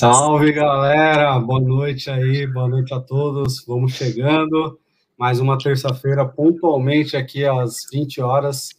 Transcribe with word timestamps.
Salve 0.00 0.50
galera, 0.50 1.38
boa 1.38 1.60
noite 1.60 2.08
aí, 2.08 2.46
boa 2.46 2.66
noite 2.66 2.94
a 2.94 2.98
todos. 2.98 3.62
Vamos 3.66 3.92
chegando. 3.92 4.80
Mais 5.18 5.40
uma 5.40 5.58
terça-feira, 5.58 6.24
pontualmente 6.24 7.18
aqui 7.18 7.44
às 7.44 7.84
20 7.92 8.22
horas. 8.22 8.70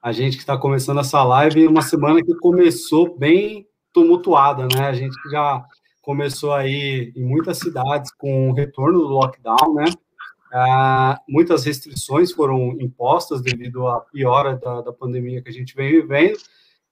A 0.00 0.12
gente 0.12 0.36
que 0.36 0.42
está 0.44 0.56
começando 0.56 1.00
essa 1.00 1.20
live, 1.24 1.66
uma 1.66 1.82
semana 1.82 2.22
que 2.22 2.32
começou 2.36 3.18
bem 3.18 3.66
tumultuada, 3.92 4.68
né? 4.72 4.86
A 4.86 4.92
gente 4.92 5.16
já 5.32 5.64
começou 6.00 6.54
aí 6.54 7.12
em 7.16 7.24
muitas 7.24 7.58
cidades 7.58 8.12
com 8.14 8.50
o 8.50 8.54
retorno 8.54 9.00
do 9.00 9.08
lockdown, 9.08 9.74
né? 9.74 9.86
Ah, 10.52 11.18
muitas 11.28 11.64
restrições 11.64 12.30
foram 12.30 12.76
impostas 12.78 13.42
devido 13.42 13.88
à 13.88 13.98
piora 13.98 14.54
da, 14.54 14.82
da 14.82 14.92
pandemia 14.92 15.42
que 15.42 15.48
a 15.48 15.52
gente 15.52 15.74
vem 15.74 15.90
vivendo. 15.90 16.38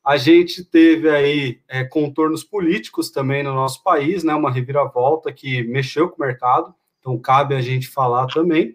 A 0.07 0.17
gente 0.17 0.63
teve 0.65 1.11
aí 1.11 1.61
é, 1.67 1.83
contornos 1.83 2.45
políticos 2.45 3.11
também 3.11 3.43
no 3.43 3.53
nosso 3.53 3.83
país, 3.83 4.23
né? 4.23 4.33
Uma 4.37 4.53
reviravolta 4.53 5.33
que 5.33 5.65
mexeu 5.65 6.09
com 6.09 6.23
o 6.23 6.25
mercado, 6.25 6.73
então 7.01 7.19
cabe 7.19 7.57
a 7.57 7.61
gente 7.61 7.89
falar 7.89 8.29
também. 8.29 8.73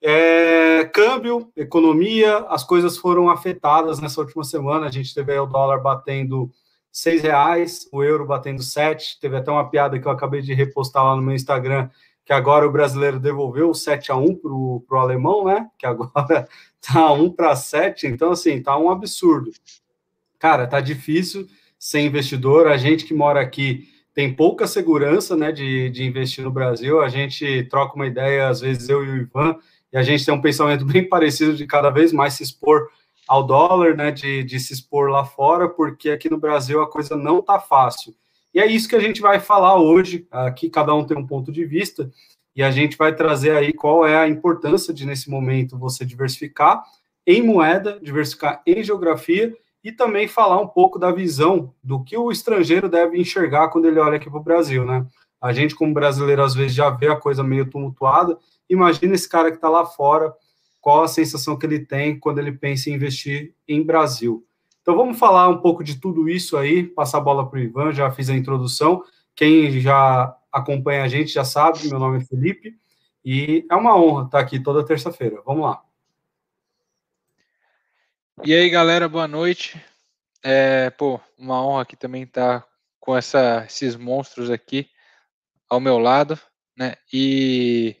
É, 0.00 0.86
câmbio, 0.86 1.52
economia, 1.54 2.38
as 2.48 2.64
coisas 2.64 2.96
foram 2.96 3.28
afetadas 3.28 4.00
nessa 4.00 4.22
última 4.22 4.42
semana. 4.42 4.86
A 4.86 4.90
gente 4.90 5.14
teve 5.14 5.38
o 5.38 5.44
dólar 5.44 5.82
batendo 5.82 6.50
seis 6.90 7.20
reais, 7.20 7.86
o 7.92 8.02
euro 8.02 8.24
batendo 8.24 8.62
sete. 8.62 9.20
Teve 9.20 9.36
até 9.36 9.50
uma 9.50 9.68
piada 9.68 9.98
que 9.98 10.08
eu 10.08 10.12
acabei 10.12 10.40
de 10.40 10.54
repostar 10.54 11.04
lá 11.04 11.14
no 11.14 11.20
meu 11.20 11.34
Instagram, 11.34 11.90
que 12.24 12.32
agora 12.32 12.66
o 12.66 12.72
brasileiro 12.72 13.20
devolveu 13.20 13.68
o 13.68 13.74
7 13.74 14.10
a 14.10 14.16
1 14.16 14.36
para 14.36 14.50
o 14.50 14.96
alemão, 14.96 15.44
né? 15.44 15.68
Que 15.78 15.84
agora 15.84 16.48
tá 16.80 17.12
1 17.12 17.32
para 17.32 17.54
7. 17.54 18.06
Então, 18.06 18.32
assim, 18.32 18.62
tá 18.62 18.78
um 18.78 18.88
absurdo 18.88 19.50
cara, 20.44 20.66
tá 20.66 20.78
difícil 20.78 21.46
ser 21.78 22.00
investidor. 22.00 22.66
A 22.66 22.76
gente 22.76 23.06
que 23.06 23.14
mora 23.14 23.40
aqui 23.40 23.88
tem 24.12 24.30
pouca 24.30 24.66
segurança, 24.66 25.34
né, 25.34 25.50
de, 25.50 25.88
de 25.88 26.04
investir 26.04 26.44
no 26.44 26.50
Brasil. 26.50 27.00
A 27.00 27.08
gente 27.08 27.64
troca 27.70 27.96
uma 27.96 28.06
ideia, 28.06 28.48
às 28.48 28.60
vezes 28.60 28.90
eu 28.90 29.02
e 29.02 29.08
o 29.08 29.16
Ivan, 29.22 29.56
e 29.90 29.96
a 29.96 30.02
gente 30.02 30.22
tem 30.22 30.34
um 30.34 30.42
pensamento 30.42 30.84
bem 30.84 31.08
parecido 31.08 31.54
de 31.54 31.66
cada 31.66 31.88
vez 31.88 32.12
mais 32.12 32.34
se 32.34 32.42
expor 32.42 32.90
ao 33.26 33.42
dólar, 33.42 33.96
né, 33.96 34.10
de, 34.10 34.44
de 34.44 34.60
se 34.60 34.74
expor 34.74 35.08
lá 35.08 35.24
fora, 35.24 35.66
porque 35.66 36.10
aqui 36.10 36.28
no 36.28 36.36
Brasil 36.36 36.82
a 36.82 36.90
coisa 36.90 37.16
não 37.16 37.40
tá 37.40 37.58
fácil. 37.58 38.14
E 38.52 38.60
é 38.60 38.66
isso 38.66 38.86
que 38.86 38.96
a 38.96 39.00
gente 39.00 39.22
vai 39.22 39.40
falar 39.40 39.80
hoje. 39.80 40.26
Aqui 40.30 40.68
cada 40.68 40.94
um 40.94 41.06
tem 41.06 41.16
um 41.16 41.26
ponto 41.26 41.50
de 41.50 41.64
vista 41.64 42.10
e 42.54 42.62
a 42.62 42.70
gente 42.70 42.98
vai 42.98 43.14
trazer 43.14 43.56
aí 43.56 43.72
qual 43.72 44.06
é 44.06 44.18
a 44.18 44.28
importância 44.28 44.92
de 44.92 45.06
nesse 45.06 45.30
momento 45.30 45.78
você 45.78 46.04
diversificar 46.04 46.84
em 47.26 47.42
moeda, 47.42 47.98
diversificar 48.02 48.60
em 48.66 48.82
geografia 48.82 49.56
e 49.84 49.92
também 49.92 50.26
falar 50.26 50.58
um 50.58 50.66
pouco 50.66 50.98
da 50.98 51.12
visão 51.12 51.74
do 51.82 52.02
que 52.02 52.16
o 52.16 52.32
estrangeiro 52.32 52.88
deve 52.88 53.18
enxergar 53.18 53.68
quando 53.68 53.84
ele 53.84 54.00
olha 54.00 54.16
aqui 54.16 54.30
para 54.30 54.40
o 54.40 54.42
Brasil, 54.42 54.84
né? 54.84 55.06
A 55.38 55.52
gente, 55.52 55.74
como 55.74 55.92
brasileiro, 55.92 56.42
às 56.42 56.54
vezes 56.54 56.74
já 56.74 56.88
vê 56.88 57.08
a 57.08 57.16
coisa 57.16 57.42
meio 57.44 57.68
tumultuada. 57.68 58.38
Imagina 58.68 59.14
esse 59.14 59.28
cara 59.28 59.50
que 59.50 59.58
está 59.58 59.68
lá 59.68 59.84
fora, 59.84 60.32
qual 60.80 61.02
a 61.02 61.08
sensação 61.08 61.58
que 61.58 61.66
ele 61.66 61.80
tem 61.80 62.18
quando 62.18 62.38
ele 62.38 62.50
pensa 62.50 62.88
em 62.88 62.94
investir 62.94 63.54
em 63.68 63.82
Brasil. 63.84 64.42
Então 64.80 64.96
vamos 64.96 65.18
falar 65.18 65.48
um 65.48 65.58
pouco 65.58 65.84
de 65.84 66.00
tudo 66.00 66.30
isso 66.30 66.56
aí, 66.56 66.82
passar 66.82 67.18
a 67.18 67.20
bola 67.20 67.48
para 67.48 67.58
o 67.58 67.62
Ivan, 67.62 67.92
já 67.92 68.10
fiz 68.10 68.30
a 68.30 68.34
introdução. 68.34 69.02
Quem 69.36 69.80
já 69.80 70.34
acompanha 70.50 71.02
a 71.02 71.08
gente 71.08 71.30
já 71.30 71.44
sabe, 71.44 71.88
meu 71.88 71.98
nome 71.98 72.18
é 72.18 72.20
Felipe, 72.20 72.74
e 73.22 73.66
é 73.70 73.74
uma 73.74 73.96
honra 73.98 74.24
estar 74.24 74.38
aqui 74.38 74.58
toda 74.58 74.84
terça-feira. 74.84 75.42
Vamos 75.44 75.64
lá. 75.64 75.82
E 78.42 78.52
aí, 78.52 78.68
galera, 78.68 79.08
boa 79.08 79.28
noite. 79.28 79.80
É, 80.42 80.90
pô, 80.90 81.20
uma 81.38 81.64
honra 81.64 81.82
aqui 81.82 81.96
também 81.96 82.24
estar 82.24 82.66
com 82.98 83.16
essa, 83.16 83.64
esses 83.64 83.94
monstros 83.94 84.50
aqui 84.50 84.90
ao 85.70 85.78
meu 85.78 85.98
lado, 85.98 86.38
né? 86.76 86.96
E 87.12 87.96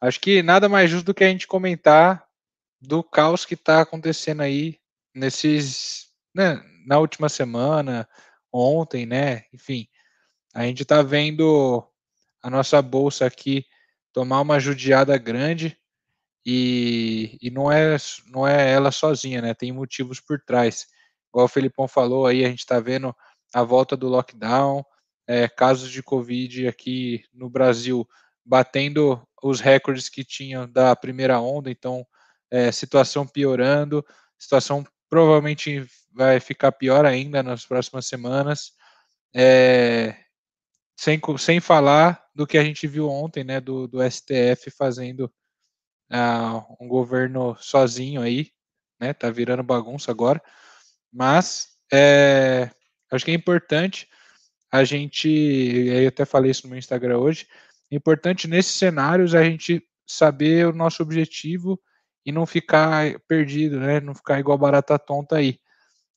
acho 0.00 0.20
que 0.20 0.40
nada 0.40 0.68
mais 0.68 0.88
justo 0.88 1.06
do 1.06 1.14
que 1.14 1.24
a 1.24 1.28
gente 1.28 1.48
comentar 1.48 2.26
do 2.80 3.02
caos 3.02 3.44
que 3.44 3.54
está 3.54 3.80
acontecendo 3.80 4.40
aí 4.42 4.78
nesses, 5.14 6.06
né, 6.34 6.62
na 6.86 6.98
última 6.98 7.28
semana, 7.28 8.08
ontem, 8.52 9.04
né? 9.04 9.44
Enfim, 9.52 9.88
a 10.54 10.62
gente 10.62 10.84
está 10.84 11.02
vendo 11.02 11.84
a 12.40 12.48
nossa 12.48 12.80
bolsa 12.80 13.26
aqui 13.26 13.66
tomar 14.12 14.40
uma 14.40 14.60
judiada 14.60 15.18
grande 15.18 15.76
e, 16.44 17.38
e 17.40 17.50
não, 17.50 17.70
é, 17.70 17.96
não 18.26 18.46
é 18.46 18.70
ela 18.72 18.90
sozinha, 18.90 19.40
né? 19.40 19.54
Tem 19.54 19.72
motivos 19.72 20.20
por 20.20 20.40
trás. 20.40 20.86
Igual 21.30 21.46
o 21.46 21.48
Felipão 21.48 21.88
falou 21.88 22.26
aí, 22.26 22.44
a 22.44 22.48
gente 22.48 22.60
está 22.60 22.80
vendo 22.80 23.14
a 23.54 23.62
volta 23.62 23.96
do 23.96 24.08
lockdown, 24.08 24.84
é, 25.26 25.48
casos 25.48 25.90
de 25.90 26.02
Covid 26.02 26.66
aqui 26.66 27.24
no 27.32 27.48
Brasil 27.48 28.06
batendo 28.44 29.22
os 29.42 29.60
recordes 29.60 30.08
que 30.08 30.24
tinham 30.24 30.68
da 30.68 30.94
primeira 30.96 31.40
onda, 31.40 31.70
então 31.70 32.06
é, 32.50 32.72
situação 32.72 33.26
piorando, 33.26 34.04
situação 34.38 34.84
provavelmente 35.08 35.86
vai 36.12 36.40
ficar 36.40 36.72
pior 36.72 37.04
ainda 37.04 37.42
nas 37.42 37.64
próximas 37.64 38.06
semanas, 38.06 38.72
é, 39.34 40.16
sem, 40.96 41.20
sem 41.38 41.60
falar 41.60 42.22
do 42.34 42.46
que 42.46 42.58
a 42.58 42.64
gente 42.64 42.86
viu 42.86 43.08
ontem, 43.08 43.44
né, 43.44 43.60
do, 43.60 43.86
do 43.86 43.98
STF 44.02 44.70
fazendo 44.70 45.32
uh, 46.12 46.76
um 46.80 46.86
governo 46.86 47.56
sozinho 47.58 48.20
aí, 48.20 48.50
né? 49.00 49.12
Tá 49.12 49.30
virando 49.30 49.62
bagunça 49.62 50.10
agora, 50.10 50.42
mas 51.12 51.68
é, 51.92 52.70
acho 53.10 53.24
que 53.24 53.30
é 53.30 53.34
importante 53.34 54.08
a 54.70 54.84
gente, 54.84 55.28
eu 55.28 56.08
até 56.08 56.24
falei 56.24 56.50
isso 56.50 56.64
no 56.64 56.70
meu 56.70 56.78
Instagram 56.78 57.18
hoje, 57.18 57.46
é 57.90 57.96
importante 57.96 58.48
nesses 58.48 58.74
cenários 58.74 59.34
a 59.34 59.44
gente 59.44 59.86
saber 60.06 60.66
o 60.66 60.72
nosso 60.72 61.02
objetivo 61.02 61.78
e 62.24 62.32
não 62.32 62.46
ficar 62.46 63.18
perdido, 63.28 63.78
né? 63.80 64.00
Não 64.00 64.14
ficar 64.14 64.38
igual 64.40 64.56
barata 64.56 64.98
tonta 64.98 65.36
aí. 65.36 65.58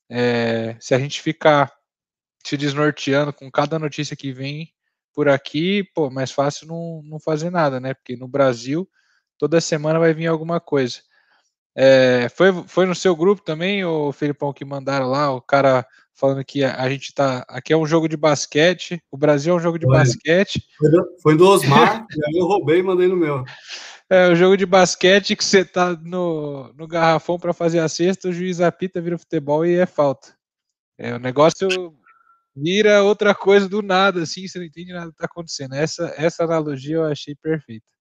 É, 0.08 0.76
se 0.80 0.94
a 0.94 0.98
gente 0.98 1.20
ficar 1.20 1.72
se 2.44 2.56
desnorteando 2.56 3.32
com 3.32 3.50
cada 3.50 3.78
notícia 3.78 4.16
que 4.16 4.32
vem 4.32 4.72
por 5.12 5.28
aqui, 5.28 5.82
pô, 5.94 6.10
mais 6.10 6.30
fácil 6.30 6.68
não, 6.68 7.02
não 7.04 7.20
fazer 7.20 7.50
nada, 7.50 7.80
né? 7.80 7.92
Porque 7.92 8.16
no 8.16 8.28
Brasil 8.28 8.88
toda 9.38 9.60
semana 9.60 9.98
vai 9.98 10.12
vir 10.14 10.26
alguma 10.26 10.60
coisa. 10.60 10.98
É, 11.74 12.28
foi, 12.30 12.52
foi 12.66 12.86
no 12.86 12.94
seu 12.94 13.14
grupo 13.14 13.42
também, 13.42 13.84
o 13.84 14.10
Felipão, 14.10 14.52
que 14.52 14.64
mandaram 14.64 15.08
lá, 15.08 15.32
o 15.32 15.42
cara 15.42 15.86
falando 16.14 16.42
que 16.42 16.64
a, 16.64 16.80
a, 16.80 16.88
gente 16.88 17.12
tá. 17.12 17.44
Aqui 17.48 17.72
é 17.72 17.76
um 17.76 17.86
jogo 17.86 18.08
de 18.08 18.16
basquete, 18.16 19.02
o 19.10 19.16
Brasil 19.18 19.52
é 19.52 19.56
um 19.56 19.60
jogo 19.60 19.78
de 19.78 19.84
foi. 19.84 19.96
basquete. 19.96 20.64
Foi 20.78 20.90
do, 20.90 21.16
foi 21.22 21.36
do 21.36 21.46
Osmar, 21.46 22.06
e 22.16 22.26
aí 22.26 22.40
eu 22.40 22.46
roubei 22.46 22.78
e 22.78 22.82
mandei 22.82 23.08
no 23.08 23.16
meu. 23.16 23.44
É, 24.08 24.28
o 24.28 24.34
jogo 24.34 24.56
de 24.56 24.64
basquete 24.64 25.36
que 25.36 25.44
você 25.44 25.64
tá 25.64 25.92
no, 25.92 26.72
no 26.74 26.86
garrafão 26.86 27.38
para 27.38 27.52
fazer 27.52 27.80
a 27.80 27.88
cesta, 27.88 28.28
o 28.28 28.32
juiz 28.32 28.60
apita, 28.60 29.00
vira 29.00 29.18
futebol 29.18 29.66
e 29.66 29.74
é 29.74 29.84
falta. 29.84 30.34
É, 30.96 31.14
o 31.14 31.18
negócio 31.18 31.68
vira 32.56 33.02
outra 33.02 33.34
coisa 33.34 33.68
do 33.68 33.82
nada, 33.82 34.22
assim, 34.22 34.48
você 34.48 34.58
não 34.58 34.64
entende 34.64 34.92
nada 34.92 35.10
que 35.10 35.18
tá 35.18 35.26
acontecendo. 35.26 35.74
Essa, 35.74 36.14
essa 36.16 36.44
analogia 36.44 36.96
eu 36.96 37.04
achei 37.04 37.34
perfeita. 37.34 37.95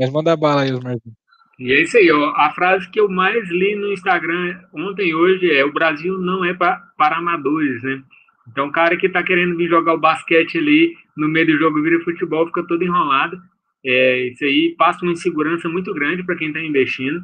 Mas 0.00 0.10
manda 0.10 0.34
bala 0.34 0.62
aí, 0.62 0.72
Osmarzinho. 0.72 1.14
E 1.58 1.74
é 1.74 1.82
isso 1.82 1.98
aí, 1.98 2.10
ó. 2.10 2.32
A 2.36 2.50
frase 2.52 2.90
que 2.90 2.98
eu 2.98 3.06
mais 3.06 3.46
li 3.50 3.76
no 3.76 3.92
Instagram 3.92 4.58
ontem 4.72 5.10
e 5.10 5.14
hoje 5.14 5.52
é: 5.52 5.62
o 5.62 5.72
Brasil 5.72 6.16
não 6.16 6.42
é 6.42 6.54
para 6.54 6.82
amadores, 6.98 7.82
né? 7.82 8.02
Então, 8.48 8.68
o 8.68 8.72
cara 8.72 8.96
que 8.96 9.10
tá 9.10 9.22
querendo 9.22 9.54
vir 9.58 9.68
jogar 9.68 9.92
o 9.92 10.00
basquete 10.00 10.56
ali 10.56 10.94
no 11.14 11.28
meio 11.28 11.48
do 11.48 11.58
jogo 11.58 11.82
vira 11.82 12.02
futebol, 12.02 12.46
fica 12.46 12.66
todo 12.66 12.82
enrolado. 12.82 13.38
É, 13.84 14.28
isso 14.28 14.42
aí 14.42 14.74
passa 14.78 15.04
uma 15.04 15.12
insegurança 15.12 15.68
muito 15.68 15.92
grande 15.92 16.24
para 16.24 16.34
quem 16.34 16.48
está 16.48 16.60
investindo. 16.60 17.22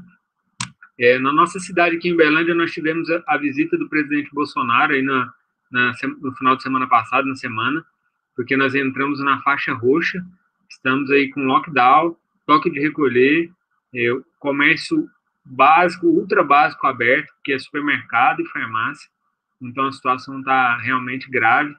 É, 0.98 1.18
na 1.18 1.32
nossa 1.32 1.58
cidade 1.58 1.96
aqui 1.96 2.10
em 2.10 2.16
Berlândia, 2.16 2.54
nós 2.54 2.72
tivemos 2.72 3.08
a, 3.10 3.22
a 3.26 3.38
visita 3.38 3.78
do 3.78 3.88
presidente 3.88 4.30
Bolsonaro 4.34 4.92
aí 4.92 5.00
na, 5.00 5.32
na, 5.72 5.92
no 6.20 6.34
final 6.34 6.56
de 6.56 6.62
semana 6.62 6.86
passado, 6.86 7.26
na 7.26 7.34
semana, 7.34 7.82
porque 8.36 8.54
nós 8.54 8.74
entramos 8.74 9.18
na 9.20 9.40
faixa 9.40 9.72
roxa, 9.72 10.22
estamos 10.68 11.10
aí 11.10 11.30
com 11.30 11.40
lockdown, 11.40 12.16
toque 12.46 12.70
de 12.70 12.80
recolher, 12.80 13.50
é, 13.94 14.08
comércio 14.38 15.08
básico, 15.44 16.06
ultra 16.06 16.42
básico 16.42 16.86
aberto, 16.86 17.32
que 17.44 17.52
é 17.52 17.58
supermercado 17.58 18.40
e 18.40 18.48
farmácia. 18.48 19.08
Então 19.60 19.86
a 19.86 19.92
situação 19.92 20.38
está 20.38 20.76
realmente 20.78 21.28
grave. 21.30 21.74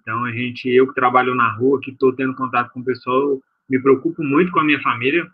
Então 0.00 0.24
a 0.24 0.32
gente, 0.32 0.68
eu 0.68 0.86
que 0.86 0.94
trabalho 0.94 1.34
na 1.34 1.52
rua, 1.52 1.80
que 1.80 1.90
estou 1.90 2.14
tendo 2.14 2.34
contato 2.34 2.70
com 2.72 2.80
o 2.80 2.84
pessoal, 2.84 3.40
me 3.68 3.80
preocupo 3.80 4.22
muito 4.22 4.52
com 4.52 4.60
a 4.60 4.64
minha 4.64 4.80
família, 4.80 5.26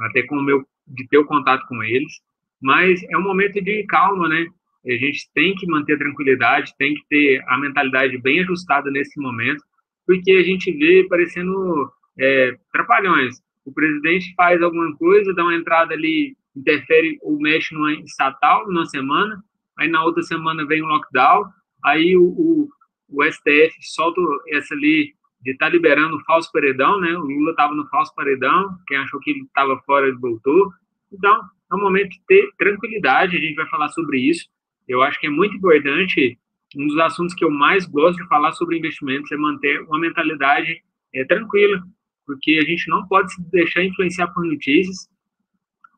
até 0.00 0.22
com 0.22 0.36
o 0.36 0.42
meu 0.42 0.66
de 0.86 1.06
ter 1.08 1.18
o 1.18 1.24
contato 1.24 1.66
com 1.66 1.82
eles. 1.82 2.12
Mas 2.60 3.02
é 3.10 3.18
um 3.18 3.22
momento 3.22 3.60
de 3.60 3.84
calma, 3.84 4.28
né? 4.28 4.46
A 4.86 4.92
gente 4.92 5.28
tem 5.34 5.54
que 5.54 5.66
manter 5.66 5.98
tranquilidade, 5.98 6.76
tem 6.78 6.94
que 6.94 7.02
ter 7.08 7.44
a 7.48 7.58
mentalidade 7.58 8.16
bem 8.18 8.40
ajustada 8.40 8.88
nesse 8.88 9.20
momento, 9.20 9.64
porque 10.06 10.30
a 10.30 10.42
gente 10.44 10.70
vê 10.70 11.04
parecendo 11.08 11.90
é, 12.16 12.56
trapalhões 12.72 13.40
o 13.66 13.72
presidente 13.72 14.32
faz 14.36 14.62
alguma 14.62 14.96
coisa, 14.96 15.34
dá 15.34 15.42
uma 15.42 15.56
entrada 15.56 15.92
ali, 15.92 16.36
interfere 16.54 17.18
ou 17.20 17.38
mexe 17.38 17.74
numa 17.74 17.92
estatal 17.94 18.66
numa 18.68 18.86
semana, 18.86 19.42
aí 19.76 19.88
na 19.88 20.04
outra 20.04 20.22
semana 20.22 20.64
vem 20.64 20.80
o 20.80 20.86
lockdown, 20.86 21.44
aí 21.84 22.16
o, 22.16 22.24
o, 22.24 22.68
o 23.10 23.24
STF 23.24 23.74
solta 23.82 24.20
essa 24.50 24.72
ali 24.72 25.12
de 25.42 25.50
estar 25.50 25.66
tá 25.66 25.72
liberando 25.72 26.16
o 26.16 26.24
falso 26.24 26.50
paredão, 26.52 27.00
né? 27.00 27.12
O 27.18 27.22
Lula 27.22 27.50
estava 27.50 27.74
no 27.74 27.86
falso 27.88 28.14
paredão, 28.14 28.76
quem 28.86 28.96
achou 28.96 29.20
que 29.20 29.30
ele 29.30 29.42
estava 29.42 29.76
fora, 29.84 30.06
ele 30.06 30.16
voltou. 30.16 30.72
Então, 31.12 31.42
é 31.70 31.74
um 31.74 31.80
momento 31.80 32.10
de 32.10 32.20
ter 32.26 32.48
tranquilidade, 32.56 33.36
a 33.36 33.40
gente 33.40 33.54
vai 33.54 33.68
falar 33.68 33.88
sobre 33.88 34.18
isso. 34.20 34.46
Eu 34.88 35.02
acho 35.02 35.20
que 35.20 35.26
é 35.26 35.30
muito 35.30 35.56
importante, 35.56 36.38
um 36.76 36.86
dos 36.86 36.98
assuntos 36.98 37.34
que 37.34 37.44
eu 37.44 37.50
mais 37.50 37.84
gosto 37.84 38.22
de 38.22 38.28
falar 38.28 38.52
sobre 38.52 38.78
investimentos 38.78 39.30
é 39.30 39.36
manter 39.36 39.80
uma 39.82 39.98
mentalidade 39.98 40.80
é, 41.14 41.24
tranquila, 41.24 41.82
porque 42.26 42.58
a 42.60 42.64
gente 42.64 42.88
não 42.90 43.06
pode 43.06 43.32
se 43.32 43.40
deixar 43.50 43.84
influenciar 43.84 44.26
por 44.28 44.44
notícias, 44.44 45.08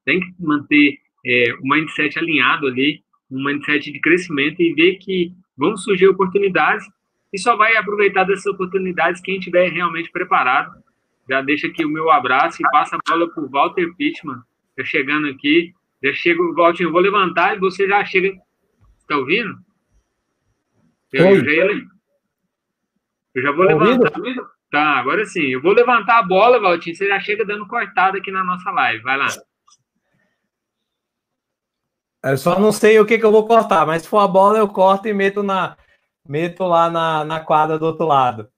tem 0.04 0.20
que 0.20 0.34
manter 0.38 0.98
é, 1.26 1.54
o 1.54 1.68
mindset 1.68 2.18
alinhado 2.18 2.66
ali, 2.66 3.02
um 3.30 3.42
mindset 3.44 3.90
de 3.90 4.00
crescimento 4.00 4.60
e 4.60 4.74
ver 4.74 4.96
que 4.96 5.32
vão 5.56 5.76
surgir 5.76 6.06
oportunidades 6.08 6.86
e 7.32 7.38
só 7.38 7.56
vai 7.56 7.76
aproveitar 7.76 8.24
dessas 8.24 8.46
oportunidades 8.46 9.20
quem 9.20 9.38
estiver 9.38 9.70
realmente 9.70 10.10
preparado. 10.10 10.82
Já 11.28 11.42
deixa 11.42 11.66
aqui 11.66 11.84
o 11.84 11.90
meu 11.90 12.10
abraço 12.10 12.62
e 12.62 12.70
passa 12.70 12.96
a 12.96 13.00
bola 13.06 13.28
para 13.32 13.42
o 13.42 13.50
Walter 13.50 13.94
Pittman, 13.96 14.38
já 14.78 14.84
chegando 14.84 15.28
aqui. 15.28 15.74
Já 16.02 16.12
chego, 16.12 16.54
Walter, 16.54 16.84
eu 16.84 16.92
vou 16.92 17.00
levantar 17.00 17.56
e 17.56 17.60
você 17.60 17.86
já 17.86 18.04
chega. 18.04 18.32
Está 19.00 19.18
ouvindo? 19.18 19.58
Eu, 21.12 21.44
já, 21.44 21.50
eu 23.34 23.42
já 23.42 23.52
vou 23.52 23.66
tá 23.66 23.74
levantar. 23.74 24.18
Ouvindo? 24.18 24.57
Tá, 24.70 24.98
agora 24.98 25.24
sim. 25.24 25.46
Eu 25.46 25.62
vou 25.62 25.72
levantar 25.72 26.18
a 26.18 26.22
bola, 26.22 26.60
Valtinho. 26.60 26.94
Você 26.94 27.08
já 27.08 27.18
chega 27.20 27.44
dando 27.44 27.66
cortada 27.66 28.18
aqui 28.18 28.30
na 28.30 28.44
nossa 28.44 28.70
live. 28.70 29.02
Vai 29.02 29.16
lá. 29.16 29.28
Eu 32.22 32.36
só 32.36 32.58
não 32.58 32.72
sei 32.72 32.98
o 32.98 33.06
que, 33.06 33.18
que 33.18 33.24
eu 33.24 33.32
vou 33.32 33.46
cortar, 33.46 33.86
mas 33.86 34.02
se 34.02 34.08
for 34.08 34.18
a 34.18 34.28
bola, 34.28 34.58
eu 34.58 34.68
corto 34.68 35.06
e 35.06 35.14
meto, 35.14 35.42
na, 35.42 35.76
meto 36.28 36.64
lá 36.64 36.90
na, 36.90 37.24
na 37.24 37.40
quadra 37.40 37.78
do 37.78 37.86
outro 37.86 38.06
lado. 38.06 38.48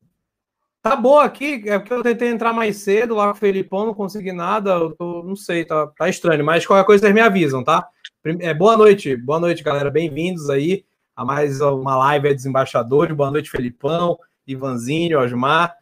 Tá 0.82 0.96
boa 0.96 1.24
aqui, 1.24 1.62
é 1.66 1.78
porque 1.78 1.92
eu 1.92 2.02
tentei 2.02 2.28
entrar 2.28 2.54
mais 2.54 2.78
cedo 2.78 3.14
lá 3.14 3.26
com 3.26 3.32
o 3.32 3.34
Felipão, 3.34 3.84
não 3.84 3.94
consegui 3.94 4.32
nada, 4.32 4.70
eu 4.70 4.96
tô, 4.96 5.22
não 5.22 5.36
sei, 5.36 5.62
tá, 5.62 5.86
tá 5.88 6.08
estranho, 6.08 6.42
mas 6.42 6.66
qualquer 6.66 6.86
coisa 6.86 7.02
vocês 7.02 7.14
me 7.14 7.20
avisam, 7.20 7.62
tá? 7.62 7.86
É, 8.24 8.54
boa 8.54 8.78
noite, 8.78 9.14
boa 9.14 9.38
noite, 9.38 9.62
galera, 9.62 9.90
bem-vindos 9.90 10.48
aí 10.48 10.86
a 11.14 11.22
mais 11.22 11.60
uma 11.60 11.98
live 11.98 12.32
dos 12.32 12.46
embaixadores, 12.46 13.14
boa 13.14 13.30
noite, 13.30 13.50
Felipão, 13.50 14.18
Ivanzinho, 14.46 15.20
Osmar, 15.20 15.76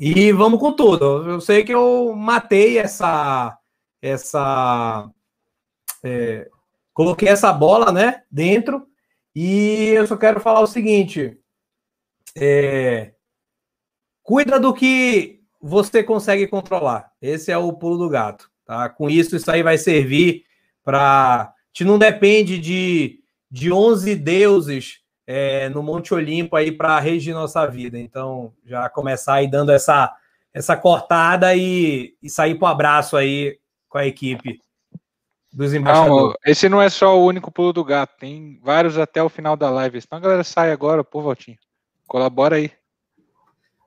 e 0.00 0.32
vamos 0.32 0.58
com 0.58 0.72
tudo, 0.72 1.30
eu 1.30 1.40
sei 1.40 1.62
que 1.62 1.72
eu 1.72 2.14
matei 2.14 2.78
essa, 2.78 3.56
essa, 4.00 5.08
é, 6.02 6.48
coloquei 6.92 7.28
essa 7.28 7.52
bola, 7.52 7.92
né, 7.92 8.22
dentro, 8.30 8.86
e 9.34 9.90
eu 9.94 10.06
só 10.06 10.16
quero 10.16 10.40
falar 10.40 10.60
o 10.60 10.66
seguinte, 10.66 11.38
é, 12.34 13.12
Cuida 14.30 14.60
do 14.60 14.72
que 14.72 15.40
você 15.60 16.04
consegue 16.04 16.46
controlar. 16.46 17.10
Esse 17.20 17.50
é 17.50 17.58
o 17.58 17.72
pulo 17.72 17.98
do 17.98 18.08
gato. 18.08 18.48
Tá? 18.64 18.88
Com 18.88 19.10
isso, 19.10 19.34
isso 19.34 19.50
aí 19.50 19.60
vai 19.60 19.76
servir 19.76 20.44
para. 20.84 21.52
Te 21.72 21.84
não 21.84 21.98
depende 21.98 22.56
de, 22.56 23.18
de 23.50 23.72
11 23.72 24.14
deuses 24.14 25.00
é, 25.32 25.68
no 25.68 25.80
Monte 25.80 26.12
Olimpo 26.12 26.56
aí 26.56 26.72
para 26.72 26.98
regir 26.98 27.32
nossa 27.32 27.64
vida. 27.64 27.96
Então, 27.96 28.52
já 28.66 28.88
começar 28.88 29.34
aí 29.34 29.48
dando 29.48 29.70
essa, 29.70 30.12
essa 30.52 30.76
cortada 30.76 31.54
e, 31.54 32.16
e 32.20 32.28
sair 32.28 32.56
para 32.56 32.66
o 32.66 32.68
abraço 32.68 33.16
aí 33.16 33.56
com 33.88 33.98
a 33.98 34.04
equipe 34.04 34.60
dos 35.52 35.72
embaixadores. 35.72 36.34
Não, 36.34 36.34
esse 36.44 36.68
não 36.68 36.82
é 36.82 36.88
só 36.88 37.16
o 37.16 37.24
único 37.24 37.52
pulo 37.52 37.72
do 37.72 37.84
gato, 37.84 38.18
tem 38.18 38.58
vários 38.60 38.98
até 38.98 39.22
o 39.22 39.28
final 39.28 39.56
da 39.56 39.70
live. 39.70 39.98
Então 39.98 40.18
a 40.18 40.20
galera 40.20 40.42
sai 40.42 40.72
agora, 40.72 41.04
por 41.04 41.22
Valtinho. 41.22 41.58
Colabora 42.08 42.56
aí. 42.56 42.72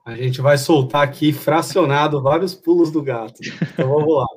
A 0.06 0.16
gente 0.16 0.40
vai 0.40 0.57
soltar 0.57 1.04
aqui 1.04 1.34
fracionado 1.34 2.22
vários 2.22 2.56
pulos 2.56 2.90
do 2.90 3.04
gato. 3.04 3.42
Então 3.74 3.90
vamos 3.90 4.16
lá. 4.16 4.28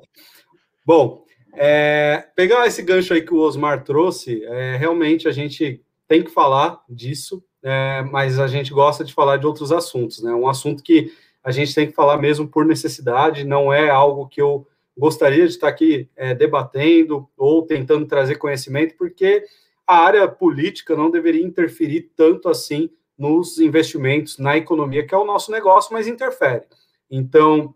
Bom, 0.84 1.22
é, 1.54 2.26
pegar 2.34 2.66
esse 2.66 2.82
gancho 2.82 3.14
aí 3.14 3.22
que 3.22 3.32
o 3.32 3.38
Osmar 3.38 3.84
trouxe, 3.84 4.44
é, 4.44 4.76
realmente 4.76 5.28
a 5.28 5.32
gente 5.32 5.85
tem 6.08 6.22
que 6.22 6.30
falar 6.30 6.80
disso, 6.88 7.42
é, 7.62 8.02
mas 8.02 8.38
a 8.38 8.46
gente 8.46 8.72
gosta 8.72 9.04
de 9.04 9.12
falar 9.12 9.36
de 9.38 9.46
outros 9.46 9.72
assuntos, 9.72 10.22
né? 10.22 10.32
Um 10.32 10.48
assunto 10.48 10.82
que 10.82 11.12
a 11.42 11.50
gente 11.50 11.74
tem 11.74 11.86
que 11.86 11.94
falar 11.94 12.16
mesmo 12.16 12.48
por 12.48 12.64
necessidade, 12.64 13.44
não 13.44 13.72
é 13.72 13.88
algo 13.88 14.28
que 14.28 14.40
eu 14.40 14.66
gostaria 14.96 15.46
de 15.46 15.52
estar 15.52 15.68
aqui 15.68 16.08
é, 16.16 16.34
debatendo 16.34 17.28
ou 17.36 17.62
tentando 17.62 18.06
trazer 18.06 18.36
conhecimento, 18.36 18.96
porque 18.96 19.44
a 19.86 19.98
área 19.98 20.26
política 20.26 20.96
não 20.96 21.10
deveria 21.10 21.44
interferir 21.44 22.10
tanto 22.16 22.48
assim 22.48 22.90
nos 23.16 23.58
investimentos, 23.58 24.38
na 24.38 24.56
economia, 24.56 25.06
que 25.06 25.14
é 25.14 25.18
o 25.18 25.24
nosso 25.24 25.50
negócio, 25.50 25.92
mas 25.92 26.06
interfere. 26.06 26.64
Então, 27.10 27.74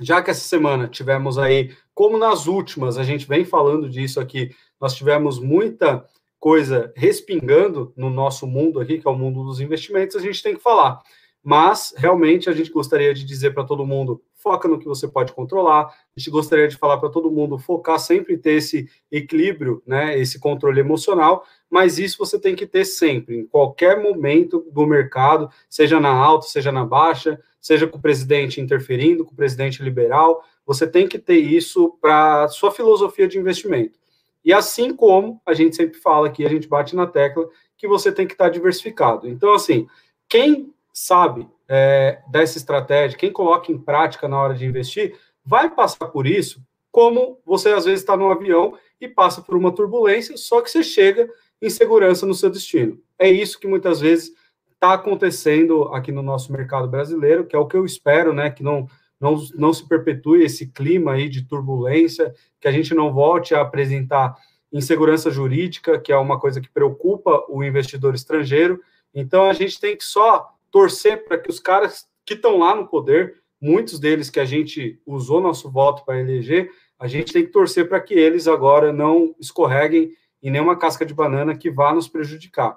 já 0.00 0.22
que 0.22 0.30
essa 0.30 0.40
semana 0.40 0.88
tivemos 0.88 1.38
aí, 1.38 1.74
como 1.94 2.18
nas 2.18 2.46
últimas, 2.46 2.96
a 2.96 3.04
gente 3.04 3.26
vem 3.28 3.44
falando 3.44 3.88
disso 3.88 4.18
aqui, 4.18 4.50
nós 4.80 4.94
tivemos 4.94 5.38
muita 5.38 6.04
coisa 6.42 6.92
respingando 6.96 7.92
no 7.96 8.10
nosso 8.10 8.48
mundo 8.48 8.80
aqui, 8.80 8.98
que 8.98 9.06
é 9.06 9.10
o 9.10 9.14
mundo 9.14 9.44
dos 9.44 9.60
investimentos, 9.60 10.16
a 10.16 10.20
gente 10.20 10.42
tem 10.42 10.56
que 10.56 10.60
falar. 10.60 11.00
Mas, 11.40 11.94
realmente, 11.96 12.50
a 12.50 12.52
gente 12.52 12.68
gostaria 12.72 13.14
de 13.14 13.24
dizer 13.24 13.54
para 13.54 13.62
todo 13.62 13.86
mundo: 13.86 14.20
foca 14.34 14.66
no 14.66 14.76
que 14.76 14.84
você 14.84 15.06
pode 15.06 15.32
controlar. 15.32 15.84
A 15.84 16.18
gente 16.18 16.30
gostaria 16.30 16.66
de 16.66 16.76
falar 16.76 16.98
para 16.98 17.10
todo 17.10 17.30
mundo 17.30 17.58
focar 17.58 17.96
sempre 18.00 18.34
em 18.34 18.38
ter 18.38 18.54
esse 18.54 18.88
equilíbrio, 19.08 19.84
né, 19.86 20.18
esse 20.18 20.40
controle 20.40 20.80
emocional, 20.80 21.44
mas 21.70 22.00
isso 22.00 22.18
você 22.18 22.36
tem 22.36 22.56
que 22.56 22.66
ter 22.66 22.84
sempre, 22.84 23.38
em 23.38 23.46
qualquer 23.46 24.02
momento 24.02 24.66
do 24.72 24.84
mercado, 24.84 25.48
seja 25.70 26.00
na 26.00 26.10
alta, 26.10 26.48
seja 26.48 26.72
na 26.72 26.84
baixa, 26.84 27.40
seja 27.60 27.86
com 27.86 27.98
o 27.98 28.02
presidente 28.02 28.60
interferindo, 28.60 29.24
com 29.24 29.32
o 29.32 29.36
presidente 29.36 29.80
liberal, 29.80 30.42
você 30.66 30.88
tem 30.88 31.06
que 31.06 31.20
ter 31.20 31.38
isso 31.38 31.96
para 32.00 32.48
sua 32.48 32.72
filosofia 32.72 33.28
de 33.28 33.38
investimento. 33.38 34.02
E 34.44 34.52
assim 34.52 34.94
como 34.94 35.40
a 35.46 35.54
gente 35.54 35.76
sempre 35.76 35.98
fala 35.98 36.26
aqui, 36.26 36.44
a 36.44 36.48
gente 36.48 36.68
bate 36.68 36.96
na 36.96 37.06
tecla 37.06 37.48
que 37.76 37.86
você 37.86 38.10
tem 38.10 38.26
que 38.26 38.34
estar 38.34 38.48
diversificado. 38.48 39.28
Então, 39.28 39.52
assim, 39.54 39.86
quem 40.28 40.72
sabe 40.92 41.48
é, 41.68 42.20
dessa 42.28 42.58
estratégia, 42.58 43.18
quem 43.18 43.32
coloca 43.32 43.72
em 43.72 43.78
prática 43.78 44.28
na 44.28 44.40
hora 44.40 44.54
de 44.54 44.66
investir, 44.66 45.16
vai 45.44 45.70
passar 45.70 46.06
por 46.06 46.26
isso, 46.26 46.60
como 46.90 47.40
você 47.44 47.70
às 47.70 47.84
vezes 47.84 48.00
está 48.00 48.16
no 48.16 48.30
avião 48.30 48.76
e 49.00 49.08
passa 49.08 49.40
por 49.40 49.56
uma 49.56 49.72
turbulência, 49.72 50.36
só 50.36 50.60
que 50.60 50.70
você 50.70 50.82
chega 50.82 51.28
em 51.60 51.70
segurança 51.70 52.26
no 52.26 52.34
seu 52.34 52.50
destino. 52.50 53.00
É 53.18 53.30
isso 53.30 53.58
que 53.58 53.66
muitas 53.66 54.00
vezes 54.00 54.32
está 54.72 54.94
acontecendo 54.94 55.84
aqui 55.94 56.10
no 56.10 56.22
nosso 56.22 56.52
mercado 56.52 56.88
brasileiro, 56.88 57.46
que 57.46 57.54
é 57.54 57.58
o 57.58 57.66
que 57.66 57.76
eu 57.76 57.84
espero, 57.84 58.32
né? 58.32 58.50
Que 58.50 58.62
não, 58.62 58.86
não, 59.22 59.36
não 59.54 59.72
se 59.72 59.86
perpetue 59.86 60.42
esse 60.42 60.66
clima 60.66 61.12
aí 61.12 61.28
de 61.28 61.46
turbulência, 61.46 62.34
que 62.60 62.66
a 62.66 62.72
gente 62.72 62.92
não 62.92 63.12
volte 63.12 63.54
a 63.54 63.60
apresentar 63.60 64.36
insegurança 64.72 65.30
jurídica, 65.30 65.96
que 65.96 66.10
é 66.10 66.16
uma 66.16 66.40
coisa 66.40 66.60
que 66.60 66.68
preocupa 66.68 67.44
o 67.48 67.62
investidor 67.62 68.16
estrangeiro. 68.16 68.80
Então 69.14 69.48
a 69.48 69.52
gente 69.52 69.78
tem 69.78 69.96
que 69.96 70.02
só 70.02 70.50
torcer 70.72 71.24
para 71.24 71.38
que 71.38 71.48
os 71.48 71.60
caras 71.60 72.08
que 72.26 72.34
estão 72.34 72.58
lá 72.58 72.74
no 72.74 72.88
poder, 72.88 73.36
muitos 73.60 74.00
deles 74.00 74.28
que 74.28 74.40
a 74.40 74.44
gente 74.44 75.00
usou 75.06 75.40
nosso 75.40 75.70
voto 75.70 76.04
para 76.04 76.18
eleger, 76.18 76.70
a 76.98 77.06
gente 77.06 77.32
tem 77.32 77.44
que 77.44 77.52
torcer 77.52 77.88
para 77.88 78.00
que 78.00 78.14
eles 78.14 78.48
agora 78.48 78.92
não 78.92 79.36
escorreguem 79.38 80.10
em 80.42 80.50
nenhuma 80.50 80.76
casca 80.76 81.06
de 81.06 81.14
banana 81.14 81.56
que 81.56 81.70
vá 81.70 81.94
nos 81.94 82.08
prejudicar. 82.08 82.76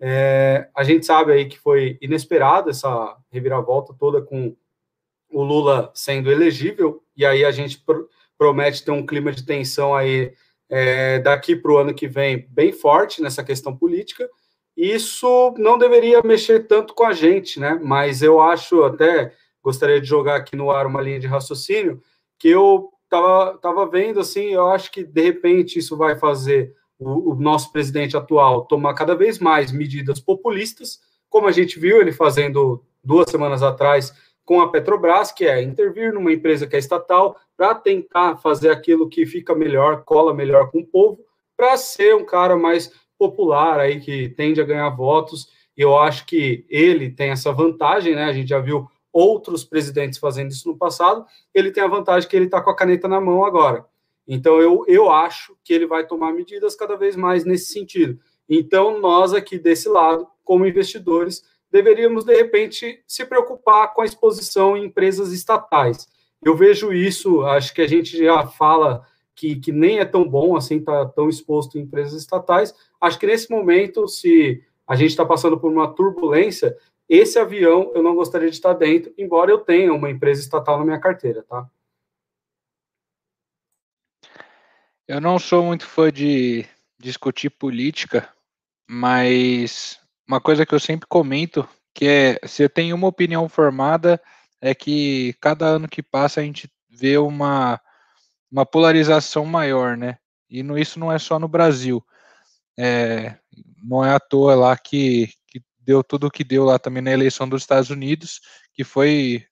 É, 0.00 0.68
a 0.74 0.82
gente 0.82 1.06
sabe 1.06 1.30
aí 1.30 1.44
que 1.44 1.58
foi 1.58 1.98
inesperada 2.02 2.70
essa 2.70 3.16
reviravolta 3.30 3.94
toda 3.96 4.20
com 4.20 4.56
o 5.34 5.42
Lula 5.42 5.90
sendo 5.94 6.30
elegível, 6.30 7.02
e 7.16 7.26
aí 7.26 7.44
a 7.44 7.50
gente 7.50 7.78
pr 7.78 8.04
promete 8.36 8.84
ter 8.84 8.90
um 8.90 9.06
clima 9.06 9.30
de 9.30 9.46
tensão 9.46 9.94
aí 9.94 10.32
é, 10.68 11.20
daqui 11.20 11.54
para 11.54 11.70
o 11.70 11.78
ano 11.78 11.94
que 11.94 12.08
vem 12.08 12.48
bem 12.50 12.72
forte 12.72 13.22
nessa 13.22 13.44
questão 13.44 13.76
política, 13.76 14.28
isso 14.76 15.54
não 15.56 15.78
deveria 15.78 16.20
mexer 16.22 16.66
tanto 16.66 16.94
com 16.94 17.04
a 17.04 17.12
gente, 17.12 17.60
né? 17.60 17.78
Mas 17.80 18.22
eu 18.22 18.40
acho 18.40 18.82
até 18.82 19.32
gostaria 19.62 20.00
de 20.00 20.06
jogar 20.06 20.36
aqui 20.36 20.56
no 20.56 20.70
ar 20.70 20.86
uma 20.86 21.00
linha 21.00 21.20
de 21.20 21.28
raciocínio 21.28 22.02
que 22.38 22.48
eu 22.48 22.90
tava, 23.08 23.56
tava 23.58 23.88
vendo 23.88 24.18
assim, 24.18 24.46
eu 24.46 24.68
acho 24.68 24.90
que 24.90 25.04
de 25.04 25.22
repente 25.22 25.78
isso 25.78 25.96
vai 25.96 26.18
fazer 26.18 26.74
o, 26.98 27.32
o 27.32 27.34
nosso 27.36 27.72
presidente 27.72 28.16
atual 28.16 28.66
tomar 28.66 28.94
cada 28.94 29.14
vez 29.14 29.38
mais 29.38 29.70
medidas 29.70 30.18
populistas, 30.18 30.98
como 31.28 31.46
a 31.46 31.52
gente 31.52 31.78
viu 31.78 32.00
ele 32.00 32.12
fazendo 32.12 32.84
duas 33.02 33.30
semanas 33.30 33.62
atrás 33.62 34.12
com 34.44 34.60
a 34.60 34.70
Petrobras, 34.70 35.32
que 35.32 35.44
é 35.46 35.62
intervir 35.62 36.12
numa 36.12 36.32
empresa 36.32 36.66
que 36.66 36.76
é 36.76 36.78
estatal 36.78 37.36
para 37.56 37.74
tentar 37.74 38.36
fazer 38.36 38.70
aquilo 38.70 39.08
que 39.08 39.24
fica 39.24 39.54
melhor, 39.54 40.04
cola 40.04 40.34
melhor 40.34 40.70
com 40.70 40.80
o 40.80 40.86
povo, 40.86 41.20
para 41.56 41.76
ser 41.76 42.14
um 42.14 42.24
cara 42.24 42.56
mais 42.56 42.92
popular 43.18 43.80
aí 43.80 44.00
que 44.00 44.28
tende 44.30 44.60
a 44.60 44.64
ganhar 44.64 44.90
votos, 44.90 45.48
e 45.76 45.80
eu 45.80 45.96
acho 45.96 46.26
que 46.26 46.64
ele 46.68 47.10
tem 47.10 47.30
essa 47.30 47.52
vantagem, 47.52 48.14
né? 48.14 48.24
A 48.24 48.32
gente 48.32 48.48
já 48.48 48.60
viu 48.60 48.88
outros 49.12 49.64
presidentes 49.64 50.18
fazendo 50.18 50.50
isso 50.50 50.68
no 50.68 50.76
passado, 50.76 51.24
ele 51.54 51.70
tem 51.70 51.82
a 51.82 51.88
vantagem 51.88 52.28
que 52.28 52.36
ele 52.36 52.46
está 52.46 52.60
com 52.60 52.70
a 52.70 52.76
caneta 52.76 53.06
na 53.06 53.20
mão 53.20 53.44
agora. 53.44 53.86
Então, 54.26 54.60
eu, 54.60 54.84
eu 54.88 55.10
acho 55.10 55.56
que 55.62 55.72
ele 55.72 55.86
vai 55.86 56.06
tomar 56.06 56.32
medidas 56.32 56.74
cada 56.74 56.96
vez 56.96 57.14
mais 57.14 57.44
nesse 57.44 57.72
sentido. 57.72 58.18
Então, 58.48 59.00
nós 59.00 59.32
aqui 59.32 59.58
desse 59.58 59.88
lado, 59.88 60.26
como 60.42 60.66
investidores, 60.66 61.42
deveríamos, 61.74 62.24
de 62.24 62.32
repente, 62.32 63.02
se 63.04 63.26
preocupar 63.26 63.92
com 63.92 64.02
a 64.02 64.04
exposição 64.04 64.76
em 64.76 64.84
empresas 64.84 65.32
estatais. 65.32 66.06
Eu 66.40 66.56
vejo 66.56 66.92
isso, 66.92 67.42
acho 67.42 67.74
que 67.74 67.82
a 67.82 67.88
gente 67.88 68.16
já 68.16 68.46
fala 68.46 69.04
que, 69.34 69.56
que 69.56 69.72
nem 69.72 69.98
é 69.98 70.04
tão 70.04 70.22
bom 70.22 70.56
assim, 70.56 70.78
tá 70.78 71.04
tão 71.06 71.28
exposto 71.28 71.76
em 71.76 71.80
empresas 71.80 72.22
estatais. 72.22 72.72
Acho 73.00 73.18
que 73.18 73.26
nesse 73.26 73.50
momento, 73.50 74.06
se 74.06 74.62
a 74.86 74.94
gente 74.94 75.10
está 75.10 75.26
passando 75.26 75.58
por 75.58 75.72
uma 75.72 75.92
turbulência, 75.92 76.76
esse 77.08 77.40
avião 77.40 77.90
eu 77.92 78.04
não 78.04 78.14
gostaria 78.14 78.48
de 78.48 78.54
estar 78.54 78.74
dentro, 78.74 79.12
embora 79.18 79.50
eu 79.50 79.58
tenha 79.58 79.92
uma 79.92 80.08
empresa 80.08 80.42
estatal 80.42 80.78
na 80.78 80.84
minha 80.84 81.00
carteira, 81.00 81.42
tá? 81.42 81.68
Eu 85.08 85.20
não 85.20 85.40
sou 85.40 85.64
muito 85.64 85.84
fã 85.88 86.12
de 86.12 86.64
discutir 87.00 87.50
política, 87.50 88.28
mas 88.88 89.98
uma 90.26 90.40
coisa 90.40 90.64
que 90.64 90.74
eu 90.74 90.80
sempre 90.80 91.06
comento, 91.08 91.68
que 91.94 92.06
é, 92.06 92.40
se 92.46 92.62
eu 92.62 92.68
tenho 92.68 92.96
uma 92.96 93.08
opinião 93.08 93.48
formada, 93.48 94.20
é 94.60 94.74
que 94.74 95.34
cada 95.40 95.66
ano 95.66 95.88
que 95.88 96.02
passa 96.02 96.40
a 96.40 96.44
gente 96.44 96.68
vê 96.90 97.18
uma, 97.18 97.80
uma 98.50 98.64
polarização 98.64 99.44
maior, 99.44 99.96
né? 99.96 100.18
E 100.48 100.62
no, 100.62 100.78
isso 100.78 100.98
não 100.98 101.12
é 101.12 101.18
só 101.18 101.38
no 101.38 101.48
Brasil. 101.48 102.04
É, 102.78 103.36
não 103.82 104.04
é 104.04 104.14
à 104.14 104.20
toa 104.20 104.54
lá 104.54 104.76
que, 104.76 105.28
que 105.48 105.62
deu 105.80 106.02
tudo 106.02 106.28
o 106.28 106.30
que 106.30 106.42
deu 106.44 106.64
lá 106.64 106.78
também 106.78 107.02
na 107.02 107.12
eleição 107.12 107.48
dos 107.48 107.62
Estados 107.62 107.90
Unidos, 107.90 108.40
que 108.72 108.84
foi 108.84 109.44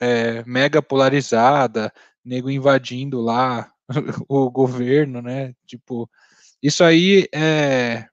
é, 0.00 0.44
mega 0.44 0.80
polarizada, 0.80 1.92
nego 2.24 2.50
invadindo 2.50 3.20
lá 3.20 3.70
o 4.28 4.50
governo, 4.50 5.20
né? 5.20 5.54
Tipo, 5.66 6.08
isso 6.62 6.84
aí 6.84 7.26
é, 7.34 8.06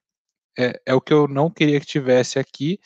é, 0.57 0.81
é, 0.85 0.93
o 0.93 1.01
que 1.01 1.13
eu 1.13 1.27
não 1.27 1.49
queria 1.49 1.79
que 1.79 1.85
tivesse 1.85 2.39
aqui, 2.39 2.79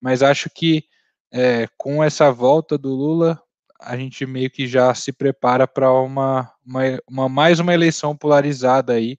mas 0.00 0.22
acho 0.22 0.50
que 0.50 0.84
é, 1.32 1.66
com 1.76 2.02
essa 2.04 2.30
volta 2.30 2.76
do 2.78 2.90
Lula, 2.90 3.40
a 3.80 3.96
gente 3.96 4.24
meio 4.26 4.50
que 4.50 4.66
já 4.66 4.94
se 4.94 5.12
prepara 5.12 5.66
para 5.66 5.92
uma, 5.92 6.52
uma, 6.64 6.82
uma, 7.08 7.28
mais 7.28 7.58
uma 7.60 7.74
eleição 7.74 8.16
polarizada 8.16 8.92
aí, 8.94 9.18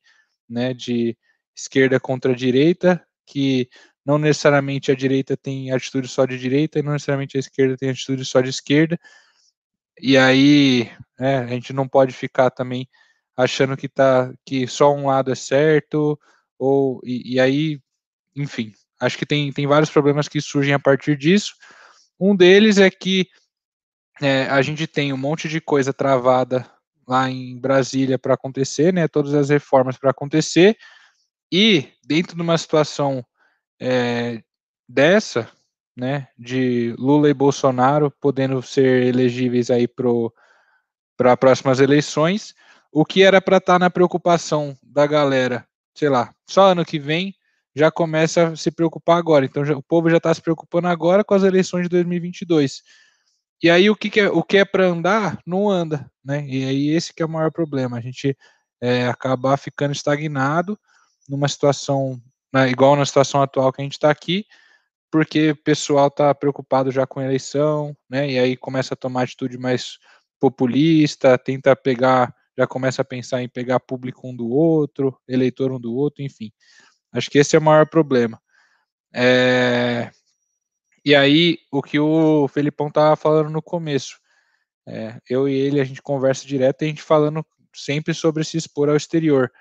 né? 0.49 0.73
De 0.73 1.17
esquerda 1.55 1.99
contra 1.99 2.35
direita, 2.35 3.05
que 3.25 3.69
não 4.05 4.17
necessariamente 4.17 4.91
a 4.91 4.95
direita 4.95 5.35
tem 5.35 5.71
atitude 5.71 6.07
só 6.07 6.25
de 6.25 6.37
direita 6.37 6.79
e 6.79 6.83
não 6.83 6.93
necessariamente 6.93 7.37
a 7.37 7.39
esquerda 7.39 7.77
tem 7.77 7.89
atitude 7.89 8.23
só 8.25 8.41
de 8.41 8.49
esquerda. 8.49 8.99
E 9.99 10.17
aí, 10.17 10.91
é, 11.19 11.37
a 11.37 11.47
gente 11.47 11.73
não 11.73 11.87
pode 11.87 12.13
ficar 12.13 12.49
também 12.51 12.87
achando 13.37 13.77
que 13.77 13.89
tá 13.89 14.33
que 14.45 14.67
só 14.67 14.93
um 14.93 15.07
lado 15.07 15.31
é 15.31 15.35
certo 15.35 16.19
ou 16.57 17.01
e, 17.03 17.35
e 17.35 17.39
aí, 17.39 17.79
enfim, 18.35 18.71
acho 18.99 19.17
que 19.17 19.25
tem, 19.25 19.51
tem 19.51 19.67
vários 19.67 19.89
problemas 19.89 20.27
que 20.27 20.41
surgem 20.41 20.73
a 20.73 20.79
partir 20.79 21.17
disso. 21.17 21.53
Um 22.19 22.35
deles 22.35 22.77
é 22.77 22.89
que 22.89 23.27
é, 24.21 24.45
a 24.45 24.61
gente 24.61 24.87
tem 24.87 25.11
um 25.11 25.17
monte 25.17 25.49
de 25.49 25.59
coisa 25.59 25.93
travada 25.93 26.69
lá 27.07 27.29
em 27.29 27.57
Brasília 27.57 28.17
para 28.17 28.33
acontecer, 28.33 28.93
né? 28.93 29.07
Todas 29.07 29.33
as 29.33 29.49
reformas 29.49 29.97
para 29.97 30.11
acontecer 30.11 30.77
e 31.51 31.87
dentro 32.03 32.35
de 32.35 32.41
uma 32.41 32.57
situação 32.57 33.23
é, 33.79 34.41
dessa, 34.87 35.49
né, 35.95 36.27
de 36.37 36.93
Lula 36.97 37.29
e 37.29 37.33
Bolsonaro 37.33 38.11
podendo 38.19 38.61
ser 38.61 39.03
elegíveis 39.03 39.69
aí 39.69 39.87
para 39.87 41.37
próximas 41.37 41.79
eleições, 41.79 42.53
o 42.91 43.05
que 43.05 43.23
era 43.23 43.41
para 43.41 43.57
estar 43.57 43.73
tá 43.73 43.79
na 43.79 43.89
preocupação 43.89 44.77
da 44.83 45.07
galera, 45.07 45.65
sei 45.93 46.09
lá, 46.09 46.33
só 46.49 46.71
ano 46.71 46.85
que 46.85 46.99
vem 46.99 47.33
já 47.75 47.91
começa 47.91 48.49
a 48.49 48.55
se 48.55 48.71
preocupar 48.71 49.17
agora. 49.17 49.45
Então 49.45 49.65
já, 49.65 49.75
o 49.75 49.83
povo 49.83 50.09
já 50.09 50.17
está 50.17 50.33
se 50.33 50.41
preocupando 50.41 50.87
agora 50.87 51.23
com 51.23 51.33
as 51.33 51.43
eleições 51.43 51.83
de 51.83 51.89
2022. 51.89 52.81
E 53.61 53.69
aí 53.69 53.89
o 53.89 53.95
que, 53.95 54.09
que 54.09 54.19
é, 54.19 54.29
o 54.29 54.43
que 54.43 54.57
é 54.57 54.65
para 54.65 54.85
andar 54.85 55.39
não 55.45 55.69
anda, 55.69 56.09
né? 56.23 56.45
E 56.47 56.65
aí 56.65 56.89
esse 56.89 57.13
que 57.13 57.23
é 57.23 57.25
o 57.25 57.29
maior 57.29 57.51
problema, 57.51 57.97
a 57.97 58.01
gente 58.01 58.37
é, 58.81 59.07
acabar 59.07 59.57
ficando 59.57 59.91
estagnado 59.91 60.77
numa 61.27 61.47
situação 61.47 62.21
né, 62.55 62.69
igual 62.69 62.95
na 62.95 63.05
situação 63.05 63.41
atual 63.41 63.73
que 63.73 63.81
a 63.81 63.83
gente 63.83 63.93
está 63.93 64.09
aqui, 64.09 64.45
porque 65.11 65.51
o 65.51 65.55
pessoal 65.57 66.07
está 66.07 66.33
preocupado 66.33 66.89
já 66.89 67.05
com 67.05 67.19
a 67.19 67.25
eleição, 67.25 67.95
né? 68.09 68.31
E 68.31 68.39
aí 68.39 68.55
começa 68.55 68.93
a 68.93 68.97
tomar 68.97 69.23
atitude 69.23 69.57
mais 69.57 69.97
populista, 70.39 71.37
tenta 71.37 71.75
pegar, 71.75 72.33
já 72.57 72.65
começa 72.65 73.01
a 73.01 73.05
pensar 73.05 73.41
em 73.41 73.49
pegar 73.49 73.81
público 73.81 74.27
um 74.27 74.35
do 74.35 74.49
outro, 74.49 75.17
eleitor 75.27 75.71
um 75.71 75.79
do 75.79 75.93
outro, 75.93 76.23
enfim. 76.23 76.51
Acho 77.17 77.29
que 77.29 77.39
esse 77.39 77.55
é 77.55 77.59
o 77.59 77.61
maior 77.61 77.87
problema. 77.87 78.41
É... 79.13 80.11
E 81.03 81.13
aí, 81.15 81.59
o 81.71 81.83
que 81.83 81.99
o 81.99 82.47
Felipão 82.47 82.87
estava 82.87 83.15
falando 83.15 83.49
no 83.49 83.61
começo, 83.61 84.17
é, 84.87 85.19
eu 85.29 85.47
e 85.47 85.53
ele, 85.53 85.79
a 85.79 85.83
gente 85.83 86.01
conversa 86.01 86.47
direto 86.47 86.81
e 86.81 86.85
a 86.85 86.87
gente 86.87 87.01
falando 87.01 87.45
sempre 87.75 88.13
sobre 88.13 88.43
se 88.43 88.57
expor 88.57 88.89
ao 88.89 88.95
exterior. 88.95 89.51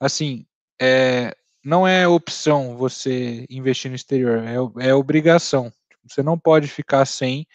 Assim, 0.00 0.44
é, 0.80 1.34
não 1.64 1.86
é 1.86 2.08
opção 2.08 2.76
você 2.76 3.46
investir 3.48 3.90
no 3.90 3.94
exterior, 3.94 4.42
é, 4.44 4.88
é 4.88 4.94
obrigação. 4.94 5.72
Você 6.08 6.22
não 6.22 6.38
pode 6.38 6.66
ficar 6.66 7.04
sem. 7.06 7.46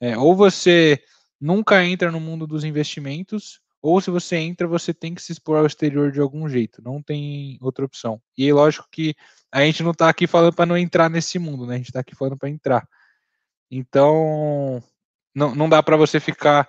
É, 0.00 0.16
ou 0.16 0.34
você 0.34 1.02
nunca 1.40 1.84
entra 1.84 2.10
no 2.10 2.20
mundo 2.20 2.46
dos 2.46 2.64
investimentos, 2.64 3.60
ou 3.80 4.00
se 4.00 4.10
você 4.10 4.36
entra, 4.36 4.66
você 4.66 4.92
tem 4.92 5.14
que 5.14 5.22
se 5.22 5.32
expor 5.32 5.58
ao 5.58 5.66
exterior 5.66 6.10
de 6.10 6.20
algum 6.20 6.48
jeito. 6.48 6.82
Não 6.82 7.02
tem 7.02 7.58
outra 7.60 7.84
opção. 7.84 8.20
E 8.36 8.48
é 8.48 8.52
lógico 8.52 8.88
que 8.90 9.14
a 9.52 9.62
gente 9.62 9.82
não 9.82 9.92
está 9.92 10.08
aqui 10.08 10.26
falando 10.26 10.54
para 10.54 10.66
não 10.66 10.76
entrar 10.76 11.08
nesse 11.08 11.38
mundo, 11.38 11.66
né? 11.66 11.74
A 11.74 11.78
gente 11.78 11.88
está 11.88 12.00
aqui 12.00 12.14
falando 12.14 12.36
para 12.36 12.48
entrar. 12.48 12.88
Então, 13.70 14.82
não, 15.34 15.54
não 15.54 15.68
dá 15.68 15.82
para 15.82 15.96
você 15.96 16.18
ficar 16.18 16.68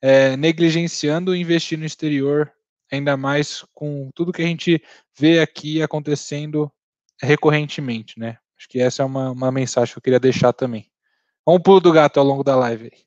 é, 0.00 0.36
negligenciando 0.36 1.34
investir 1.34 1.78
no 1.78 1.84
exterior 1.84 2.52
ainda 2.90 3.16
mais 3.16 3.64
com 3.74 4.10
tudo 4.14 4.32
que 4.32 4.42
a 4.42 4.46
gente 4.46 4.82
vê 5.18 5.40
aqui 5.40 5.82
acontecendo 5.82 6.70
recorrentemente, 7.20 8.18
né? 8.18 8.38
Acho 8.56 8.68
que 8.68 8.78
essa 8.80 9.02
é 9.02 9.06
uma, 9.06 9.30
uma 9.30 9.52
mensagem 9.52 9.92
que 9.92 9.98
eu 9.98 10.02
queria 10.02 10.20
deixar 10.20 10.52
também. 10.52 10.90
Vamos 11.44 11.62
pulo 11.62 11.80
do 11.80 11.92
gato 11.92 12.18
ao 12.18 12.26
longo 12.26 12.42
da 12.42 12.56
live 12.56 12.90
aí. 12.92 13.05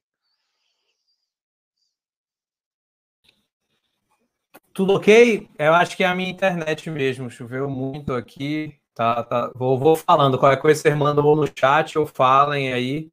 Tudo 4.73 4.93
ok? 4.93 5.49
Eu 5.57 5.73
acho 5.73 5.97
que 5.97 6.03
é 6.03 6.07
a 6.07 6.15
minha 6.15 6.29
internet 6.29 6.89
mesmo. 6.89 7.29
Choveu 7.29 7.69
muito 7.69 8.13
aqui. 8.13 8.73
Tá, 8.93 9.23
tá. 9.23 9.51
Vou, 9.55 9.77
vou 9.77 9.95
falando. 9.95 10.37
Qualquer 10.37 10.61
coisa 10.61 10.81
vocês 10.81 10.95
mandam 10.95 11.35
no 11.35 11.47
chat 11.53 11.97
ou 11.97 12.05
falem 12.05 12.73
aí. 12.73 13.09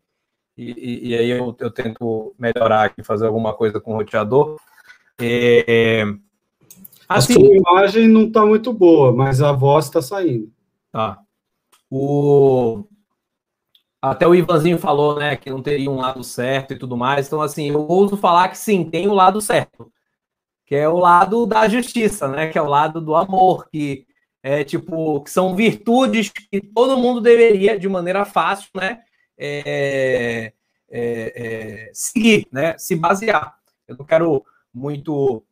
E, 0.56 0.70
e, 0.72 1.08
e 1.08 1.14
aí 1.16 1.30
eu, 1.30 1.54
eu, 1.58 1.70
tento 1.70 2.34
melhorar 2.38 2.84
aqui, 2.84 3.02
fazer 3.02 3.26
alguma 3.26 3.52
coisa 3.54 3.80
com 3.80 3.92
o 3.92 3.96
roteador. 3.96 4.56
É, 5.20 6.04
Assim, 7.08 7.34
a 7.34 7.36
sua 7.36 7.56
imagem 7.56 8.08
não 8.08 8.26
está 8.26 8.44
muito 8.44 8.72
boa, 8.72 9.12
mas 9.12 9.40
a 9.40 9.52
voz 9.52 9.84
está 9.84 10.02
saindo. 10.02 10.50
Tá. 10.90 11.20
O... 11.90 12.84
Até 14.02 14.26
o 14.26 14.34
Ivanzinho 14.34 14.78
falou, 14.78 15.18
né, 15.18 15.36
que 15.36 15.50
não 15.50 15.62
teria 15.62 15.90
um 15.90 15.96
lado 15.96 16.22
certo 16.24 16.74
e 16.74 16.78
tudo 16.78 16.96
mais. 16.96 17.26
Então, 17.26 17.40
assim, 17.40 17.70
eu 17.70 17.86
ouso 17.86 18.16
falar 18.16 18.48
que 18.48 18.58
sim, 18.58 18.84
tem 18.84 19.06
o 19.06 19.12
um 19.12 19.14
lado 19.14 19.40
certo, 19.40 19.90
que 20.66 20.74
é 20.74 20.88
o 20.88 20.98
lado 20.98 21.46
da 21.46 21.68
justiça, 21.68 22.28
né, 22.28 22.48
que 22.48 22.58
é 22.58 22.62
o 22.62 22.68
lado 22.68 23.00
do 23.00 23.14
amor, 23.14 23.68
que 23.70 24.06
é 24.42 24.64
tipo, 24.64 25.22
que 25.22 25.30
são 25.30 25.56
virtudes 25.56 26.28
que 26.28 26.60
todo 26.60 26.98
mundo 26.98 27.20
deveria, 27.20 27.78
de 27.78 27.88
maneira 27.88 28.24
fácil, 28.24 28.68
né, 28.74 29.00
é, 29.38 30.52
é, 30.90 31.32
é, 31.36 31.90
seguir, 31.94 32.46
né, 32.52 32.76
se 32.76 32.96
basear. 32.96 33.56
Eu 33.86 33.96
não 33.96 34.04
quero 34.04 34.44
muito 34.74 35.44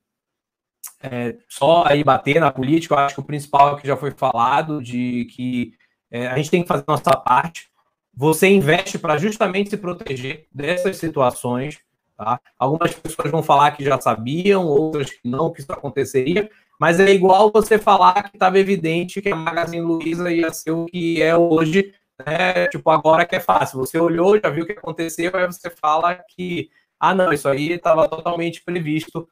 é, 1.02 1.36
só 1.48 1.84
aí 1.86 2.02
bater 2.02 2.40
na 2.40 2.50
política, 2.50 2.94
eu 2.94 2.98
acho 2.98 3.14
que 3.14 3.20
o 3.20 3.24
principal 3.24 3.76
é 3.76 3.80
que 3.80 3.86
já 3.86 3.96
foi 3.96 4.10
falado, 4.10 4.82
de 4.82 5.26
que 5.26 5.72
é, 6.10 6.26
a 6.26 6.36
gente 6.36 6.50
tem 6.50 6.62
que 6.62 6.68
fazer 6.68 6.84
nossa 6.88 7.16
parte. 7.16 7.68
Você 8.16 8.48
investe 8.48 8.98
para 8.98 9.18
justamente 9.18 9.70
se 9.70 9.76
proteger 9.76 10.46
dessas 10.52 10.96
situações. 10.96 11.78
Tá? 12.16 12.40
Algumas 12.58 12.94
pessoas 12.94 13.30
vão 13.30 13.42
falar 13.42 13.72
que 13.72 13.84
já 13.84 14.00
sabiam, 14.00 14.66
outras 14.66 15.10
que 15.10 15.28
não, 15.28 15.52
que 15.52 15.60
isso 15.60 15.72
aconteceria, 15.72 16.48
mas 16.78 17.00
é 17.00 17.10
igual 17.10 17.50
você 17.52 17.78
falar 17.78 18.30
que 18.30 18.36
estava 18.36 18.58
evidente 18.58 19.20
que 19.20 19.30
a 19.30 19.36
Magazine 19.36 19.80
Luiza 19.80 20.32
ia 20.32 20.52
ser 20.52 20.72
o 20.72 20.86
que 20.86 21.20
é 21.22 21.36
hoje, 21.36 21.92
né? 22.24 22.68
Tipo, 22.68 22.90
agora 22.90 23.26
que 23.26 23.36
é 23.36 23.40
fácil. 23.40 23.78
Você 23.78 23.98
olhou, 23.98 24.38
já 24.38 24.48
viu 24.50 24.64
o 24.64 24.66
que 24.66 24.72
aconteceu, 24.72 25.34
aí 25.34 25.46
você 25.46 25.70
fala 25.70 26.14
que, 26.14 26.70
ah, 26.98 27.14
não, 27.14 27.32
isso 27.32 27.48
aí 27.48 27.72
estava 27.72 28.08
totalmente 28.08 28.62
previsto 28.62 29.28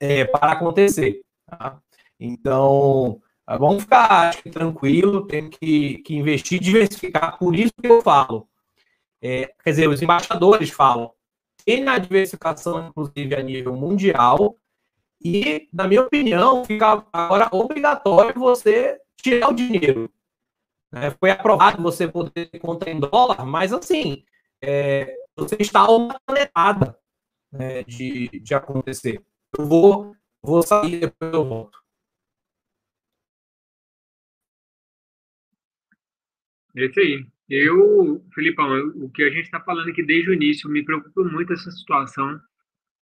é, 0.00 0.24
para 0.24 0.52
acontecer. 0.52 1.20
Tá? 1.46 1.80
Então, 2.18 3.20
ah, 3.46 3.56
vamos 3.56 3.82
ficar 3.82 4.28
acho 4.28 4.42
tranquilo, 4.50 5.26
tem 5.26 5.50
que, 5.50 5.98
que 5.98 6.14
investir, 6.14 6.60
diversificar. 6.60 7.38
Por 7.38 7.54
isso 7.56 7.72
que 7.80 7.88
eu 7.88 8.02
falo. 8.02 8.48
É, 9.22 9.52
quer 9.62 9.70
dizer, 9.70 9.88
os 9.88 10.00
embaixadores 10.00 10.70
falam. 10.70 11.12
Tem 11.64 11.86
a 11.88 11.98
diversificação, 11.98 12.88
inclusive, 12.88 13.34
a 13.34 13.42
nível 13.42 13.76
mundial. 13.76 14.56
E, 15.22 15.68
na 15.72 15.86
minha 15.86 16.02
opinião, 16.02 16.64
fica 16.64 17.04
agora 17.12 17.48
obrigatório 17.52 18.38
você 18.40 18.98
tirar 19.16 19.50
o 19.50 19.54
dinheiro. 19.54 20.10
Né? 20.90 21.10
Foi 21.10 21.30
aprovado 21.30 21.82
você 21.82 22.08
poder 22.08 22.46
ter 22.46 22.58
conta 22.58 22.90
em 22.90 22.98
dólar, 22.98 23.44
mas 23.44 23.72
assim, 23.72 24.24
é, 24.62 25.14
você 25.36 25.56
está 25.60 25.88
uma 25.90 26.18
canetada 26.26 26.98
né, 27.52 27.82
de, 27.84 28.28
de 28.40 28.54
acontecer. 28.54 29.22
Eu 29.56 29.66
vou, 29.66 30.16
vou 30.42 30.62
sair 30.62 31.00
depois 31.00 31.32
eu 31.32 31.44
volto. 31.44 31.78
É 36.76 36.86
isso 36.86 37.00
aí. 37.00 37.26
Eu, 37.50 38.24
Felipão, 38.32 38.92
o 38.94 39.10
que 39.10 39.24
a 39.24 39.30
gente 39.30 39.46
está 39.46 39.58
falando 39.58 39.88
aqui 39.88 40.04
desde 40.04 40.30
o 40.30 40.34
início, 40.34 40.70
me 40.70 40.84
preocupa 40.84 41.24
muito 41.24 41.52
essa 41.52 41.68
situação 41.68 42.40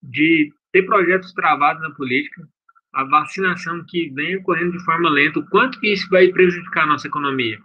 de 0.02 0.50
ter 0.72 0.84
projetos 0.84 1.34
travados 1.34 1.82
na 1.82 1.90
política, 1.90 2.48
a 2.94 3.04
vacinação 3.04 3.84
que 3.86 4.08
vem 4.08 4.36
ocorrendo 4.36 4.72
de 4.72 4.84
forma 4.86 5.10
lenta, 5.10 5.38
o 5.38 5.46
quanto 5.50 5.78
que 5.78 5.92
isso 5.92 6.08
vai 6.08 6.28
prejudicar 6.28 6.84
a 6.84 6.86
nossa 6.86 7.06
economia. 7.06 7.58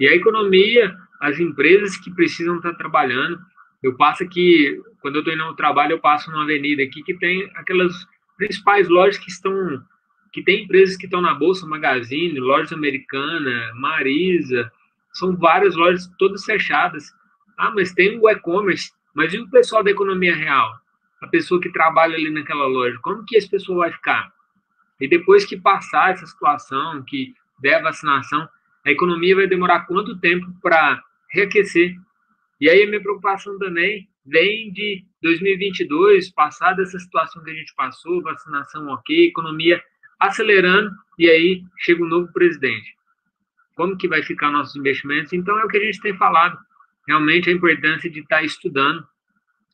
E 0.00 0.08
a 0.08 0.14
economia, 0.14 0.96
as 1.20 1.38
empresas 1.38 1.98
que 1.98 2.10
precisam 2.10 2.56
estar 2.56 2.72
trabalhando, 2.74 3.38
eu 3.82 3.94
passo 3.94 4.22
aqui, 4.22 4.80
quando 5.02 5.16
eu 5.16 5.20
estou 5.20 5.34
indo 5.34 5.42
ao 5.42 5.54
trabalho, 5.54 5.92
eu 5.92 6.00
passo 6.00 6.30
numa 6.30 6.44
avenida 6.44 6.82
aqui 6.82 7.02
que 7.02 7.12
tem 7.12 7.50
aquelas 7.56 7.92
principais 8.38 8.88
lojas 8.88 9.18
que 9.18 9.30
estão, 9.30 9.82
que 10.32 10.42
tem 10.42 10.64
empresas 10.64 10.96
que 10.96 11.04
estão 11.04 11.20
na 11.20 11.34
Bolsa 11.34 11.66
Magazine, 11.66 12.40
Lojas 12.40 12.72
Americana, 12.72 13.72
Marisa, 13.74 14.72
são 15.16 15.34
várias 15.34 15.74
lojas 15.74 16.10
todas 16.18 16.44
fechadas. 16.44 17.04
Ah, 17.56 17.70
mas 17.70 17.92
tem 17.92 18.18
o 18.18 18.28
e-commerce. 18.28 18.92
Mas 19.14 19.32
e 19.32 19.38
o 19.38 19.48
pessoal 19.48 19.82
da 19.82 19.90
economia 19.90 20.34
real? 20.34 20.74
A 21.22 21.26
pessoa 21.26 21.60
que 21.60 21.72
trabalha 21.72 22.14
ali 22.14 22.30
naquela 22.30 22.66
loja, 22.66 22.98
como 23.02 23.24
que 23.24 23.36
esse 23.36 23.48
pessoal 23.48 23.78
vai 23.78 23.92
ficar? 23.92 24.30
E 25.00 25.08
depois 25.08 25.46
que 25.46 25.56
passar 25.56 26.12
essa 26.12 26.26
situação, 26.26 27.02
que 27.02 27.34
der 27.60 27.82
vacinação, 27.82 28.46
a 28.84 28.90
economia 28.90 29.34
vai 29.34 29.46
demorar 29.46 29.86
quanto 29.86 30.18
tempo 30.20 30.46
para 30.62 31.02
reaquecer? 31.30 31.96
E 32.60 32.68
aí 32.68 32.82
a 32.82 32.86
minha 32.86 33.00
preocupação 33.00 33.58
também 33.58 34.06
vem 34.26 34.70
de 34.72 35.02
2022, 35.22 36.30
passada 36.32 36.82
essa 36.82 36.98
situação 36.98 37.42
que 37.42 37.50
a 37.50 37.54
gente 37.54 37.74
passou, 37.74 38.22
vacinação 38.22 38.88
ok, 38.88 39.28
economia 39.28 39.82
acelerando, 40.20 40.90
e 41.18 41.28
aí 41.28 41.62
chega 41.78 42.04
um 42.04 42.08
novo 42.08 42.30
presidente 42.32 42.95
como 43.76 43.96
que 43.96 44.08
vai 44.08 44.22
ficar 44.22 44.50
nossos 44.50 44.74
investimentos. 44.74 45.32
Então, 45.32 45.56
é 45.60 45.64
o 45.64 45.68
que 45.68 45.76
a 45.76 45.84
gente 45.84 46.00
tem 46.00 46.16
falado. 46.16 46.58
Realmente, 47.06 47.48
a 47.48 47.52
importância 47.52 48.10
de 48.10 48.20
estar 48.20 48.38
tá 48.38 48.42
estudando, 48.42 48.98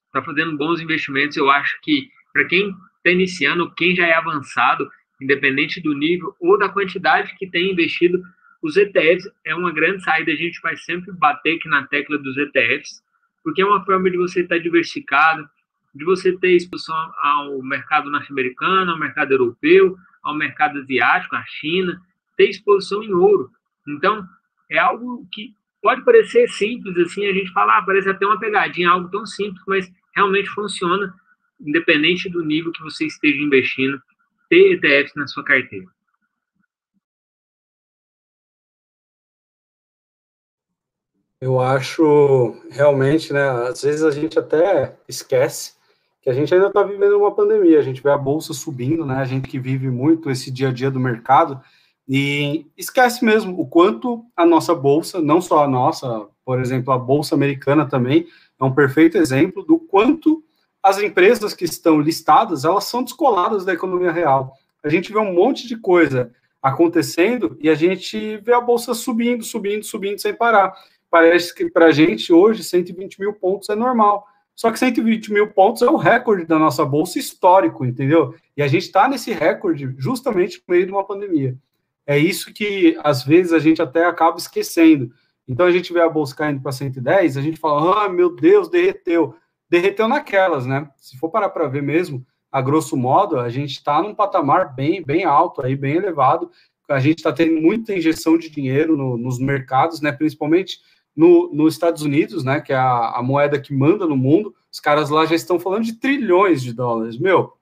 estar 0.06 0.20
tá 0.20 0.22
fazendo 0.22 0.56
bons 0.56 0.80
investimentos. 0.80 1.36
Eu 1.36 1.48
acho 1.50 1.80
que, 1.80 2.10
para 2.32 2.44
quem 2.44 2.74
está 2.98 3.10
iniciando, 3.10 3.72
quem 3.74 3.94
já 3.94 4.06
é 4.06 4.12
avançado, 4.12 4.90
independente 5.20 5.80
do 5.80 5.94
nível 5.94 6.34
ou 6.40 6.58
da 6.58 6.68
quantidade 6.68 7.34
que 7.38 7.48
tem 7.48 7.70
investido, 7.70 8.20
os 8.60 8.76
ETFs 8.76 9.28
é 9.44 9.54
uma 9.54 9.72
grande 9.72 10.02
saída. 10.02 10.32
A 10.32 10.36
gente 10.36 10.60
vai 10.60 10.76
sempre 10.76 11.12
bater 11.12 11.56
aqui 11.56 11.68
na 11.68 11.86
tecla 11.86 12.18
dos 12.18 12.36
ETFs, 12.36 13.02
porque 13.42 13.62
é 13.62 13.66
uma 13.66 13.84
forma 13.84 14.10
de 14.10 14.16
você 14.16 14.40
estar 14.40 14.56
tá 14.56 14.62
diversificado, 14.62 15.48
de 15.94 16.04
você 16.04 16.36
ter 16.38 16.56
exposição 16.56 16.96
ao 17.18 17.62
mercado 17.62 18.10
norte-americano, 18.10 18.90
ao 18.90 18.98
mercado 18.98 19.32
europeu, 19.32 19.96
ao 20.22 20.34
mercado 20.34 20.78
asiático, 20.78 21.36
à 21.36 21.44
China, 21.46 22.00
ter 22.36 22.50
exposição 22.50 23.02
em 23.02 23.12
ouro. 23.12 23.50
Então, 23.86 24.24
é 24.70 24.78
algo 24.78 25.26
que 25.32 25.54
pode 25.82 26.04
parecer 26.04 26.48
simples, 26.48 26.96
assim, 26.98 27.26
a 27.26 27.32
gente 27.32 27.52
fala, 27.52 27.78
ah, 27.78 27.82
parece 27.84 28.08
até 28.08 28.24
uma 28.24 28.38
pegadinha, 28.38 28.90
algo 28.90 29.10
tão 29.10 29.26
simples, 29.26 29.62
mas 29.66 29.92
realmente 30.14 30.48
funciona, 30.50 31.12
independente 31.60 32.28
do 32.28 32.44
nível 32.44 32.72
que 32.72 32.82
você 32.82 33.06
esteja 33.06 33.42
investindo, 33.42 34.00
ter 34.48 34.74
ETFs 34.74 35.14
na 35.16 35.26
sua 35.26 35.44
carteira. 35.44 35.86
Eu 41.40 41.58
acho 41.58 42.56
realmente, 42.70 43.32
né? 43.32 43.42
Às 43.68 43.82
vezes 43.82 44.04
a 44.04 44.12
gente 44.12 44.38
até 44.38 44.96
esquece 45.08 45.74
que 46.20 46.30
a 46.30 46.32
gente 46.32 46.54
ainda 46.54 46.68
está 46.68 46.84
vivendo 46.84 47.18
uma 47.18 47.34
pandemia. 47.34 47.80
A 47.80 47.82
gente 47.82 48.00
vê 48.00 48.10
a 48.10 48.16
bolsa 48.16 48.54
subindo, 48.54 49.04
né? 49.04 49.16
A 49.16 49.24
gente 49.24 49.48
que 49.48 49.58
vive 49.58 49.90
muito 49.90 50.30
esse 50.30 50.52
dia 50.52 50.68
a 50.68 50.72
dia 50.72 50.88
do 50.88 51.00
mercado, 51.00 51.60
e 52.14 52.66
esquece 52.76 53.24
mesmo 53.24 53.58
o 53.58 53.66
quanto 53.66 54.22
a 54.36 54.44
nossa 54.44 54.74
bolsa, 54.74 55.18
não 55.18 55.40
só 55.40 55.64
a 55.64 55.66
nossa, 55.66 56.28
por 56.44 56.60
exemplo, 56.60 56.92
a 56.92 56.98
bolsa 56.98 57.34
americana 57.34 57.88
também, 57.88 58.26
é 58.60 58.62
um 58.62 58.74
perfeito 58.74 59.16
exemplo 59.16 59.62
do 59.62 59.78
quanto 59.78 60.44
as 60.82 60.98
empresas 60.98 61.54
que 61.54 61.64
estão 61.64 61.98
listadas, 61.98 62.66
elas 62.66 62.84
são 62.84 63.02
descoladas 63.02 63.64
da 63.64 63.72
economia 63.72 64.12
real. 64.12 64.52
A 64.84 64.90
gente 64.90 65.10
vê 65.10 65.18
um 65.18 65.32
monte 65.32 65.66
de 65.66 65.74
coisa 65.74 66.30
acontecendo 66.60 67.56
e 67.58 67.70
a 67.70 67.74
gente 67.74 68.36
vê 68.36 68.52
a 68.52 68.60
bolsa 68.60 68.92
subindo, 68.92 69.42
subindo, 69.42 69.82
subindo 69.82 70.18
sem 70.18 70.34
parar. 70.34 70.74
Parece 71.10 71.54
que 71.54 71.70
para 71.70 71.86
a 71.86 71.92
gente 71.92 72.30
hoje 72.30 72.62
120 72.62 73.20
mil 73.20 73.32
pontos 73.32 73.70
é 73.70 73.74
normal. 73.74 74.26
Só 74.54 74.70
que 74.70 74.78
120 74.78 75.32
mil 75.32 75.48
pontos 75.48 75.80
é 75.80 75.88
o 75.88 75.96
recorde 75.96 76.44
da 76.44 76.58
nossa 76.58 76.84
bolsa 76.84 77.18
histórico, 77.18 77.86
entendeu? 77.86 78.34
E 78.54 78.62
a 78.62 78.68
gente 78.68 78.82
está 78.82 79.08
nesse 79.08 79.32
recorde 79.32 79.94
justamente 79.96 80.62
no 80.68 80.74
meio 80.74 80.84
de 80.84 80.92
uma 80.92 81.06
pandemia. 81.06 81.56
É 82.06 82.18
isso 82.18 82.52
que, 82.52 82.98
às 83.02 83.22
vezes, 83.22 83.52
a 83.52 83.58
gente 83.58 83.80
até 83.80 84.04
acaba 84.04 84.36
esquecendo. 84.36 85.12
Então, 85.46 85.66
a 85.66 85.70
gente 85.70 85.92
vê 85.92 86.00
a 86.00 86.08
bolsa 86.08 86.34
caindo 86.34 86.60
para 86.60 86.72
110, 86.72 87.36
a 87.36 87.42
gente 87.42 87.58
fala, 87.58 88.04
ah, 88.04 88.08
meu 88.08 88.34
Deus, 88.34 88.68
derreteu. 88.68 89.34
Derreteu 89.68 90.08
naquelas, 90.08 90.66
né? 90.66 90.88
Se 90.96 91.16
for 91.18 91.30
parar 91.30 91.50
para 91.50 91.68
ver 91.68 91.82
mesmo, 91.82 92.26
a 92.50 92.60
grosso 92.60 92.96
modo, 92.96 93.38
a 93.40 93.48
gente 93.48 93.72
está 93.72 94.02
num 94.02 94.14
patamar 94.14 94.74
bem, 94.74 95.02
bem 95.02 95.24
alto, 95.24 95.64
aí, 95.64 95.74
bem 95.74 95.96
elevado. 95.96 96.50
A 96.90 97.00
gente 97.00 97.18
está 97.18 97.32
tendo 97.32 97.60
muita 97.60 97.94
injeção 97.94 98.36
de 98.36 98.50
dinheiro 98.50 98.96
no, 98.96 99.16
nos 99.16 99.38
mercados, 99.38 100.02
né? 100.02 100.12
Principalmente 100.12 100.78
no, 101.16 101.50
nos 101.52 101.72
Estados 101.72 102.02
Unidos, 102.02 102.44
né? 102.44 102.60
Que 102.60 102.74
é 102.74 102.76
a, 102.76 103.12
a 103.16 103.22
moeda 103.22 103.58
que 103.58 103.72
manda 103.72 104.06
no 104.06 104.16
mundo. 104.16 104.54
Os 104.70 104.78
caras 104.78 105.08
lá 105.08 105.24
já 105.24 105.34
estão 105.34 105.58
falando 105.58 105.84
de 105.84 105.94
trilhões 105.94 106.62
de 106.62 106.74
dólares. 106.74 107.18
Meu, 107.18 107.54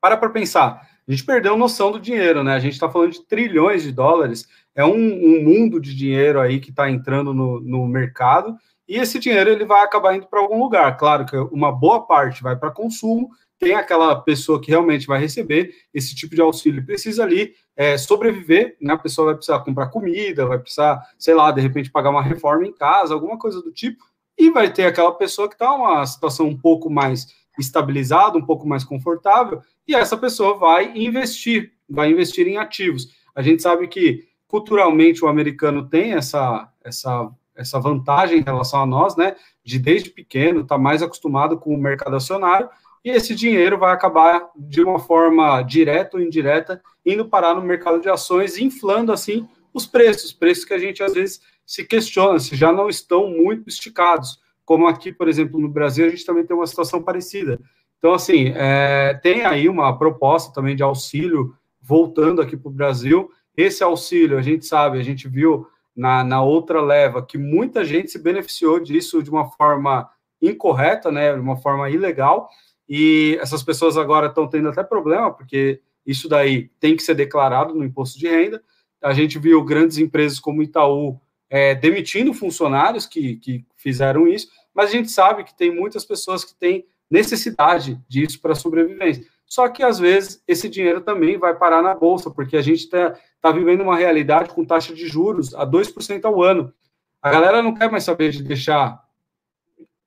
para 0.00 0.18
para 0.18 0.28
pensar 0.28 0.89
a 1.10 1.12
gente 1.12 1.24
perdeu 1.24 1.56
noção 1.56 1.90
do 1.90 1.98
dinheiro, 1.98 2.44
né? 2.44 2.54
A 2.54 2.60
gente 2.60 2.74
está 2.74 2.88
falando 2.88 3.10
de 3.10 3.26
trilhões 3.26 3.82
de 3.82 3.90
dólares, 3.90 4.46
é 4.76 4.84
um, 4.84 4.94
um 4.94 5.42
mundo 5.42 5.80
de 5.80 5.92
dinheiro 5.92 6.40
aí 6.40 6.60
que 6.60 6.70
está 6.70 6.88
entrando 6.88 7.34
no, 7.34 7.58
no 7.60 7.84
mercado, 7.88 8.56
e 8.88 8.96
esse 8.96 9.18
dinheiro 9.18 9.50
ele 9.50 9.64
vai 9.64 9.82
acabar 9.82 10.14
indo 10.14 10.28
para 10.28 10.38
algum 10.38 10.62
lugar. 10.62 10.96
Claro 10.96 11.26
que 11.26 11.36
uma 11.36 11.72
boa 11.72 12.06
parte 12.06 12.44
vai 12.44 12.54
para 12.54 12.70
consumo, 12.70 13.30
tem 13.58 13.74
aquela 13.74 14.14
pessoa 14.20 14.60
que 14.60 14.70
realmente 14.70 15.04
vai 15.08 15.18
receber 15.18 15.74
esse 15.92 16.14
tipo 16.14 16.36
de 16.36 16.40
auxílio, 16.40 16.86
precisa 16.86 17.24
ali 17.24 17.54
é, 17.76 17.98
sobreviver, 17.98 18.76
né? 18.80 18.94
A 18.94 18.98
pessoa 18.98 19.26
vai 19.26 19.34
precisar 19.34 19.58
comprar 19.64 19.88
comida, 19.88 20.46
vai 20.46 20.60
precisar, 20.60 21.04
sei 21.18 21.34
lá, 21.34 21.50
de 21.50 21.60
repente 21.60 21.90
pagar 21.90 22.10
uma 22.10 22.22
reforma 22.22 22.64
em 22.64 22.72
casa, 22.72 23.14
alguma 23.14 23.36
coisa 23.36 23.60
do 23.60 23.72
tipo, 23.72 24.04
e 24.38 24.48
vai 24.48 24.72
ter 24.72 24.86
aquela 24.86 25.12
pessoa 25.12 25.48
que 25.48 25.56
está 25.56 25.76
numa 25.76 26.06
situação 26.06 26.46
um 26.46 26.56
pouco 26.56 26.88
mais 26.88 27.26
estabilizada, 27.58 28.38
um 28.38 28.46
pouco 28.46 28.66
mais 28.66 28.84
confortável, 28.84 29.60
e 29.90 29.94
essa 29.94 30.16
pessoa 30.16 30.56
vai 30.56 30.96
investir, 30.96 31.72
vai 31.88 32.10
investir 32.10 32.46
em 32.46 32.56
ativos. 32.56 33.08
A 33.34 33.42
gente 33.42 33.60
sabe 33.60 33.88
que 33.88 34.24
culturalmente 34.46 35.24
o 35.24 35.28
americano 35.28 35.88
tem 35.88 36.12
essa, 36.12 36.72
essa, 36.82 37.28
essa 37.56 37.80
vantagem 37.80 38.38
em 38.38 38.44
relação 38.44 38.82
a 38.82 38.86
nós, 38.86 39.16
né? 39.16 39.34
De 39.64 39.80
desde 39.80 40.10
pequeno 40.10 40.60
estar 40.60 40.76
tá 40.76 40.80
mais 40.80 41.02
acostumado 41.02 41.58
com 41.58 41.74
o 41.74 41.78
mercado 41.78 42.14
acionário, 42.14 42.68
e 43.04 43.10
esse 43.10 43.34
dinheiro 43.34 43.78
vai 43.78 43.92
acabar 43.92 44.50
de 44.56 44.80
uma 44.80 44.98
forma 44.98 45.60
direta 45.62 46.16
ou 46.16 46.22
indireta 46.22 46.80
indo 47.04 47.24
parar 47.24 47.54
no 47.54 47.62
mercado 47.62 48.00
de 48.00 48.08
ações, 48.08 48.58
inflando 48.58 49.12
assim 49.12 49.48
os 49.74 49.86
preços, 49.86 50.32
preços 50.32 50.64
que 50.64 50.74
a 50.74 50.78
gente 50.78 51.02
às 51.02 51.14
vezes 51.14 51.40
se 51.66 51.84
questiona 51.84 52.38
se 52.38 52.54
já 52.54 52.72
não 52.72 52.88
estão 52.88 53.28
muito 53.28 53.68
esticados. 53.68 54.38
Como 54.64 54.86
aqui, 54.86 55.12
por 55.12 55.28
exemplo, 55.28 55.58
no 55.58 55.68
Brasil, 55.68 56.06
a 56.06 56.10
gente 56.10 56.24
também 56.24 56.46
tem 56.46 56.54
uma 56.54 56.66
situação 56.66 57.02
parecida. 57.02 57.58
Então, 58.00 58.14
assim, 58.14 58.54
é, 58.56 59.12
tem 59.22 59.44
aí 59.44 59.68
uma 59.68 59.96
proposta 59.96 60.52
também 60.54 60.74
de 60.74 60.82
auxílio 60.82 61.54
voltando 61.80 62.40
aqui 62.40 62.56
para 62.56 62.70
o 62.70 62.72
Brasil. 62.72 63.30
Esse 63.54 63.84
auxílio, 63.84 64.38
a 64.38 64.42
gente 64.42 64.64
sabe, 64.64 64.98
a 64.98 65.02
gente 65.02 65.28
viu 65.28 65.66
na, 65.94 66.24
na 66.24 66.42
outra 66.42 66.80
leva 66.80 67.24
que 67.24 67.36
muita 67.36 67.84
gente 67.84 68.10
se 68.10 68.18
beneficiou 68.18 68.80
disso 68.80 69.22
de 69.22 69.28
uma 69.28 69.50
forma 69.50 70.08
incorreta, 70.40 71.12
né, 71.12 71.34
de 71.34 71.40
uma 71.40 71.58
forma 71.58 71.90
ilegal, 71.90 72.48
e 72.88 73.38
essas 73.38 73.62
pessoas 73.62 73.98
agora 73.98 74.28
estão 74.28 74.48
tendo 74.48 74.70
até 74.70 74.82
problema, 74.82 75.30
porque 75.30 75.82
isso 76.06 76.26
daí 76.26 76.70
tem 76.80 76.96
que 76.96 77.02
ser 77.02 77.14
declarado 77.14 77.74
no 77.74 77.84
imposto 77.84 78.18
de 78.18 78.26
renda. 78.26 78.62
A 79.02 79.12
gente 79.12 79.38
viu 79.38 79.62
grandes 79.62 79.98
empresas 79.98 80.40
como 80.40 80.62
Itaú 80.62 81.20
é, 81.50 81.74
demitindo 81.74 82.32
funcionários 82.32 83.06
que, 83.06 83.36
que 83.36 83.64
fizeram 83.76 84.26
isso, 84.26 84.48
mas 84.74 84.88
a 84.88 84.92
gente 84.92 85.10
sabe 85.10 85.44
que 85.44 85.54
tem 85.54 85.74
muitas 85.74 86.04
pessoas 86.04 86.42
que 86.44 86.54
têm 86.54 86.86
necessidade 87.10 88.00
disso 88.08 88.40
para 88.40 88.54
sobrevivência. 88.54 89.24
Só 89.44 89.68
que, 89.68 89.82
às 89.82 89.98
vezes, 89.98 90.42
esse 90.46 90.68
dinheiro 90.68 91.00
também 91.00 91.36
vai 91.36 91.56
parar 91.56 91.82
na 91.82 91.94
Bolsa, 91.94 92.30
porque 92.30 92.56
a 92.56 92.62
gente 92.62 92.84
está 92.84 93.16
tá 93.40 93.50
vivendo 93.50 93.80
uma 93.80 93.96
realidade 93.96 94.50
com 94.50 94.64
taxa 94.64 94.94
de 94.94 95.08
juros 95.08 95.52
a 95.54 95.66
2% 95.66 96.24
ao 96.24 96.40
ano. 96.42 96.72
A 97.20 97.30
galera 97.30 97.60
não 97.60 97.74
quer 97.74 97.90
mais 97.90 98.04
saber 98.04 98.30
de 98.30 98.44
deixar 98.44 99.02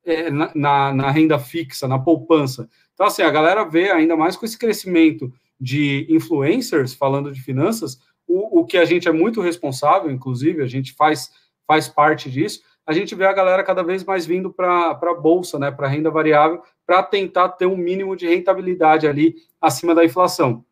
é, 0.06 0.30
na, 0.32 0.94
na, 0.94 1.12
renda 1.12 1.38
fixa, 1.38 1.88
na 1.88 2.00
poupança. 2.00 2.70
Então, 2.94 3.06
assim, 3.06 3.22
a 3.22 3.30
galera 3.30 3.64
vê, 3.66 3.92
ainda 3.92 4.16
mais 4.16 4.38
com 4.38 4.46
esse 4.46 4.58
crescimento 4.58 5.32
de 5.60 6.08
influencers 6.10 6.94
falando 6.94 7.32
de 7.32 7.42
finanças, 7.42 8.00
o, 8.28 8.62
o 8.62 8.66
que 8.66 8.78
a 8.78 8.86
gente 8.86 9.08
é 9.08 9.12
muito 9.12 9.42
responsável, 9.42 10.10
inclusive, 10.10 10.62
a 10.62 10.68
gente 10.68 10.94
faz, 10.94 11.32
faz 11.68 11.88
parte 11.88 12.30
disso, 12.30 12.62
a 12.86 12.94
gente 12.94 13.16
vê 13.16 13.26
a 13.26 13.34
galera 13.34 13.64
cada 13.64 13.84
vez 13.84 14.04
mais 14.04 14.26
vindo 14.26 14.52
para 14.52 14.92
a 14.92 15.14
bolsa, 15.14 15.58
né, 15.58 15.72
para 15.72 15.88
renda 15.88 16.12
variável, 16.12 16.62
para 16.86 17.04
tentar 17.04 17.50
ter 17.50 17.66
um 17.66 17.78
mínimo 17.78 18.16
de 18.16 18.28
rentabilidade 18.28 19.08
ali 19.08 19.36
acima 19.62 19.96
da 19.96 20.04
inflação. 20.04 20.64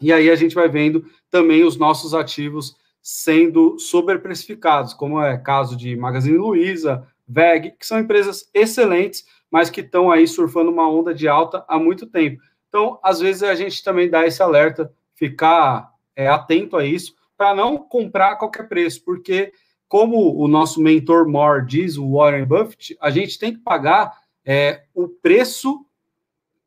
E 0.00 0.12
aí 0.12 0.30
a 0.30 0.36
gente 0.36 0.54
vai 0.54 0.68
vendo 0.68 1.04
também 1.30 1.64
os 1.64 1.76
nossos 1.76 2.14
ativos 2.14 2.76
sendo 3.02 3.78
sobreprecificados, 3.78 4.92
como 4.92 5.20
é 5.20 5.38
caso 5.38 5.76
de 5.76 5.96
Magazine 5.96 6.36
Luiza, 6.36 7.06
VEG, 7.26 7.72
que 7.78 7.86
são 7.86 7.98
empresas 7.98 8.50
excelentes, 8.52 9.24
mas 9.50 9.70
que 9.70 9.80
estão 9.80 10.10
aí 10.10 10.26
surfando 10.26 10.70
uma 10.70 10.90
onda 10.90 11.14
de 11.14 11.28
alta 11.28 11.64
há 11.68 11.78
muito 11.78 12.06
tempo. 12.06 12.42
Então, 12.68 12.98
às 13.02 13.20
vezes 13.20 13.42
a 13.42 13.54
gente 13.54 13.82
também 13.82 14.10
dá 14.10 14.26
esse 14.26 14.42
alerta, 14.42 14.92
ficar 15.14 15.90
é, 16.14 16.28
atento 16.28 16.76
a 16.76 16.84
isso, 16.84 17.14
para 17.36 17.54
não 17.54 17.78
comprar 17.78 18.32
a 18.32 18.36
qualquer 18.36 18.68
preço, 18.68 19.04
porque 19.04 19.52
como 19.88 20.36
o 20.36 20.48
nosso 20.48 20.80
mentor 20.80 21.28
Moore 21.28 21.64
diz, 21.64 21.96
o 21.96 22.12
Warren 22.12 22.44
Buffett, 22.44 22.96
a 23.00 23.10
gente 23.10 23.38
tem 23.38 23.52
que 23.52 23.60
pagar 23.60 24.18
é, 24.46 24.84
o 24.94 25.08
preço, 25.08 25.84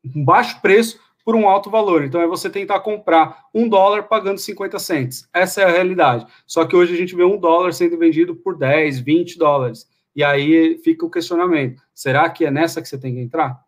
um 0.04 0.24
baixo 0.24 0.62
preço, 0.62 1.00
por 1.24 1.36
um 1.36 1.48
alto 1.48 1.70
valor. 1.70 2.04
Então 2.04 2.20
é 2.20 2.28
você 2.28 2.50
tentar 2.50 2.80
comprar 2.80 3.46
um 3.54 3.70
dólar 3.70 4.04
pagando 4.04 4.40
50 4.40 4.80
cents. 4.80 5.30
Essa 5.34 5.62
é 5.62 5.66
a 5.66 5.72
realidade. 5.72 6.26
Só 6.46 6.66
que 6.66 6.76
hoje 6.76 6.94
a 6.94 6.98
gente 6.98 7.16
vê 7.16 7.24
um 7.24 7.38
dólar 7.38 7.72
sendo 7.72 7.98
vendido 7.98 8.36
por 8.36 8.58
10, 8.58 9.00
20 9.00 9.38
dólares. 9.38 9.88
E 10.16 10.24
aí 10.24 10.80
fica 10.80 11.06
o 11.06 11.12
questionamento: 11.12 11.82
será 11.94 12.30
que 12.30 12.46
é 12.46 12.52
nessa 12.52 12.82
que 12.82 12.90
você 12.90 13.00
tem 13.00 13.14
que 13.14 13.22
entrar? 13.22 13.64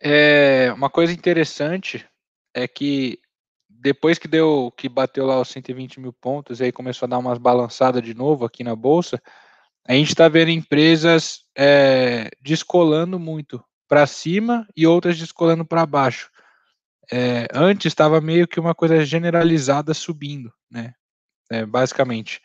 É, 0.00 0.72
uma 0.74 0.90
coisa 0.90 1.12
interessante 1.12 2.04
é 2.52 2.68
que 2.68 3.20
depois 3.68 4.18
que 4.18 4.26
deu, 4.26 4.72
que 4.76 4.88
bateu 4.88 5.26
lá 5.26 5.40
os 5.40 5.48
120 5.48 6.00
mil 6.00 6.12
pontos, 6.12 6.58
e 6.58 6.64
aí 6.64 6.72
começou 6.72 7.06
a 7.06 7.08
dar 7.08 7.18
umas 7.18 7.38
balançadas 7.38 8.02
de 8.02 8.14
novo 8.14 8.44
aqui 8.44 8.64
na 8.64 8.74
bolsa, 8.74 9.22
a 9.86 9.92
gente 9.92 10.08
está 10.08 10.28
vendo 10.28 10.50
empresas 10.50 11.40
é, 11.56 12.30
descolando 12.40 13.18
muito 13.18 13.62
para 13.86 14.06
cima 14.06 14.66
e 14.76 14.86
outras 14.86 15.18
descolando 15.18 15.64
para 15.64 15.84
baixo. 15.84 16.30
É, 17.12 17.46
antes 17.52 17.86
estava 17.86 18.20
meio 18.20 18.48
que 18.48 18.58
uma 18.58 18.74
coisa 18.74 19.04
generalizada 19.04 19.92
subindo, 19.92 20.52
né? 20.70 20.94
É, 21.50 21.66
basicamente. 21.66 22.40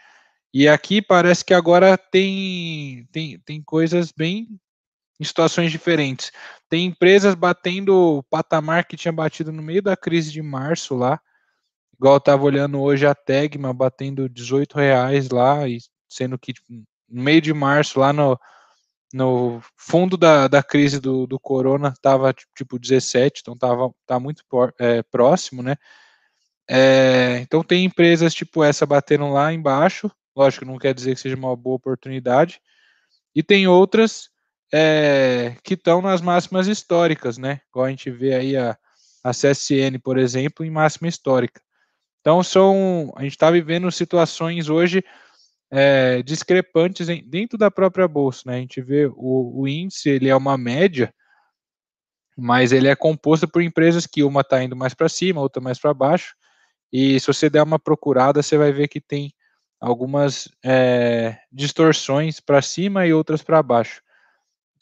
E 0.54 0.68
aqui 0.68 1.02
parece 1.02 1.46
que 1.46 1.54
agora 1.54 1.98
tem, 1.98 3.08
tem, 3.12 3.40
tem 3.40 3.62
coisas 3.62 4.12
bem 4.12 4.60
em 5.20 5.24
situações 5.24 5.72
diferentes. 5.72 6.32
Tem 6.68 6.86
empresas 6.86 7.36
batendo 7.36 8.18
o 8.18 8.24
patamar 8.24 8.86
que 8.86 8.98
tinha 8.98 9.12
batido 9.12 9.52
no 9.52 9.62
meio 9.62 9.82
da 9.82 9.96
crise 9.96 10.32
de 10.32 10.42
março 10.42 10.96
lá, 10.96 11.22
igual 11.94 12.16
eu 12.16 12.20
estava 12.20 12.44
olhando 12.44 12.82
hoje 12.82 13.06
a 13.06 13.14
Tegma 13.14 13.74
batendo 13.74 14.30
18 14.30 14.78
reais 14.78 15.30
lá, 15.30 15.68
e 15.68 15.78
sendo 16.10 16.38
que 16.40 16.54
tipo, 16.54 16.68
no 17.10 17.22
meio 17.24 17.42
de 17.42 17.54
março, 17.54 18.00
lá 18.00 18.14
no, 18.14 18.40
no 19.14 19.62
fundo 19.76 20.18
da, 20.18 20.48
da 20.48 20.62
crise 20.64 21.00
do, 21.00 21.26
do 21.26 21.40
corona, 21.40 21.90
estava 21.90 22.34
tipo 22.56 22.78
17, 22.80 23.42
então 23.42 23.54
estava 23.54 23.92
tá 24.06 24.20
muito 24.20 24.44
é, 24.80 25.02
próximo, 25.04 25.64
né? 25.64 25.76
É, 26.70 27.40
então 27.42 27.64
tem 27.64 27.86
empresas 27.86 28.34
tipo 28.34 28.64
essa 28.64 28.86
batendo 28.86 29.30
lá 29.30 29.52
embaixo, 29.52 30.12
lógico, 30.36 30.66
não 30.66 30.78
quer 30.78 30.94
dizer 30.94 31.16
que 31.16 31.22
seja 31.22 31.36
uma 31.36 31.56
boa 31.56 31.76
oportunidade, 31.76 32.62
e 33.36 33.42
tem 33.42 33.68
outras 33.68 34.30
é, 34.72 35.56
que 35.64 35.74
estão 35.74 36.02
nas 36.02 36.22
máximas 36.22 36.68
históricas, 36.68 37.38
né? 37.38 37.62
Igual 37.70 37.86
a 37.88 37.90
gente 37.90 38.12
vê 38.12 38.36
aí 38.36 38.56
a, 38.56 38.78
a 39.24 39.32
CSN, 39.32 39.98
por 40.04 40.18
exemplo, 40.18 40.66
em 40.66 40.70
máxima 40.70 41.08
histórica. 41.08 41.62
Então 42.22 42.44
são, 42.44 43.12
a 43.16 43.24
gente 43.24 43.32
está 43.32 43.50
vivendo 43.50 43.92
situações 43.92 44.70
hoje 44.70 45.04
é, 45.72 46.22
discrepantes 46.24 47.08
dentro 47.26 47.58
da 47.58 47.70
própria 47.70 48.08
bolsa. 48.08 48.44
Né? 48.46 48.58
A 48.58 48.60
gente 48.60 48.82
vê 48.82 49.08
o, 49.08 49.62
o, 49.62 49.68
índice, 49.68 50.10
ele 50.10 50.30
é 50.30 50.36
uma 50.36 50.58
média, 50.58 51.14
mas 52.38 52.72
ele 52.72 52.88
é 52.88 52.96
composto 52.96 53.48
por 53.48 53.62
empresas 53.62 54.08
que 54.08 54.24
uma 54.24 54.42
está 54.42 54.64
indo 54.64 54.76
mais 54.76 54.94
para 54.94 55.10
cima, 55.10 55.42
outra 55.42 55.62
mais 55.62 55.80
para 55.80 55.94
baixo. 55.94 56.36
E 56.92 57.20
se 57.20 57.28
você 57.28 57.50
der 57.50 57.62
uma 57.62 57.78
procurada, 57.78 58.42
você 58.42 58.58
vai 58.58 58.72
ver 58.72 58.88
que 58.88 59.00
tem 59.00 59.32
algumas 59.80 60.50
é, 60.64 61.38
distorções 61.52 62.40
para 62.40 62.62
cima 62.62 63.06
e 63.06 63.14
outras 63.14 63.44
para 63.44 63.62
baixo. 63.62 64.02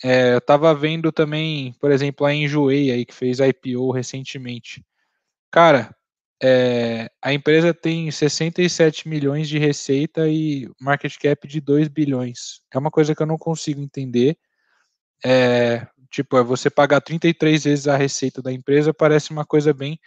É, 0.03 0.33
eu 0.33 0.37
estava 0.37 0.73
vendo 0.75 1.11
também, 1.11 1.73
por 1.79 1.91
exemplo, 1.91 2.25
a 2.25 2.33
Enjoei 2.33 2.91
aí 2.91 3.05
que 3.05 3.13
fez 3.13 3.39
IPO 3.39 3.91
recentemente. 3.91 4.85
Cara, 5.51 5.95
é, 6.41 7.09
a 7.21 7.33
empresa 7.33 7.73
tem 7.73 8.11
67 8.11 9.07
milhões 9.07 9.49
de 9.49 9.57
receita 9.57 10.27
e 10.27 10.69
market 10.79 11.17
cap 11.17 11.47
de 11.47 11.59
2 11.59 11.87
bilhões. 11.87 12.61
É 12.73 12.77
uma 12.77 12.91
coisa 12.91 13.15
que 13.15 13.21
eu 13.21 13.27
não 13.27 13.37
consigo 13.37 13.81
entender. 13.81 14.37
É, 15.25 15.87
tipo, 16.11 16.37
é 16.37 16.43
você 16.43 16.69
pagar 16.69 17.01
33 17.01 17.63
vezes 17.63 17.87
a 17.87 17.97
receita 17.97 18.41
da 18.41 18.51
empresa 18.53 18.93
parece 18.93 19.31
uma 19.31 19.45
coisa 19.45 19.73
bem 19.73 19.99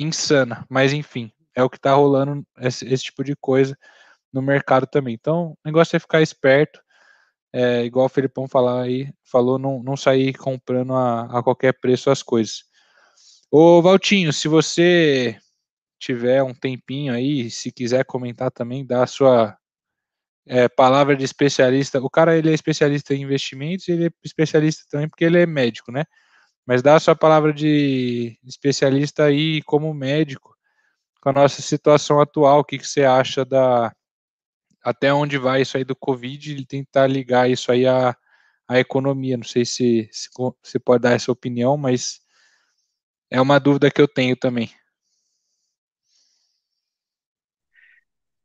insana, 0.00 0.66
mas 0.70 0.92
enfim, 0.94 1.30
é 1.54 1.62
o 1.62 1.68
que 1.68 1.76
está 1.76 1.92
rolando 1.94 2.46
esse, 2.58 2.86
esse, 2.86 3.04
tipo 3.04 3.22
de 3.22 3.36
coisa 3.36 3.76
no 4.32 4.40
mercado 4.40 4.86
também. 4.86 5.14
Então, 5.14 5.52
o 5.52 5.58
negócio 5.66 5.94
é 5.96 6.00
ficar 6.00 6.22
esperto, 6.22 6.80
é, 7.52 7.84
igual 7.84 8.06
o 8.06 8.08
Felipão 8.08 8.48
falar 8.48 8.82
aí, 8.82 9.12
falou, 9.22 9.58
não, 9.58 9.82
não 9.82 9.96
sair 9.96 10.32
comprando 10.34 10.94
a, 10.94 11.38
a 11.38 11.42
qualquer 11.42 11.74
preço 11.74 12.10
as 12.10 12.22
coisas. 12.22 12.64
Ô 13.50 13.82
Valtinho, 13.82 14.32
se 14.32 14.48
você 14.48 15.38
tiver 16.02 16.42
um 16.42 16.52
tempinho 16.52 17.14
aí, 17.14 17.48
se 17.48 17.70
quiser 17.70 18.04
comentar 18.04 18.50
também, 18.50 18.84
dá 18.84 19.04
a 19.04 19.06
sua 19.06 19.56
é, 20.46 20.68
palavra 20.68 21.16
de 21.16 21.24
especialista. 21.24 22.00
O 22.00 22.10
cara 22.10 22.36
ele 22.36 22.50
é 22.50 22.54
especialista 22.54 23.14
em 23.14 23.22
investimentos, 23.22 23.88
ele 23.88 24.06
é 24.06 24.10
especialista 24.24 24.84
também 24.90 25.08
porque 25.08 25.24
ele 25.24 25.38
é 25.38 25.46
médico, 25.46 25.92
né? 25.92 26.04
Mas 26.66 26.82
dá 26.82 26.96
a 26.96 27.00
sua 27.00 27.14
palavra 27.14 27.52
de 27.52 28.36
especialista 28.44 29.24
aí 29.24 29.62
como 29.62 29.94
médico 29.94 30.56
com 31.20 31.30
a 31.30 31.32
nossa 31.32 31.62
situação 31.62 32.20
atual. 32.20 32.60
O 32.60 32.64
que, 32.64 32.78
que 32.78 32.86
você 32.86 33.04
acha 33.04 33.44
da 33.44 33.94
até 34.82 35.12
onde 35.14 35.38
vai 35.38 35.62
isso 35.62 35.76
aí 35.76 35.84
do 35.84 35.94
Covid 35.94 36.56
e 36.56 36.66
tentar 36.66 37.06
ligar 37.06 37.48
isso 37.48 37.70
aí 37.70 37.86
à, 37.86 38.16
à 38.68 38.78
economia? 38.80 39.36
Não 39.36 39.44
sei 39.44 39.64
se, 39.64 40.08
se 40.12 40.28
você 40.64 40.78
pode 40.80 41.02
dar 41.02 41.12
essa 41.12 41.30
opinião, 41.30 41.76
mas 41.76 42.20
é 43.30 43.40
uma 43.40 43.60
dúvida 43.60 43.90
que 43.90 44.00
eu 44.00 44.08
tenho 44.08 44.36
também. 44.36 44.70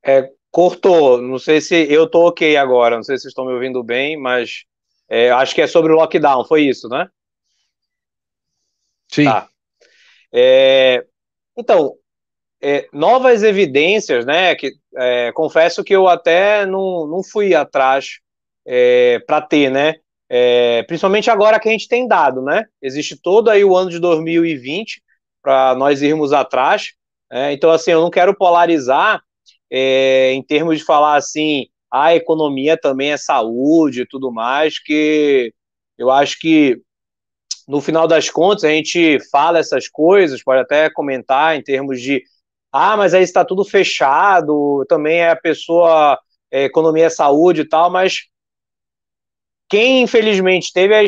É, 0.08 0.32
cortou, 0.50 1.22
não 1.22 1.38
sei 1.38 1.60
se 1.60 1.76
eu 1.92 2.10
tô 2.10 2.28
ok 2.28 2.56
agora, 2.56 2.96
não 2.96 3.04
sei 3.04 3.18
se 3.18 3.24
vocês 3.24 3.32
estão 3.32 3.46
me 3.46 3.54
ouvindo 3.54 3.84
bem, 3.84 4.18
mas 4.18 4.64
é, 5.10 5.30
acho 5.32 5.54
que 5.54 5.62
é 5.62 5.68
sobre 5.68 5.92
o 5.92 5.96
lockdown, 5.96 6.46
foi 6.46 6.64
isso, 6.64 6.88
né? 6.88 7.08
Sim. 9.10 9.26
Tá. 9.26 9.48
É, 10.34 11.06
então, 11.58 11.96
é, 12.62 12.88
novas 12.92 13.44
evidências, 13.44 14.26
né? 14.26 14.56
Que 14.56 14.72
é, 14.96 15.32
confesso 15.32 15.84
que 15.84 15.96
eu 15.96 16.08
até 16.08 16.66
não, 16.66 17.08
não 17.08 17.24
fui 17.24 17.54
atrás 17.54 18.20
é, 18.66 19.20
para 19.26 19.42
ter, 19.42 19.70
né? 19.70 19.96
É, 20.30 20.84
principalmente 20.84 21.30
agora 21.30 21.60
que 21.60 21.70
a 21.70 21.72
gente 21.72 21.88
tem 21.88 22.08
dado, 22.08 22.42
né? 22.42 22.66
Existe 22.82 23.20
todo 23.22 23.50
aí 23.50 23.64
o 23.64 23.76
ano 23.76 23.90
de 23.90 24.00
2020 24.00 25.02
para 25.42 25.76
nós 25.76 26.02
irmos 26.02 26.34
atrás. 26.34 26.94
Né? 27.32 27.54
Então, 27.54 27.72
assim, 27.72 27.92
eu 27.92 28.02
não 28.02 28.10
quero 28.10 28.36
polarizar 28.36 29.22
é, 29.72 30.32
em 30.34 30.44
termos 30.44 30.80
de 30.80 30.84
falar 30.84 31.16
assim, 31.16 31.68
a 31.92 32.16
economia 32.16 32.78
também 32.78 33.12
é 33.12 33.18
saúde 33.18 34.02
e 34.02 34.08
tudo 34.08 34.32
mais, 34.32 34.80
que 34.80 35.54
eu 35.98 36.12
acho 36.12 36.40
que 36.40 36.82
no 37.68 37.82
final 37.82 38.08
das 38.08 38.30
contas 38.30 38.64
a 38.64 38.70
gente 38.70 39.20
fala 39.30 39.60
essas 39.60 39.90
coisas, 39.90 40.44
pode 40.44 40.62
até 40.62 40.90
comentar 40.90 41.56
em 41.58 41.62
termos 41.62 42.02
de 42.02 42.24
ah, 42.72 42.96
mas 42.98 43.14
aí 43.14 43.24
está 43.24 43.44
tudo 43.44 43.66
fechado, 43.66 44.86
também 44.88 45.20
é 45.20 45.32
a 45.32 45.36
pessoa, 45.36 46.20
é, 46.52 46.66
economia 46.66 47.06
é 47.06 47.10
saúde 47.10 47.62
e 47.62 47.68
tal, 47.68 47.90
mas 47.90 48.28
quem 49.70 50.04
infelizmente 50.04 50.72
teve 50.74 50.94
a 50.94 51.04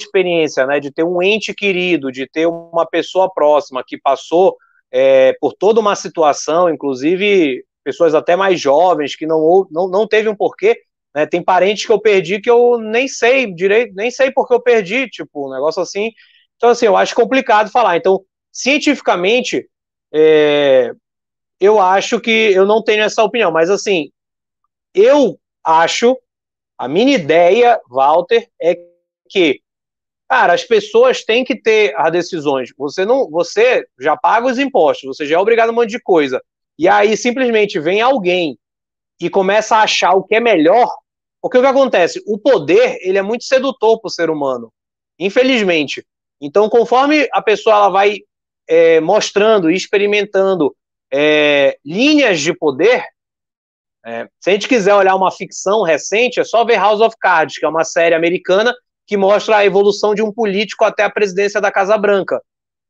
experiência 0.00 0.66
né, 0.66 0.78
de 0.80 0.92
ter 0.92 1.04
um 1.04 1.22
ente 1.22 1.54
querido, 1.54 2.12
de 2.12 2.28
ter 2.28 2.46
uma 2.46 2.86
pessoa 2.86 3.30
próxima 3.32 3.82
que 3.86 3.98
passou 3.98 4.56
é, 4.90 5.32
por 5.40 5.52
toda 5.52 5.80
uma 5.80 5.96
situação, 5.96 6.68
inclusive 6.68 7.64
pessoas 7.88 8.14
até 8.14 8.36
mais 8.36 8.60
jovens 8.60 9.16
que 9.16 9.26
não, 9.26 9.66
não, 9.70 9.88
não 9.88 10.06
teve 10.06 10.28
um 10.28 10.36
porquê. 10.36 10.78
Né, 11.14 11.24
tem 11.24 11.42
parentes 11.42 11.86
que 11.86 11.92
eu 11.92 11.98
perdi 11.98 12.38
que 12.38 12.50
eu 12.50 12.78
nem 12.78 13.08
sei 13.08 13.50
direito, 13.50 13.94
nem 13.94 14.10
sei 14.10 14.30
porque 14.30 14.52
eu 14.52 14.60
perdi, 14.60 15.08
tipo, 15.08 15.48
um 15.48 15.54
negócio 15.54 15.80
assim. 15.80 16.12
Então, 16.56 16.68
assim, 16.68 16.84
eu 16.84 16.98
acho 16.98 17.14
complicado 17.14 17.70
falar. 17.70 17.96
Então, 17.96 18.22
cientificamente, 18.52 19.66
é, 20.12 20.92
eu 21.58 21.80
acho 21.80 22.20
que 22.20 22.52
eu 22.52 22.66
não 22.66 22.84
tenho 22.84 23.02
essa 23.04 23.24
opinião, 23.24 23.50
mas 23.50 23.70
assim, 23.70 24.10
eu 24.94 25.38
acho 25.64 26.14
a 26.76 26.86
minha 26.86 27.14
ideia, 27.14 27.80
Walter, 27.88 28.46
é 28.60 28.78
que 29.30 29.62
Cara, 30.28 30.52
as 30.52 30.62
pessoas 30.62 31.24
têm 31.24 31.42
que 31.42 31.56
ter 31.56 31.94
as 31.96 32.12
decisões. 32.12 32.70
Você 32.76 33.06
não, 33.06 33.30
você 33.30 33.86
já 33.98 34.14
paga 34.14 34.46
os 34.46 34.58
impostos, 34.58 35.16
você 35.16 35.24
já 35.24 35.36
é 35.36 35.38
obrigado 35.38 35.70
a 35.70 35.72
um 35.72 35.74
monte 35.74 35.88
de 35.88 36.00
coisa. 36.00 36.42
E 36.78 36.88
aí 36.88 37.16
simplesmente 37.16 37.80
vem 37.80 38.00
alguém 38.00 38.58
e 39.20 39.28
começa 39.28 39.76
a 39.76 39.82
achar 39.82 40.14
o 40.14 40.22
que 40.22 40.36
é 40.36 40.40
melhor. 40.40 40.88
Porque 41.40 41.58
o 41.58 41.60
que 41.60 41.66
acontece? 41.66 42.22
O 42.26 42.38
poder, 42.38 42.98
ele 43.00 43.18
é 43.18 43.22
muito 43.22 43.44
sedutor 43.44 44.00
para 44.00 44.08
o 44.08 44.12
ser 44.12 44.30
humano. 44.30 44.72
Infelizmente. 45.18 46.06
Então, 46.40 46.68
conforme 46.68 47.28
a 47.32 47.42
pessoa 47.42 47.74
ela 47.74 47.88
vai 47.88 48.18
é, 48.68 49.00
mostrando 49.00 49.70
e 49.70 49.74
experimentando 49.74 50.74
é, 51.12 51.76
linhas 51.84 52.40
de 52.40 52.52
poder, 52.52 53.04
é, 54.06 54.28
se 54.38 54.50
a 54.50 54.52
gente 54.52 54.68
quiser 54.68 54.94
olhar 54.94 55.16
uma 55.16 55.30
ficção 55.30 55.82
recente, 55.82 56.38
é 56.38 56.44
só 56.44 56.64
ver 56.64 56.76
House 56.76 57.00
of 57.00 57.16
Cards, 57.18 57.58
que 57.58 57.64
é 57.64 57.68
uma 57.68 57.84
série 57.84 58.14
americana 58.14 58.74
que 59.06 59.16
mostra 59.16 59.56
a 59.56 59.64
evolução 59.64 60.14
de 60.14 60.22
um 60.22 60.32
político 60.32 60.84
até 60.84 61.02
a 61.02 61.10
presidência 61.10 61.60
da 61.60 61.72
Casa 61.72 61.96
Branca. 61.96 62.40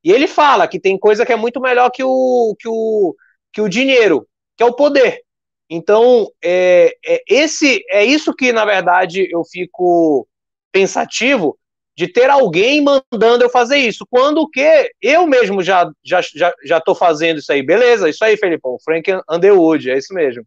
E 0.05 0.12
ele 0.12 0.27
fala 0.27 0.66
que 0.68 0.81
tem 0.81 0.98
coisa 0.98 1.24
que 1.24 1.33
é 1.33 1.37
muito 1.37 1.61
melhor 1.61 1.90
que 1.90 2.03
o, 2.05 2.55
que 2.59 2.68
o, 2.68 3.14
que 3.59 3.62
o 3.62 3.68
dinheiro, 3.68 4.25
que 4.57 4.62
é 4.62 4.66
o 4.66 4.73
poder. 4.73 5.21
Então, 5.68 6.31
é, 6.40 6.94
é, 7.05 7.23
esse, 7.29 7.85
é 7.90 8.05
isso 8.05 8.33
que, 8.33 8.53
na 8.53 8.64
verdade, 8.64 9.29
eu 9.33 9.44
fico 9.44 10.29
pensativo 10.71 11.59
de 11.97 12.07
ter 12.07 12.31
alguém 12.31 12.81
mandando 12.81 13.42
eu 13.42 13.51
fazer 13.51 13.79
isso. 13.79 14.07
Quando 14.09 14.49
que 14.49 14.92
eu 15.03 15.27
mesmo 15.27 15.61
já 15.61 15.90
já 16.05 16.21
já, 16.23 16.55
já 16.64 16.81
tô 16.81 16.94
fazendo 16.94 17.38
isso 17.38 17.51
aí. 17.51 17.61
Beleza, 17.61 18.09
isso 18.09 18.25
aí, 18.25 18.37
Felipão. 18.37 18.79
Frank 18.85 19.11
Underwood, 19.29 19.90
é 19.90 19.99
isso 19.99 20.14
mesmo. 20.14 20.47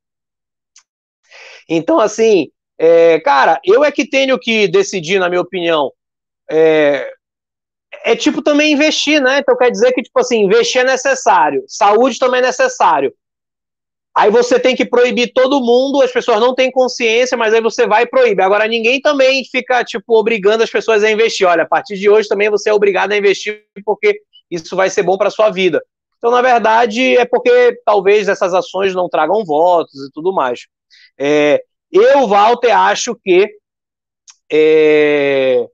Então, 1.67 1.99
assim, 1.99 2.49
é, 2.79 3.19
cara, 3.19 3.59
eu 3.65 3.83
é 3.83 3.91
que 3.91 4.09
tenho 4.09 4.39
que 4.39 4.69
decidir, 4.69 5.19
na 5.19 5.27
minha 5.27 5.41
opinião. 5.41 5.91
É, 6.49 7.11
é 8.03 8.15
tipo 8.15 8.41
também 8.41 8.73
investir, 8.73 9.21
né? 9.21 9.39
Então 9.39 9.57
quer 9.57 9.71
dizer 9.71 9.91
que, 9.93 10.01
tipo 10.01 10.19
assim, 10.19 10.43
investir 10.43 10.81
é 10.81 10.85
necessário, 10.85 11.63
saúde 11.67 12.19
também 12.19 12.39
é 12.39 12.43
necessário. 12.43 13.13
Aí 14.13 14.29
você 14.29 14.59
tem 14.59 14.75
que 14.75 14.85
proibir 14.85 15.31
todo 15.33 15.61
mundo, 15.61 16.01
as 16.01 16.11
pessoas 16.11 16.39
não 16.41 16.53
têm 16.53 16.69
consciência, 16.69 17.37
mas 17.37 17.53
aí 17.53 17.61
você 17.61 17.87
vai 17.87 18.03
e 18.03 18.09
proíbe. 18.09 18.43
Agora, 18.43 18.67
ninguém 18.67 18.99
também 18.99 19.45
fica, 19.45 19.85
tipo, 19.85 20.19
obrigando 20.19 20.63
as 20.63 20.69
pessoas 20.69 21.01
a 21.01 21.09
investir. 21.09 21.47
Olha, 21.47 21.63
a 21.63 21.67
partir 21.67 21.97
de 21.97 22.09
hoje 22.09 22.27
também 22.27 22.49
você 22.49 22.69
é 22.69 22.73
obrigado 22.73 23.13
a 23.13 23.17
investir 23.17 23.63
porque 23.85 24.19
isso 24.49 24.75
vai 24.75 24.89
ser 24.89 25.03
bom 25.03 25.17
para 25.17 25.29
sua 25.29 25.49
vida. 25.49 25.81
Então, 26.17 26.29
na 26.29 26.41
verdade, 26.41 27.17
é 27.17 27.25
porque 27.25 27.79
talvez 27.85 28.27
essas 28.27 28.53
ações 28.53 28.93
não 28.93 29.07
tragam 29.07 29.45
votos 29.45 29.95
e 29.95 30.11
tudo 30.11 30.33
mais. 30.33 30.67
É, 31.17 31.63
eu, 31.89 32.27
Walter, 32.27 32.71
acho 32.71 33.15
que 33.15 33.49
é, 34.51 35.65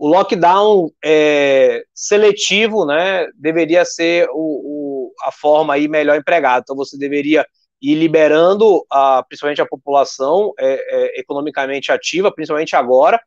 o 0.00 0.08
lockdown 0.08 0.90
é, 1.04 1.82
seletivo 1.94 2.86
né, 2.86 3.26
deveria 3.34 3.84
ser 3.84 4.26
o, 4.30 4.32
o, 4.32 5.12
a 5.22 5.30
forma 5.30 5.74
aí 5.74 5.88
melhor 5.88 6.16
empregada. 6.16 6.62
Então, 6.62 6.74
você 6.74 6.96
deveria 6.96 7.46
ir 7.82 7.96
liberando 7.96 8.82
a, 8.90 9.22
principalmente 9.28 9.60
a 9.60 9.66
população 9.66 10.54
é, 10.58 11.16
é 11.16 11.20
economicamente 11.20 11.92
ativa, 11.92 12.32
principalmente 12.32 12.74
agora, 12.74 13.20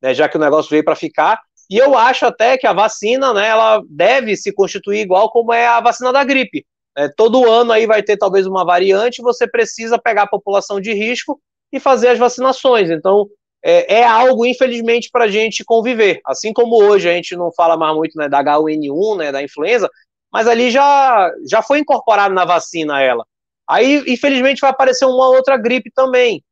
né, 0.00 0.14
já 0.14 0.28
que 0.28 0.36
o 0.36 0.40
negócio 0.40 0.70
veio 0.70 0.84
para 0.84 0.94
ficar. 0.94 1.40
E 1.68 1.76
eu 1.76 1.98
acho 1.98 2.24
até 2.24 2.56
que 2.56 2.66
a 2.66 2.72
vacina, 2.72 3.34
né, 3.34 3.48
ela 3.48 3.82
deve 3.90 4.36
se 4.36 4.52
constituir 4.52 5.00
igual 5.00 5.32
como 5.32 5.52
é 5.52 5.66
a 5.66 5.80
vacina 5.80 6.12
da 6.12 6.22
gripe. 6.22 6.64
É, 6.96 7.08
todo 7.08 7.50
ano 7.50 7.72
aí 7.72 7.86
vai 7.86 8.04
ter 8.04 8.16
talvez 8.16 8.46
uma 8.46 8.64
variante, 8.64 9.20
você 9.20 9.50
precisa 9.50 9.98
pegar 9.98 10.22
a 10.22 10.30
população 10.30 10.80
de 10.80 10.92
risco 10.92 11.40
e 11.72 11.80
fazer 11.80 12.06
as 12.06 12.20
vacinações. 12.20 12.88
Então, 12.88 13.26
é, 13.62 14.00
é 14.00 14.04
algo, 14.04 14.46
infelizmente, 14.46 15.10
para 15.12 15.24
a 15.24 15.28
gente 15.28 15.64
conviver. 15.64 16.20
Assim 16.24 16.52
como 16.52 16.82
hoje 16.82 17.08
a 17.08 17.12
gente 17.12 17.36
não 17.36 17.52
fala 17.52 17.76
mais 17.76 17.94
muito 17.94 18.16
né, 18.16 18.28
da 18.28 18.42
H1N1, 18.42 19.18
né, 19.18 19.32
da 19.32 19.42
influenza, 19.42 19.88
mas 20.32 20.46
ali 20.46 20.70
já, 20.70 21.30
já 21.48 21.62
foi 21.62 21.80
incorporado 21.80 22.34
na 22.34 22.44
vacina 22.44 23.02
ela. 23.02 23.24
Aí, 23.68 24.02
infelizmente, 24.06 24.60
vai 24.60 24.70
aparecer 24.70 25.04
uma 25.04 25.28
outra 25.28 25.56
gripe 25.56 25.90
também. 25.94 26.42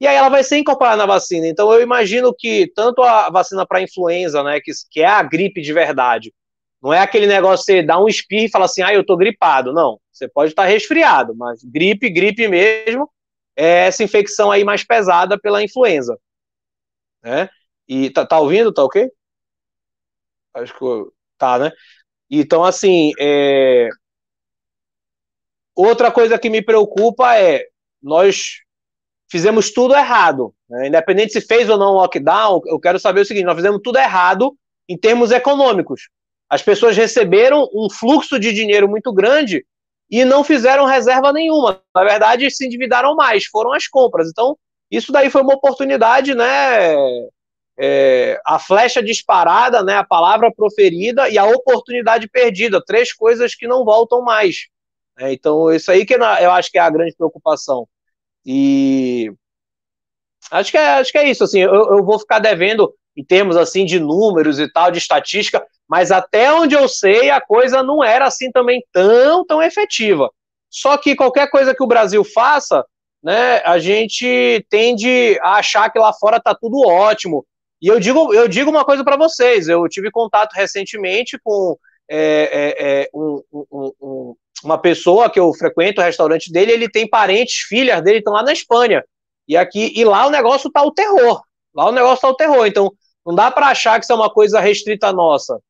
E 0.00 0.06
aí 0.06 0.14
ela 0.14 0.28
vai 0.28 0.44
ser 0.44 0.58
incorporada 0.58 0.96
na 0.96 1.06
vacina. 1.06 1.46
Então, 1.48 1.72
eu 1.72 1.82
imagino 1.82 2.32
que 2.36 2.70
tanto 2.74 3.02
a 3.02 3.30
vacina 3.30 3.66
para 3.66 3.82
influenza, 3.82 4.42
né, 4.42 4.60
que, 4.60 4.70
que 4.90 5.00
é 5.00 5.06
a 5.06 5.22
gripe 5.22 5.60
de 5.60 5.72
verdade, 5.72 6.32
não 6.80 6.92
é 6.92 7.00
aquele 7.00 7.26
negócio 7.26 7.74
de 7.74 7.82
dar 7.82 8.00
um 8.00 8.06
espirro 8.06 8.44
e 8.44 8.50
falar 8.50 8.66
assim, 8.66 8.82
ah, 8.82 8.94
eu 8.94 9.04
tô 9.04 9.16
gripado. 9.16 9.72
Não, 9.72 9.98
você 10.12 10.28
pode 10.28 10.52
estar 10.52 10.64
resfriado, 10.64 11.34
mas 11.34 11.60
gripe, 11.64 12.08
gripe 12.08 12.46
mesmo, 12.46 13.10
é 13.56 13.86
essa 13.86 14.04
infecção 14.04 14.52
aí 14.52 14.62
mais 14.62 14.84
pesada 14.84 15.38
pela 15.38 15.62
influenza. 15.62 16.16
Né? 17.22 17.48
E 17.86 18.10
tá, 18.10 18.26
tá 18.26 18.38
ouvindo? 18.38 18.72
Tá 18.72 18.84
ok? 18.84 19.10
Acho 20.54 20.72
que 20.74 20.84
tá, 21.36 21.58
né? 21.58 21.72
Então, 22.30 22.64
assim, 22.64 23.12
é... 23.18 23.88
outra 25.74 26.10
coisa 26.10 26.38
que 26.38 26.50
me 26.50 26.62
preocupa 26.62 27.36
é 27.36 27.66
nós 28.02 28.60
fizemos 29.30 29.70
tudo 29.70 29.94
errado. 29.94 30.54
Né? 30.68 30.88
Independente 30.88 31.32
se 31.32 31.40
fez 31.40 31.68
ou 31.68 31.78
não 31.78 31.94
lockdown, 31.94 32.60
eu 32.66 32.78
quero 32.80 32.98
saber 32.98 33.20
o 33.20 33.24
seguinte: 33.24 33.44
nós 33.44 33.56
fizemos 33.56 33.80
tudo 33.82 33.98
errado 33.98 34.56
em 34.88 34.98
termos 34.98 35.30
econômicos. 35.30 36.08
As 36.48 36.62
pessoas 36.62 36.96
receberam 36.96 37.68
um 37.74 37.88
fluxo 37.90 38.38
de 38.38 38.52
dinheiro 38.52 38.88
muito 38.88 39.12
grande 39.12 39.64
e 40.10 40.24
não 40.24 40.42
fizeram 40.42 40.86
reserva 40.86 41.32
nenhuma. 41.32 41.82
Na 41.94 42.02
verdade, 42.02 42.50
se 42.50 42.66
endividaram 42.66 43.14
mais, 43.14 43.44
foram 43.44 43.72
as 43.72 43.86
compras. 43.86 44.28
Então, 44.30 44.56
isso 44.90 45.12
daí 45.12 45.30
foi 45.30 45.42
uma 45.42 45.54
oportunidade, 45.54 46.34
né? 46.34 46.94
É, 47.80 48.40
a 48.44 48.58
flecha 48.58 49.02
disparada, 49.02 49.82
né? 49.82 49.96
A 49.96 50.04
palavra 50.04 50.52
proferida 50.52 51.28
e 51.28 51.38
a 51.38 51.44
oportunidade 51.44 52.28
perdida. 52.28 52.84
Três 52.84 53.12
coisas 53.12 53.54
que 53.54 53.66
não 53.66 53.84
voltam 53.84 54.22
mais. 54.22 54.68
É, 55.18 55.32
então, 55.32 55.70
isso 55.72 55.90
aí 55.90 56.06
que 56.06 56.14
eu 56.14 56.50
acho 56.52 56.70
que 56.70 56.78
é 56.78 56.80
a 56.80 56.90
grande 56.90 57.14
preocupação. 57.16 57.86
E 58.44 59.32
acho 60.50 60.70
que 60.70 60.78
é, 60.78 60.94
acho 60.94 61.12
que 61.12 61.18
é 61.18 61.28
isso. 61.28 61.44
Assim, 61.44 61.60
eu, 61.60 61.72
eu 61.72 62.04
vou 62.04 62.18
ficar 62.18 62.38
devendo 62.38 62.92
em 63.16 63.24
termos 63.24 63.56
assim 63.56 63.84
de 63.84 63.98
números 63.98 64.60
e 64.60 64.70
tal, 64.72 64.92
de 64.92 64.98
estatística, 64.98 65.64
mas 65.88 66.12
até 66.12 66.52
onde 66.52 66.76
eu 66.76 66.88
sei, 66.88 67.30
a 67.30 67.40
coisa 67.40 67.82
não 67.82 68.02
era 68.02 68.26
assim 68.26 68.50
também 68.52 68.80
tão, 68.92 69.44
tão 69.44 69.60
efetiva. 69.60 70.30
Só 70.70 70.96
que 70.96 71.16
qualquer 71.16 71.50
coisa 71.50 71.74
que 71.74 71.82
o 71.82 71.86
Brasil 71.86 72.22
faça, 72.22 72.84
né, 73.28 73.60
a 73.62 73.78
gente 73.78 74.64
tende 74.70 75.38
a 75.42 75.56
achar 75.56 75.90
que 75.90 75.98
lá 75.98 76.14
fora 76.14 76.40
tá 76.40 76.54
tudo 76.54 76.80
ótimo. 76.80 77.44
E 77.78 77.86
eu 77.86 78.00
digo, 78.00 78.32
eu 78.32 78.48
digo 78.48 78.70
uma 78.70 78.86
coisa 78.86 79.04
para 79.04 79.18
vocês, 79.18 79.68
eu 79.68 79.86
tive 79.86 80.10
contato 80.10 80.54
recentemente 80.54 81.38
com 81.44 81.76
é, 82.10 82.16
é, 82.18 83.02
é, 83.02 83.08
um, 83.12 83.42
um, 83.52 83.92
um, 84.00 84.34
uma 84.64 84.78
pessoa 84.78 85.28
que 85.28 85.38
eu 85.38 85.52
frequento 85.52 86.00
o 86.00 86.04
restaurante 86.04 86.50
dele, 86.50 86.72
ele 86.72 86.88
tem 86.88 87.06
parentes, 87.06 87.66
filhas 87.68 88.02
dele 88.02 88.20
estão 88.20 88.32
lá 88.32 88.42
na 88.42 88.54
Espanha. 88.54 89.04
E 89.46 89.58
aqui 89.58 89.92
e 89.94 90.06
lá 90.06 90.26
o 90.26 90.30
negócio 90.30 90.72
tá 90.72 90.82
o 90.82 90.90
terror. 90.90 91.42
Lá 91.74 91.86
o 91.86 91.92
negócio 91.92 92.22
tá 92.22 92.30
o 92.30 92.34
terror. 92.34 92.66
Então, 92.66 92.90
não 93.26 93.34
dá 93.34 93.50
para 93.50 93.66
achar 93.66 93.98
que 93.98 94.06
isso 94.06 94.12
é 94.12 94.16
uma 94.16 94.32
coisa 94.32 94.58
restrita 94.58 95.12
nossa. 95.12 95.60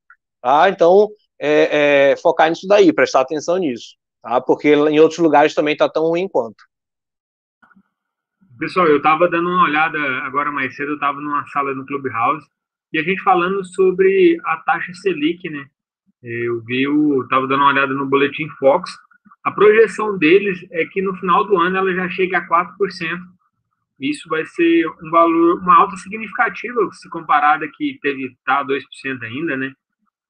Tá? 0.40 0.68
Então, 0.68 1.08
é, 1.40 2.12
é, 2.12 2.16
focar 2.18 2.50
nisso 2.50 2.68
daí, 2.68 2.92
prestar 2.92 3.22
atenção 3.22 3.56
nisso. 3.56 3.96
Tá? 4.22 4.40
Porque 4.40 4.74
em 4.74 5.00
outros 5.00 5.18
lugares 5.18 5.56
também 5.56 5.72
está 5.72 5.88
tão 5.88 6.04
ruim 6.04 6.28
quanto. 6.28 6.68
Pessoal, 8.58 8.88
eu 8.88 8.96
estava 8.96 9.28
dando 9.28 9.48
uma 9.48 9.62
olhada 9.62 9.98
agora 10.24 10.50
mais 10.50 10.74
cedo, 10.74 10.90
eu 10.90 10.94
estava 10.94 11.20
numa 11.20 11.46
sala 11.46 11.72
no 11.74 11.86
Clubhouse, 11.86 12.44
e 12.92 12.98
a 12.98 13.02
gente 13.04 13.22
falando 13.22 13.64
sobre 13.64 14.36
a 14.44 14.56
taxa 14.56 14.92
Selic, 14.94 15.48
né? 15.48 15.64
Eu 16.20 16.60
vi, 16.64 16.82
estava 17.22 17.46
dando 17.46 17.60
uma 17.60 17.70
olhada 17.70 17.94
no 17.94 18.06
Boletim 18.06 18.48
Fox, 18.58 18.90
a 19.44 19.52
projeção 19.52 20.18
deles 20.18 20.58
é 20.72 20.84
que 20.86 21.00
no 21.00 21.14
final 21.16 21.44
do 21.44 21.56
ano 21.56 21.76
ela 21.76 21.94
já 21.94 22.08
chega 22.08 22.38
a 22.38 22.48
4%. 22.48 23.20
Isso 24.00 24.28
vai 24.28 24.44
ser 24.44 24.86
um 25.04 25.10
valor, 25.10 25.60
uma 25.60 25.76
alta 25.76 25.96
significativa 25.96 26.80
se 26.92 27.08
comparada 27.08 27.68
que 27.76 27.98
teve 28.02 28.36
tá 28.44 28.64
2% 28.64 28.82
ainda, 29.22 29.56
né? 29.56 29.72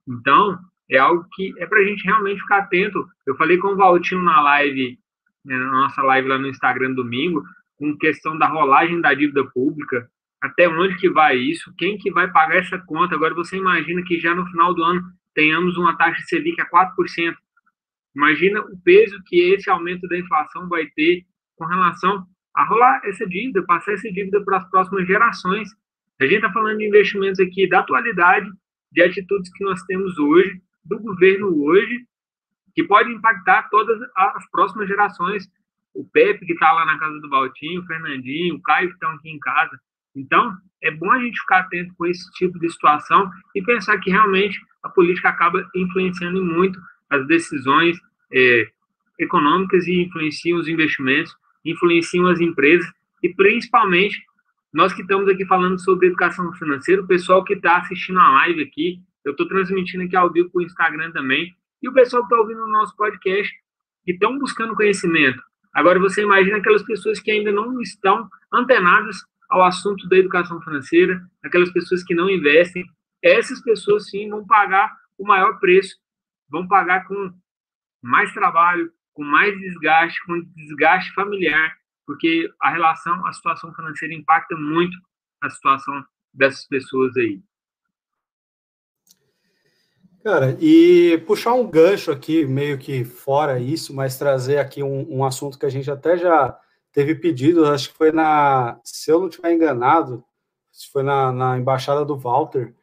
Então, 0.06 0.58
é 0.90 0.98
algo 0.98 1.26
que 1.32 1.54
é 1.58 1.66
para 1.66 1.80
a 1.80 1.84
gente 1.84 2.04
realmente 2.04 2.40
ficar 2.40 2.58
atento. 2.58 3.06
Eu 3.26 3.34
falei 3.36 3.56
com 3.56 3.68
o 3.68 3.76
Valtinho 3.76 4.22
na 4.22 4.40
live, 4.42 4.98
né, 5.44 5.56
na 5.56 5.70
nossa 5.70 6.02
live 6.02 6.28
lá 6.28 6.38
no 6.38 6.48
Instagram 6.48 6.92
domingo, 6.92 7.42
com 7.78 7.96
questão 7.96 8.36
da 8.36 8.46
rolagem 8.46 9.00
da 9.00 9.14
dívida 9.14 9.44
pública, 9.50 10.08
até 10.40 10.68
onde 10.68 10.96
que 10.96 11.08
vai 11.08 11.36
isso, 11.36 11.72
quem 11.76 11.96
que 11.98 12.10
vai 12.10 12.30
pagar 12.30 12.56
essa 12.56 12.78
conta. 12.78 13.14
Agora 13.14 13.34
você 13.34 13.56
imagina 13.56 14.02
que 14.02 14.18
já 14.18 14.34
no 14.34 14.46
final 14.46 14.74
do 14.74 14.82
ano 14.82 15.02
tenhamos 15.34 15.76
uma 15.76 15.96
taxa 15.96 16.22
Selic 16.26 16.60
a 16.60 16.68
4%. 16.68 17.34
Imagina 18.14 18.60
o 18.60 18.78
peso 18.84 19.20
que 19.26 19.52
esse 19.52 19.70
aumento 19.70 20.08
da 20.08 20.18
inflação 20.18 20.68
vai 20.68 20.86
ter 20.86 21.24
com 21.56 21.64
relação 21.64 22.26
a 22.54 22.64
rolar 22.64 23.00
essa 23.04 23.26
dívida, 23.26 23.64
passar 23.64 23.92
essa 23.92 24.10
dívida 24.10 24.42
para 24.44 24.58
as 24.58 24.70
próximas 24.70 25.06
gerações. 25.06 25.68
A 26.20 26.24
gente 26.24 26.36
está 26.36 26.52
falando 26.52 26.78
de 26.78 26.86
investimentos 26.86 27.38
aqui 27.38 27.68
da 27.68 27.80
atualidade, 27.80 28.50
de 28.90 29.02
atitudes 29.02 29.52
que 29.52 29.62
nós 29.62 29.82
temos 29.84 30.18
hoje, 30.18 30.60
do 30.84 30.98
governo 30.98 31.56
hoje, 31.62 32.04
que 32.74 32.82
pode 32.82 33.12
impactar 33.12 33.68
todas 33.70 34.00
as 34.16 34.50
próximas 34.50 34.88
gerações. 34.88 35.48
O 35.98 36.04
Pepe, 36.04 36.46
que 36.46 36.52
está 36.52 36.70
lá 36.72 36.84
na 36.86 36.96
casa 36.96 37.18
do 37.20 37.28
Valtinho, 37.28 37.80
o 37.80 37.86
Fernandinho, 37.86 38.54
o 38.54 38.62
Caio, 38.62 38.88
que 38.88 38.94
estão 38.94 39.10
aqui 39.10 39.30
em 39.30 39.38
casa. 39.40 39.76
Então, 40.14 40.56
é 40.80 40.92
bom 40.92 41.10
a 41.10 41.18
gente 41.18 41.40
ficar 41.40 41.58
atento 41.58 41.92
com 41.96 42.06
esse 42.06 42.30
tipo 42.32 42.56
de 42.60 42.70
situação 42.70 43.28
e 43.54 43.62
pensar 43.62 43.98
que 43.98 44.08
realmente 44.08 44.60
a 44.82 44.88
política 44.88 45.28
acaba 45.28 45.68
influenciando 45.74 46.44
muito 46.44 46.78
as 47.10 47.26
decisões 47.26 47.98
é, 48.32 48.70
econômicas 49.18 49.88
e 49.88 50.02
influenciam 50.04 50.58
os 50.58 50.68
investimentos, 50.68 51.34
influenciam 51.64 52.28
as 52.28 52.38
empresas 52.38 52.88
e 53.22 53.34
principalmente 53.34 54.22
nós 54.72 54.92
que 54.92 55.02
estamos 55.02 55.28
aqui 55.28 55.44
falando 55.46 55.80
sobre 55.80 56.06
educação 56.06 56.52
financeira, 56.52 57.02
o 57.02 57.06
pessoal 57.06 57.42
que 57.42 57.54
está 57.54 57.78
assistindo 57.78 58.20
a 58.20 58.30
live 58.30 58.62
aqui, 58.62 59.00
eu 59.24 59.32
estou 59.32 59.48
transmitindo 59.48 60.04
aqui 60.04 60.14
ao 60.14 60.30
vivo 60.30 60.50
para 60.50 60.60
o 60.60 60.62
Instagram 60.62 61.10
também, 61.10 61.52
e 61.82 61.88
o 61.88 61.92
pessoal 61.92 62.22
que 62.22 62.26
está 62.26 62.40
ouvindo 62.40 62.62
o 62.62 62.68
nosso 62.68 62.94
podcast, 62.96 63.52
que 64.04 64.12
estão 64.12 64.38
buscando 64.38 64.74
conhecimento. 64.74 65.42
Agora, 65.78 66.00
você 66.00 66.22
imagina 66.22 66.56
aquelas 66.56 66.82
pessoas 66.82 67.20
que 67.20 67.30
ainda 67.30 67.52
não 67.52 67.80
estão 67.80 68.28
antenadas 68.52 69.16
ao 69.48 69.62
assunto 69.62 70.08
da 70.08 70.16
educação 70.16 70.60
financeira, 70.60 71.22
aquelas 71.40 71.72
pessoas 71.72 72.02
que 72.02 72.16
não 72.16 72.28
investem, 72.28 72.84
essas 73.22 73.62
pessoas 73.62 74.10
sim 74.10 74.28
vão 74.28 74.44
pagar 74.44 74.92
o 75.16 75.24
maior 75.24 75.60
preço, 75.60 75.94
vão 76.50 76.66
pagar 76.66 77.06
com 77.06 77.32
mais 78.02 78.32
trabalho, 78.32 78.90
com 79.14 79.22
mais 79.22 79.56
desgaste, 79.56 80.18
com 80.26 80.42
desgaste 80.56 81.14
familiar, 81.14 81.72
porque 82.04 82.50
a 82.60 82.70
relação, 82.70 83.24
a 83.24 83.32
situação 83.32 83.72
financeira 83.72 84.12
impacta 84.12 84.56
muito 84.56 84.98
a 85.40 85.48
situação 85.48 86.04
dessas 86.34 86.66
pessoas 86.66 87.16
aí. 87.16 87.40
Cara, 90.30 90.58
e 90.60 91.16
puxar 91.26 91.54
um 91.54 91.66
gancho 91.66 92.10
aqui, 92.10 92.44
meio 92.44 92.76
que 92.76 93.02
fora 93.02 93.58
isso, 93.58 93.94
mas 93.94 94.18
trazer 94.18 94.58
aqui 94.58 94.82
um, 94.82 95.06
um 95.08 95.24
assunto 95.24 95.58
que 95.58 95.64
a 95.64 95.70
gente 95.70 95.90
até 95.90 96.18
já 96.18 96.54
teve 96.92 97.14
pedido, 97.14 97.64
acho 97.64 97.88
que 97.88 97.96
foi 97.96 98.12
na, 98.12 98.78
se 98.84 99.10
eu 99.10 99.20
não 99.20 99.28
estiver 99.28 99.54
enganado, 99.54 100.22
foi 100.92 101.02
na, 101.02 101.32
na 101.32 101.56
embaixada 101.56 102.04
do 102.04 102.14
Walter. 102.14 102.74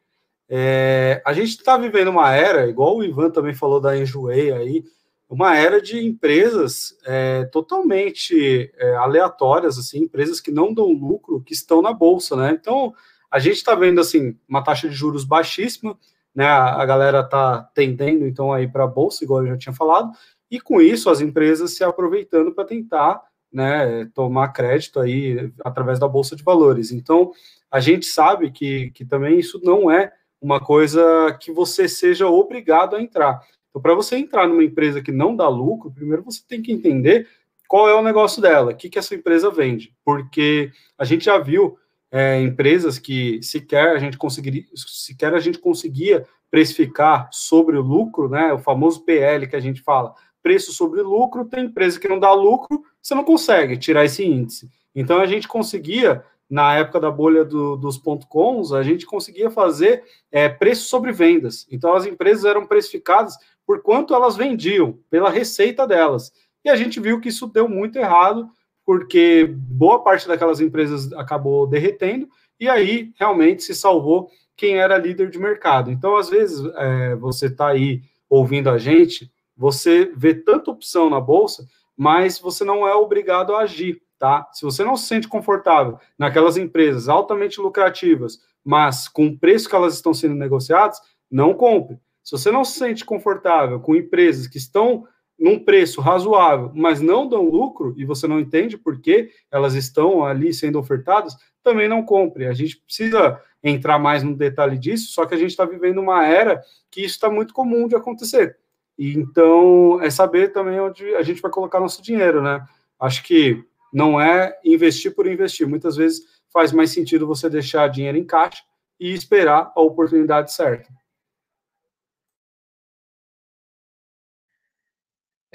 É, 0.49 1.21
a 1.23 1.34
gente 1.34 1.49
está 1.49 1.77
vivendo 1.77 2.08
uma 2.08 2.34
era, 2.34 2.67
igual 2.67 2.97
o 2.97 3.03
Ivan 3.03 3.29
também 3.29 3.53
falou 3.53 3.79
da 3.79 3.95
Enjoei 3.95 4.51
aí, 4.51 4.84
uma 5.29 5.55
era 5.55 5.79
de 5.79 6.03
empresas 6.03 6.97
é, 7.05 7.45
totalmente 7.51 8.73
é, 8.75 8.95
aleatórias, 8.95 9.77
assim, 9.77 9.99
empresas 9.99 10.41
que 10.41 10.49
não 10.49 10.73
dão 10.73 10.91
lucro, 10.91 11.43
que 11.43 11.53
estão 11.53 11.79
na 11.79 11.93
bolsa, 11.93 12.36
né? 12.36 12.58
Então, 12.60 12.91
a 13.29 13.38
gente 13.38 13.58
está 13.58 13.75
vendo 13.75 14.01
assim 14.01 14.36
uma 14.49 14.63
taxa 14.63 14.89
de 14.89 14.95
juros 14.95 15.23
baixíssima, 15.23 15.95
né? 16.36 16.45
A, 16.45 16.86
galera 16.86 17.21
está 17.21 17.63
tendendo 17.74 18.28
então 18.28 18.52
aí 18.52 18.67
para 18.67 18.84
a 18.84 18.88
bolsa, 18.88 19.24
igual 19.24 19.41
eu 19.41 19.54
já 19.54 19.58
tinha 19.58 19.74
falado, 19.74 20.12
e 20.52 20.60
com 20.60 20.82
isso 20.82 21.10
as 21.10 21.21
empresas 21.21 21.76
se 21.76 21.84
aproveitando 21.84 22.54
para 22.54 22.65
tentar, 22.65 23.21
né, 23.52 24.06
tomar 24.13 24.50
crédito 24.50 25.00
aí 25.00 25.52
através 25.63 25.98
da 25.98 26.08
bolsa 26.08 26.36
de 26.36 26.43
valores. 26.43 26.91
Então, 26.91 27.32
a 27.71 27.80
gente 27.80 28.06
sabe 28.06 28.52
que, 28.52 28.91
que 28.91 29.06
também 29.06 29.39
isso 29.39 29.62
não 29.63 29.89
é 29.89 30.12
uma 30.41 30.60
coisa 30.60 31.36
que 31.39 31.52
você 31.52 31.88
seja 31.88 32.28
obrigado 32.28 32.95
a 32.95 33.02
entrar. 33.02 33.41
Então, 33.69 33.82
para 33.82 33.95
você 33.95 34.17
entrar 34.17 34.48
numa 34.48 34.63
empresa 34.63 35.02
que 35.02 35.12
não 35.12 35.36
dá 35.36 35.48
lucro, 35.48 35.91
primeiro 35.91 36.24
você 36.24 36.41
tem 36.48 36.62
que 36.62 36.71
entender 36.71 37.28
qual 37.67 37.89
é 37.89 37.95
o 37.95 38.04
negócio 38.04 38.41
dela, 38.41 38.71
o 38.71 38.76
que, 38.76 38.89
que 38.89 39.00
essa 39.00 39.15
empresa 39.15 39.50
vende, 39.50 39.93
porque 40.04 40.71
a 40.98 41.04
gente 41.04 41.26
já 41.26 41.38
viu 41.39 41.78
é, 42.15 42.41
empresas 42.41 42.97
que 42.97 43.43
sequer 43.43 43.89
a 43.89 43.99
gente 43.99 44.17
conseguiria, 44.17 44.63
sequer 44.73 45.34
a 45.34 45.39
gente 45.41 45.60
conseguia 45.60 46.25
precificar 46.49 47.28
sobre 47.30 47.78
o 47.78 47.82
lucro, 47.82 48.30
né? 48.30 48.54
O 48.54 48.58
famoso 48.58 49.04
PL 49.04 49.45
que 49.45 49.56
a 49.58 49.60
gente 49.60 49.82
fala, 49.82 50.15
preço 50.41 50.71
sobre 50.71 51.01
lucro, 51.01 51.43
tem 51.43 51.65
empresa 51.65 51.99
que 51.99 52.08
não 52.08 52.17
dá 52.17 52.32
lucro, 52.32 52.82
você 53.01 53.13
não 53.13 53.25
consegue 53.25 53.75
tirar 53.75 54.06
esse 54.06 54.23
índice. 54.23 54.71
Então 54.95 55.19
a 55.19 55.25
gente 55.25 55.45
conseguia 55.45 56.23
na 56.49 56.75
época 56.75 57.01
da 57.01 57.12
bolha 57.12 57.43
do, 57.43 57.75
dos 57.75 58.01
coms, 58.30 58.71
a 58.71 58.82
gente 58.82 59.06
conseguia 59.06 59.51
fazer 59.51 60.01
é, 60.32 60.47
preço 60.47 60.88
sobre 60.88 61.12
vendas. 61.12 61.67
Então 61.69 61.93
as 61.93 62.06
empresas 62.06 62.45
eram 62.45 62.65
precificadas 62.65 63.36
por 63.67 63.82
quanto 63.82 64.15
elas 64.15 64.38
vendiam, 64.38 64.97
pela 65.10 65.30
receita 65.30 65.86
delas. 65.86 66.32
E 66.63 66.69
a 66.69 66.78
gente 66.78 66.97
viu 66.97 67.19
que 67.19 67.28
isso 67.28 67.45
deu 67.45 67.67
muito 67.67 67.97
errado, 67.97 68.49
porque 68.86 69.50
boa 69.52 70.04
parte 70.04 70.28
daquelas 70.28 70.62
empresas 70.62 71.12
acabou 71.13 71.67
derretendo, 71.67 72.28
e 72.60 72.69
aí 72.69 73.12
realmente 73.17 73.63
se 73.63 73.74
salvou 73.74 74.30
quem 74.56 74.78
era 74.78 74.98
líder 74.98 75.30
de 75.30 75.39
mercado. 75.39 75.91
Então, 75.91 76.15
às 76.15 76.30
vezes, 76.30 76.63
é, 76.76 77.15
você 77.15 77.48
está 77.48 77.67
aí 77.67 78.02
ouvindo 78.30 78.69
a 78.69 78.78
gente, 78.78 79.32
você 79.58 80.12
vê 80.15 80.34
tanta 80.34 80.71
opção 80.71 81.10
na 81.10 81.19
bolsa, 81.19 81.65
mas 81.98 82.39
você 82.39 82.63
não 82.63 82.88
é 82.88 82.93
obrigado 82.93 83.56
a 83.56 83.60
agir, 83.60 84.02
tá? 84.19 84.50
Se 84.54 84.63
você 84.63 84.84
não 84.84 84.95
se 84.95 85.08
sente 85.08 85.28
confortável 85.28 85.98
naquelas 86.17 86.58
empresas 86.58 87.10
altamente 87.10 87.60
lucrativas, 87.60 88.39
mas 88.63 89.08
com 89.08 89.28
o 89.28 89.38
preço 89.38 89.69
que 89.69 89.76
elas 89.76 89.93
estão 89.93 90.13
sendo 90.13 90.36
negociadas, 90.36 91.00
não 91.30 91.54
compre. 91.54 91.98
Se 92.24 92.32
você 92.32 92.52
não 92.52 92.65
se 92.65 92.80
sente 92.80 93.06
confortável 93.06 93.80
com 93.80 93.95
empresas 93.95 94.48
que 94.48 94.58
estão 94.58 95.06
num 95.38 95.60
preço 95.60 96.02
razoável, 96.02 96.71
mas 96.74 97.02
não 97.02 97.28
dão 97.28 97.50
lucro, 97.50 97.93
e 97.98 98.06
você 98.06 98.28
não 98.28 98.39
entende 98.39 98.78
por 98.78 99.00
que 99.00 99.30
elas 99.52 99.76
estão 99.76 100.26
ali 100.26 100.54
sendo 100.54 100.80
ofertadas, 100.80 101.36
também 101.62 101.88
não 101.89 102.04
compre. 102.04 102.48
A 102.48 102.54
gente 102.54 102.78
precisa 102.78 103.41
entrar 103.63 104.00
mais 104.00 104.24
no 104.24 104.36
detalhe 104.36 104.78
disso, 104.78 105.12
só 105.12 105.26
que 105.26 105.34
a 105.34 105.38
gente 105.38 105.50
está 105.50 105.65
vivendo 105.65 106.00
uma 106.00 106.26
era 106.26 106.62
que 106.89 107.02
isso 107.02 107.15
está 107.15 107.30
muito 107.30 107.54
comum 107.54 107.88
de 107.88 107.95
acontecer. 107.95 108.58
Então, 108.98 110.00
é 110.02 110.10
saber 110.10 110.54
também 110.54 110.80
onde 110.80 111.15
a 111.15 111.21
gente 111.21 111.41
vai 111.41 111.52
colocar 111.52 111.80
nosso 111.80 112.02
dinheiro, 112.02 112.41
né? 112.41 112.65
Acho 113.00 113.24
que 113.24 113.63
não 113.91 114.19
é 114.19 114.58
investir 114.63 115.13
por 115.13 115.28
investir. 115.28 115.67
Muitas 115.67 115.98
vezes 115.98 116.21
faz 116.54 116.71
mais 116.71 116.91
sentido 116.91 117.28
você 117.28 117.50
deixar 117.50 117.89
dinheiro 117.89 118.17
em 118.17 118.24
caixa 118.24 118.63
e 119.00 119.13
esperar 119.13 119.71
a 119.76 119.82
oportunidade 119.82 120.54
certa. 120.54 120.89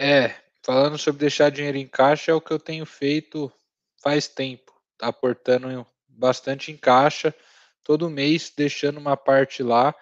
É, 0.02 0.34
falando 0.62 0.96
sobre 0.96 1.20
deixar 1.20 1.50
dinheiro 1.50 1.76
em 1.76 1.86
caixa, 1.86 2.30
é 2.30 2.34
o 2.34 2.40
que 2.40 2.50
eu 2.50 2.58
tenho 2.58 2.86
feito 2.86 3.52
faz 4.02 4.26
tempo. 4.26 4.72
Tá 4.96 5.08
aportando 5.08 5.86
bastante 6.08 6.72
em 6.72 6.76
caixa, 6.78 7.34
todo 7.84 8.08
mês 8.08 8.50
deixando 8.56 8.96
uma 8.96 9.14
parte 9.14 9.62
lá. 9.62 9.94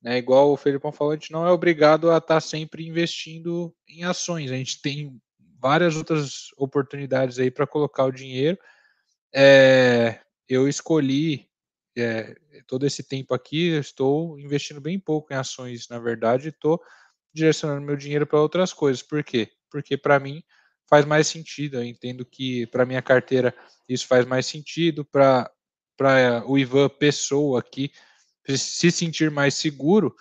Né, 0.00 0.16
igual 0.16 0.52
o 0.52 0.56
Felipão 0.56 0.92
falou, 0.92 1.12
a 1.12 1.16
gente 1.16 1.32
não 1.32 1.44
é 1.44 1.50
obrigado 1.50 2.08
a 2.12 2.18
estar 2.18 2.34
tá 2.34 2.40
sempre 2.40 2.86
investindo 2.86 3.74
em 3.88 4.04
ações. 4.04 4.52
A 4.52 4.54
gente 4.54 4.80
tem 4.80 5.20
várias 5.58 5.96
outras 5.96 6.50
oportunidades 6.56 7.40
aí 7.40 7.50
para 7.50 7.66
colocar 7.66 8.04
o 8.04 8.12
dinheiro. 8.12 8.56
É, 9.34 10.20
eu 10.48 10.68
escolhi 10.68 11.48
é, 11.98 12.36
todo 12.68 12.86
esse 12.86 13.02
tempo 13.02 13.34
aqui, 13.34 13.70
estou 13.70 14.38
investindo 14.38 14.80
bem 14.80 15.00
pouco 15.00 15.32
em 15.32 15.36
ações, 15.36 15.88
na 15.88 15.98
verdade, 15.98 16.50
estou 16.50 16.80
direcionando 17.32 17.82
meu 17.82 17.96
dinheiro 17.96 18.26
para 18.26 18.40
outras 18.40 18.72
coisas. 18.72 19.02
Por 19.02 19.22
quê? 19.22 19.50
Porque 19.70 19.96
para 19.96 20.18
mim 20.18 20.42
faz 20.88 21.04
mais 21.04 21.26
sentido. 21.26 21.76
Eu 21.76 21.84
entendo 21.84 22.24
que 22.24 22.66
para 22.66 22.86
minha 22.86 23.02
carteira 23.02 23.54
isso 23.88 24.06
faz 24.06 24.26
mais 24.26 24.46
sentido. 24.46 25.04
Para 25.04 25.50
o 26.46 26.58
Ivan 26.58 26.88
pessoa 26.88 27.60
aqui 27.60 27.90
se 28.48 28.90
sentir 28.90 29.30
mais 29.30 29.54
seguro, 29.54 30.14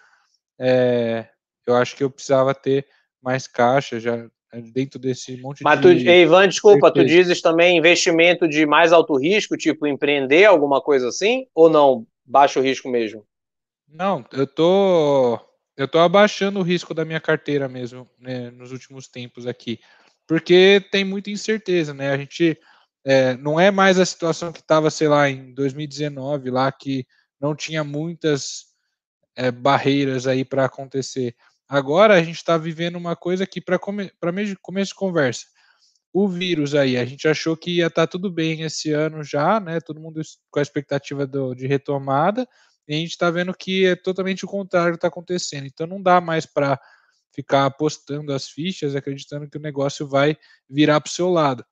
é, 0.59 1.27
eu 1.65 1.75
acho 1.75 1.95
que 1.95 2.03
eu 2.03 2.09
precisava 2.09 2.53
ter 2.53 2.85
mais 3.21 3.47
caixa 3.47 3.99
já 3.99 4.29
é, 4.53 4.61
dentro 4.61 4.99
desse 4.99 5.37
monte 5.37 5.63
Mas 5.63 5.79
de. 5.79 5.87
Mas, 5.87 6.03
Ivan, 6.03 6.47
desculpa, 6.47 6.91
tu 6.91 7.03
dizes 7.03 7.41
também 7.41 7.77
investimento 7.77 8.47
de 8.47 8.65
mais 8.65 8.93
alto 8.93 9.17
risco, 9.17 9.57
tipo 9.57 9.87
empreender, 9.87 10.45
alguma 10.45 10.81
coisa 10.81 11.07
assim? 11.07 11.47
Ou 11.53 11.69
não? 11.69 12.05
Baixo 12.23 12.61
risco 12.61 12.89
mesmo? 12.89 13.25
Não, 13.87 14.23
eu 14.31 14.47
tô 14.47 15.39
eu 15.81 15.85
estou 15.85 16.01
abaixando 16.01 16.59
o 16.59 16.63
risco 16.63 16.93
da 16.93 17.03
minha 17.03 17.19
carteira 17.19 17.67
mesmo, 17.67 18.09
né, 18.19 18.51
nos 18.51 18.71
últimos 18.71 19.07
tempos 19.07 19.47
aqui, 19.47 19.79
porque 20.27 20.85
tem 20.91 21.03
muita 21.03 21.31
incerteza, 21.31 21.93
né? 21.93 22.11
A 22.11 22.17
gente 22.17 22.57
é, 23.03 23.35
não 23.37 23.59
é 23.59 23.71
mais 23.71 23.99
a 23.99 24.05
situação 24.05 24.51
que 24.51 24.59
estava, 24.59 24.89
sei 24.89 25.07
lá, 25.07 25.29
em 25.29 25.53
2019, 25.53 26.51
lá 26.51 26.71
que 26.71 27.05
não 27.39 27.55
tinha 27.55 27.83
muitas 27.83 28.65
é, 29.35 29.51
barreiras 29.51 30.27
aí 30.27 30.45
para 30.45 30.65
acontecer. 30.65 31.35
Agora 31.67 32.13
a 32.13 32.23
gente 32.23 32.35
está 32.35 32.57
vivendo 32.57 32.97
uma 32.97 33.15
coisa 33.15 33.47
que, 33.47 33.59
para 33.59 33.79
come, 33.79 34.11
começo 34.61 34.89
de 34.89 34.95
conversa, 34.95 35.47
o 36.13 36.27
vírus 36.27 36.75
aí, 36.75 36.97
a 36.97 37.05
gente 37.05 37.27
achou 37.27 37.57
que 37.57 37.77
ia 37.77 37.87
estar 37.87 38.05
tá 38.05 38.11
tudo 38.11 38.29
bem 38.29 38.61
esse 38.61 38.91
ano 38.91 39.23
já, 39.23 39.59
né? 39.59 39.79
Todo 39.79 39.99
mundo 39.99 40.21
com 40.51 40.59
a 40.59 40.61
expectativa 40.61 41.25
do, 41.25 41.55
de 41.55 41.65
retomada, 41.65 42.47
e 42.91 42.95
a 42.95 42.97
gente 42.97 43.11
está 43.11 43.31
vendo 43.31 43.53
que 43.53 43.85
é 43.85 43.95
totalmente 43.95 44.43
o 44.43 44.47
contrário 44.47 44.91
que 44.91 44.97
está 44.97 45.07
acontecendo. 45.07 45.65
Então 45.65 45.87
não 45.87 46.01
dá 46.01 46.19
mais 46.19 46.45
para 46.45 46.79
ficar 47.33 47.65
apostando 47.65 48.33
as 48.33 48.49
fichas, 48.49 48.95
acreditando 48.95 49.49
que 49.49 49.57
o 49.57 49.61
negócio 49.61 50.05
vai 50.05 50.37
virar 50.69 50.99
para 50.99 51.09
o 51.09 51.11
seu 51.11 51.29
lado. 51.29 51.65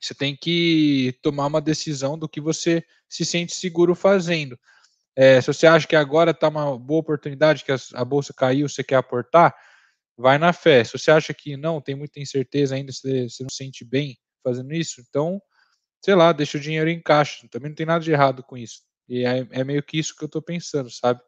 Você 0.00 0.14
tem 0.14 0.34
que 0.34 1.18
tomar 1.22 1.46
uma 1.46 1.60
decisão 1.60 2.18
do 2.18 2.26
que 2.26 2.40
você 2.40 2.82
se 3.06 3.24
sente 3.24 3.54
seguro 3.54 3.94
fazendo. 3.94 4.58
É, 5.14 5.42
se 5.42 5.46
você 5.48 5.66
acha 5.66 5.86
que 5.86 5.96
agora 5.96 6.30
está 6.30 6.48
uma 6.48 6.78
boa 6.78 7.00
oportunidade, 7.00 7.62
que 7.62 7.72
a, 7.72 8.04
bolsa 8.04 8.32
caiu, 8.34 8.66
você 8.66 8.82
quer 8.82 8.96
aportar, 8.96 9.54
vai 10.16 10.38
na 10.38 10.54
fé. 10.54 10.84
Se 10.84 10.92
você 10.98 11.10
acha 11.10 11.34
que 11.34 11.54
não, 11.56 11.82
tem 11.82 11.94
muita 11.94 12.18
incerteza 12.18 12.74
ainda, 12.74 12.92
você, 12.92 13.28
você 13.28 13.42
não 13.42 13.50
se 13.50 13.56
sente 13.56 13.84
bem 13.84 14.18
fazendo 14.42 14.72
isso, 14.72 15.02
então 15.06 15.38
sei 16.02 16.14
lá, 16.14 16.32
deixa 16.32 16.56
o 16.56 16.60
dinheiro 16.60 16.88
em 16.88 17.02
caixa. 17.02 17.46
Também 17.50 17.70
não 17.70 17.76
tem 17.76 17.84
nada 17.84 18.02
de 18.02 18.12
errado 18.12 18.42
com 18.42 18.56
isso. 18.56 18.85
E 19.08 19.24
é, 19.24 19.46
é 19.50 19.64
meio 19.64 19.82
que 19.82 19.98
isso 19.98 20.16
que 20.16 20.24
eu 20.24 20.26
estou 20.26 20.42
pensando, 20.42 20.90
sabe? 20.90 21.20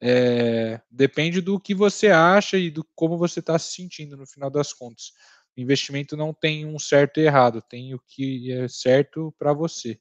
É, 0.00 0.80
depende 0.90 1.40
do 1.40 1.60
que 1.60 1.74
você 1.74 2.08
acha 2.08 2.58
e 2.58 2.70
do 2.70 2.84
como 2.94 3.16
você 3.16 3.40
está 3.40 3.58
se 3.58 3.72
sentindo 3.72 4.16
no 4.16 4.26
final 4.26 4.50
das 4.50 4.72
contas. 4.72 5.12
O 5.56 5.60
investimento 5.60 6.16
não 6.16 6.32
tem 6.32 6.66
um 6.66 6.78
certo 6.78 7.20
e 7.20 7.24
errado, 7.24 7.62
tem 7.62 7.94
o 7.94 8.00
que 8.00 8.50
é 8.52 8.66
certo 8.68 9.32
para 9.38 9.52
você. 9.52 10.00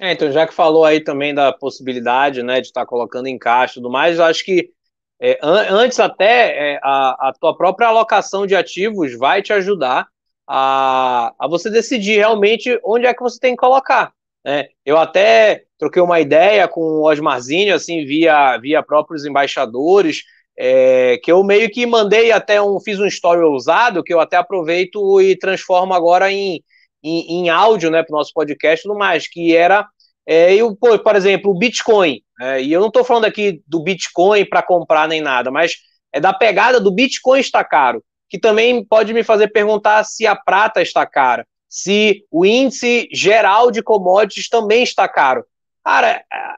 É, 0.00 0.12
então, 0.12 0.30
já 0.30 0.46
que 0.46 0.54
falou 0.54 0.84
aí 0.84 1.02
também 1.02 1.34
da 1.34 1.52
possibilidade 1.52 2.42
né, 2.42 2.60
de 2.60 2.68
estar 2.68 2.82
tá 2.82 2.86
colocando 2.86 3.26
em 3.26 3.36
caixa 3.36 3.72
e 3.72 3.82
tudo 3.82 3.90
mais, 3.90 4.20
acho 4.20 4.44
que 4.44 4.72
é, 5.20 5.38
an 5.42 5.66
antes 5.70 5.98
até 5.98 6.74
é, 6.74 6.80
a, 6.82 7.28
a 7.28 7.32
tua 7.32 7.56
própria 7.56 7.88
alocação 7.88 8.46
de 8.46 8.54
ativos 8.54 9.18
vai 9.18 9.42
te 9.42 9.52
ajudar 9.52 10.08
a, 10.48 11.34
a 11.38 11.46
você 11.46 11.68
decidir 11.68 12.16
realmente 12.16 12.80
onde 12.82 13.06
é 13.06 13.12
que 13.12 13.22
você 13.22 13.38
tem 13.38 13.52
que 13.52 13.60
colocar. 13.60 14.12
Né? 14.44 14.68
Eu 14.84 14.96
até 14.96 15.64
troquei 15.78 16.00
uma 16.00 16.20
ideia 16.20 16.66
com 16.66 16.80
o 16.80 17.08
Osmarzinho, 17.08 17.74
assim, 17.74 18.04
via, 18.06 18.56
via 18.56 18.82
próprios 18.82 19.26
embaixadores, 19.26 20.22
é, 20.58 21.18
que 21.22 21.30
eu 21.30 21.44
meio 21.44 21.70
que 21.70 21.86
mandei 21.86 22.32
até 22.32 22.60
um, 22.60 22.80
fiz 22.80 22.98
um 22.98 23.06
story 23.06 23.42
ousado, 23.42 24.02
que 24.02 24.12
eu 24.12 24.20
até 24.20 24.36
aproveito 24.36 25.20
e 25.20 25.36
transformo 25.36 25.92
agora 25.92 26.32
em, 26.32 26.62
em, 27.02 27.40
em 27.40 27.48
áudio, 27.50 27.90
né, 27.90 28.02
para 28.02 28.14
o 28.14 28.16
nosso 28.16 28.32
podcast 28.32 28.80
e 28.80 28.88
tudo 28.88 28.98
mais, 28.98 29.28
que 29.28 29.54
era, 29.54 29.86
é, 30.26 30.54
eu, 30.54 30.74
por, 30.74 31.14
exemplo, 31.14 31.50
o 31.50 31.58
Bitcoin, 31.58 32.22
é, 32.40 32.62
e 32.62 32.72
eu 32.72 32.80
não 32.80 32.88
estou 32.88 33.04
falando 33.04 33.26
aqui 33.26 33.62
do 33.66 33.82
Bitcoin 33.82 34.44
para 34.46 34.62
comprar 34.62 35.06
nem 35.06 35.20
nada, 35.20 35.50
mas 35.50 35.74
é 36.12 36.18
da 36.18 36.32
pegada 36.32 36.80
do 36.80 36.90
Bitcoin 36.90 37.38
está 37.38 37.62
caro, 37.62 38.02
que 38.28 38.38
também 38.38 38.84
pode 38.84 39.12
me 39.12 39.22
fazer 39.22 39.48
perguntar 39.48 40.04
se 40.04 40.26
a 40.26 40.36
prata 40.36 40.82
está 40.82 41.06
cara, 41.06 41.46
se 41.68 42.24
o 42.30 42.44
índice 42.44 43.08
geral 43.12 43.70
de 43.70 43.82
commodities 43.82 44.48
também 44.48 44.82
está 44.82 45.08
caro. 45.08 45.44
Cara, 45.84 46.24
é, 46.32 46.54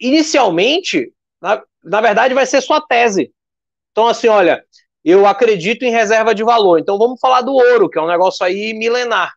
inicialmente, 0.00 1.12
na, 1.40 1.62
na 1.82 2.00
verdade, 2.00 2.34
vai 2.34 2.46
ser 2.46 2.60
sua 2.60 2.80
tese. 2.80 3.32
Então, 3.92 4.06
assim, 4.06 4.28
olha, 4.28 4.64
eu 5.04 5.26
acredito 5.26 5.84
em 5.84 5.90
reserva 5.90 6.34
de 6.34 6.44
valor. 6.44 6.78
Então, 6.78 6.98
vamos 6.98 7.20
falar 7.20 7.40
do 7.40 7.52
ouro, 7.52 7.88
que 7.88 7.98
é 7.98 8.02
um 8.02 8.08
negócio 8.08 8.44
aí 8.44 8.74
milenar. 8.74 9.32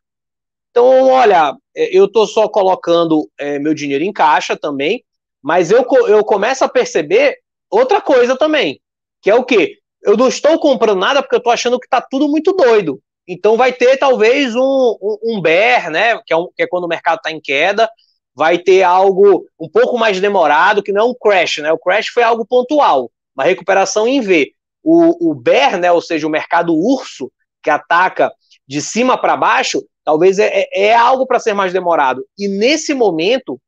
Então, 0.70 1.08
olha, 1.10 1.56
é, 1.76 1.98
eu 1.98 2.06
estou 2.06 2.26
só 2.26 2.48
colocando 2.48 3.30
é, 3.38 3.60
meu 3.60 3.74
dinheiro 3.74 4.04
em 4.04 4.14
caixa 4.14 4.56
também, 4.56 5.04
mas 5.42 5.72
eu, 5.72 5.86
eu 6.08 6.24
começo 6.24 6.64
a 6.64 6.70
perceber 6.70 7.38
outra 7.70 8.02
coisa 8.02 8.38
também, 8.38 8.82
que 9.22 9.30
é 9.30 9.36
o 9.36 9.44
quê? 9.44 9.81
Eu 10.04 10.18
não 10.18 10.28
estou 10.28 10.60
comprando 10.60 11.00
nada 11.00 11.22
porque 11.22 11.36
eu 11.36 11.40
estou 11.40 11.54
achando 11.54 11.80
que 11.80 11.86
está 11.86 12.02
tudo 12.02 12.28
muito 12.28 12.54
doido. 12.54 13.00
Então 13.28 13.56
vai 13.56 13.72
ter 13.72 13.98
talvez 13.98 14.56
um, 14.56 14.98
um, 15.02 15.18
um 15.24 15.42
bear, 15.42 15.90
né? 15.90 16.20
Que 16.26 16.34
é, 16.34 16.38
um, 16.38 16.48
que 16.56 16.64
é 16.64 16.68
quando 16.68 16.86
o 16.86 16.88
mercado 16.88 17.18
está 17.18 17.32
em 17.32 17.40
queda, 17.40 17.90
vai 18.36 18.58
ter 18.58 18.84
algo 18.84 19.46
um 19.60 19.70
pouco 19.70 19.98
mais 19.98 20.20
demorado, 20.20 20.82
que 20.82 20.92
não 20.92 21.02
é 21.02 21.04
um 21.06 21.14
crash, 21.14 21.58
né? 21.58 21.72
O 21.72 21.78
crash 21.78 22.08
foi 22.08 22.24
algo 22.24 22.46
pontual, 22.46 23.12
uma 23.36 23.46
recuperação 23.46 24.08
em 24.08 24.22
V. 24.22 24.54
O, 24.84 25.32
o 25.32 25.36
bear, 25.36 25.78
né? 25.78 25.92
Ou 25.92 26.02
seja, 26.02 26.26
o 26.26 26.32
mercado 26.32 26.74
urso, 26.74 27.32
que 27.62 27.70
ataca 27.70 28.34
de 28.68 28.82
cima 28.82 29.18
para 29.18 29.38
baixo, 29.38 29.84
talvez 30.04 30.40
é, 30.40 30.48
é, 30.48 30.88
é 30.88 30.96
algo 30.96 31.28
para 31.28 31.40
ser 31.40 31.54
mais 31.54 31.72
demorado. 31.72 32.26
E 32.38 32.48
nesse 32.48 32.94
momento, 32.94 33.62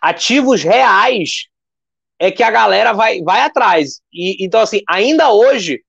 ativos 0.00 0.62
reais 0.62 1.48
é 2.18 2.30
que 2.30 2.42
a 2.42 2.50
galera 2.50 2.92
vai, 2.92 3.22
vai 3.22 3.42
atrás. 3.42 4.00
E, 4.12 4.44
então, 4.44 4.60
assim, 4.60 4.82
ainda 4.88 5.32
hoje, 5.32 5.82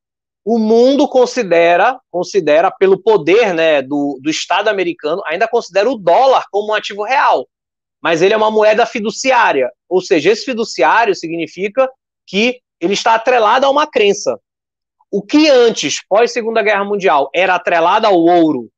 o 0.45 0.57
mundo 0.57 1.07
considera, 1.07 1.99
considera 2.11 2.71
pelo 2.71 3.01
poder 3.01 3.53
né, 3.53 3.81
do, 3.81 4.19
do 4.21 4.29
Estado 4.29 4.67
americano, 4.67 5.21
ainda 5.25 5.47
considera 5.47 5.89
o 5.89 5.97
dólar 5.97 6.45
como 6.51 6.71
um 6.71 6.75
ativo 6.75 7.03
real. 7.03 7.47
Mas 8.01 8.21
ele 8.21 8.33
é 8.33 8.37
uma 8.37 8.51
moeda 8.51 8.85
fiduciária. 8.85 9.69
Ou 9.87 10.01
seja, 10.01 10.31
esse 10.31 10.45
fiduciário 10.45 11.13
significa 11.15 11.89
que 12.25 12.61
ele 12.79 12.93
está 12.93 13.15
atrelado 13.15 13.65
a 13.65 13.69
uma 13.69 13.87
crença. 13.87 14.39
O 15.11 15.21
que 15.21 15.49
antes, 15.49 16.05
pós 16.07 16.31
Segunda 16.31 16.61
Guerra 16.61 16.85
Mundial, 16.85 17.29
era 17.33 17.55
atrelado 17.55 18.05
ao 18.05 18.15
ouro, 18.15 18.69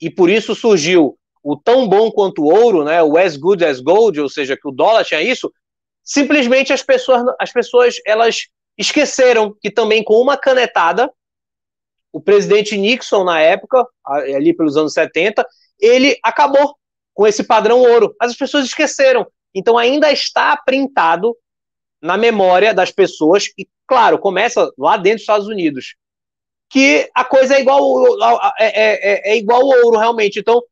e 0.00 0.10
por 0.10 0.28
isso 0.28 0.54
surgiu 0.54 1.18
o 1.42 1.56
tão 1.56 1.88
bom 1.88 2.10
quanto 2.10 2.44
ouro, 2.44 2.84
né, 2.84 3.02
o 3.02 3.16
as 3.16 3.36
good 3.36 3.64
as 3.64 3.80
gold, 3.80 4.20
ou 4.20 4.28
seja, 4.28 4.56
que 4.56 4.68
o 4.68 4.72
dólar 4.72 5.04
tinha 5.04 5.22
isso, 5.22 5.50
simplesmente 6.08 6.72
as 6.72 6.82
pessoas, 6.82 7.22
as 7.38 7.52
pessoas 7.52 7.96
elas 8.06 8.46
esqueceram 8.78 9.54
que 9.60 9.70
também 9.70 10.02
com 10.02 10.14
uma 10.14 10.38
canetada, 10.38 11.12
o 12.10 12.20
presidente 12.20 12.78
Nixon, 12.78 13.22
na 13.24 13.38
época, 13.38 13.86
ali 14.06 14.56
pelos 14.56 14.76
anos 14.78 14.94
70, 14.94 15.46
ele 15.78 16.18
acabou 16.24 16.74
com 17.12 17.26
esse 17.26 17.44
padrão 17.44 17.80
ouro. 17.80 18.16
As 18.18 18.34
pessoas 18.34 18.64
esqueceram. 18.64 19.26
Então 19.54 19.76
ainda 19.76 20.10
está 20.10 20.56
printado 20.56 21.36
na 22.00 22.16
memória 22.16 22.72
das 22.72 22.90
pessoas, 22.90 23.46
e 23.58 23.68
claro, 23.86 24.18
começa 24.18 24.70
lá 24.78 24.96
dentro 24.96 25.16
dos 25.16 25.22
Estados 25.22 25.48
Unidos, 25.48 25.96
que 26.70 27.10
a 27.14 27.24
coisa 27.24 27.56
é 27.56 27.60
igual, 27.60 27.82
é, 28.58 28.66
é, 28.66 29.30
é, 29.30 29.32
é 29.32 29.36
igual 29.36 29.62
ouro, 29.62 29.98
realmente. 29.98 30.38
Então, 30.38 30.62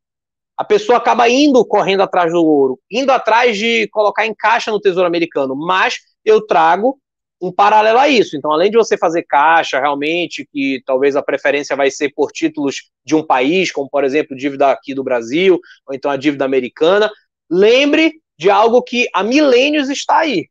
a 0.57 0.65
pessoa 0.65 0.99
acaba 0.99 1.29
indo 1.29 1.65
correndo 1.65 2.03
atrás 2.03 2.33
do 2.33 2.43
ouro, 2.45 2.81
indo 2.91 3.13
atrás 3.13 3.59
de 3.59 3.89
colocar 3.89 4.27
em 4.27 4.35
caixa 4.35 4.71
no 4.71 4.81
Tesouro 4.81 5.07
Americano, 5.07 5.55
mas 5.55 5.99
eu 6.25 6.45
trago 6.47 6.99
um 7.41 7.53
paralelo 7.53 7.99
a 7.99 8.09
isso. 8.09 8.37
Então, 8.37 8.51
além 8.51 8.71
de 8.71 8.77
você 8.77 8.97
fazer 8.97 9.23
caixa, 9.25 9.79
realmente, 9.79 10.49
que 10.51 10.83
talvez 10.87 11.15
a 11.17 11.23
preferência 11.23 11.77
vai 11.77 11.91
ser 11.91 12.11
por 12.15 12.33
títulos 12.33 12.91
de 13.05 13.15
um 13.15 13.23
país, 13.23 13.71
como 13.71 13.91
por 13.91 14.05
exemplo, 14.05 14.37
dívida 14.37 14.71
aqui 14.71 14.95
do 14.95 15.05
Brasil, 15.05 15.61
ou 15.87 15.95
então 15.95 16.11
a 16.11 16.17
dívida 16.17 16.45
americana, 16.45 17.11
lembre 17.51 18.15
de 18.39 18.51
algo 18.51 18.83
que 18.83 19.07
há 19.13 19.23
milênios 19.23 19.91
está 19.91 20.19
aí. 20.19 20.49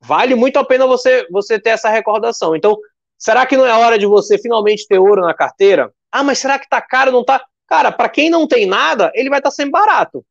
Vale 0.00 0.34
muito 0.34 0.58
a 0.58 0.64
pena 0.64 0.86
você, 0.86 1.26
você 1.30 1.58
ter 1.58 1.70
essa 1.70 1.90
recordação. 1.90 2.56
Então, 2.56 2.76
será 3.18 3.44
que 3.44 3.56
não 3.56 3.66
é 3.66 3.72
hora 3.72 3.98
de 3.98 4.06
você 4.06 4.38
finalmente 4.38 4.86
ter 4.86 4.98
ouro 4.98 5.22
na 5.22 5.34
carteira? 5.34 5.92
Ah, 6.10 6.22
mas 6.22 6.38
será 6.38 6.58
que 6.58 6.64
está 6.64 6.80
caro? 6.80 7.12
Não 7.12 7.20
está? 7.20 7.44
Cara, 7.68 7.92
para 7.92 8.08
quem 8.08 8.30
não 8.30 8.48
tem 8.48 8.66
nada, 8.66 9.12
ele 9.14 9.28
vai 9.28 9.40
estar 9.40 9.50
tá 9.50 9.54
sempre 9.54 9.72
barato. 9.72 10.24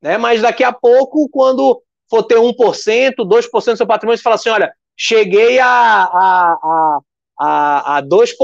Né? 0.00 0.16
Mas 0.16 0.40
daqui 0.40 0.62
a 0.62 0.72
pouco, 0.72 1.28
quando 1.28 1.82
for 2.08 2.22
ter 2.22 2.36
1%, 2.36 2.54
2% 3.16 3.72
do 3.72 3.76
seu 3.76 3.86
patrimônio, 3.86 4.16
você 4.16 4.22
fala 4.22 4.36
assim: 4.36 4.50
olha, 4.50 4.72
cheguei 4.96 5.58
a, 5.58 5.68
a, 5.68 6.52
a, 6.62 7.00
a, 7.40 7.98
a 7.98 8.02
2%, 8.02 8.36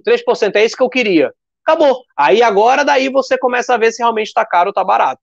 3%, 0.00 0.56
é 0.56 0.64
isso 0.64 0.76
que 0.76 0.82
eu 0.82 0.88
queria. 0.88 1.32
Acabou. 1.66 2.04
Aí 2.16 2.42
agora, 2.42 2.84
daí 2.84 3.08
você 3.08 3.36
começa 3.36 3.74
a 3.74 3.78
ver 3.78 3.90
se 3.90 4.00
realmente 4.00 4.28
está 4.28 4.46
caro 4.46 4.68
ou 4.68 4.70
está 4.70 4.84
barato. 4.84 5.20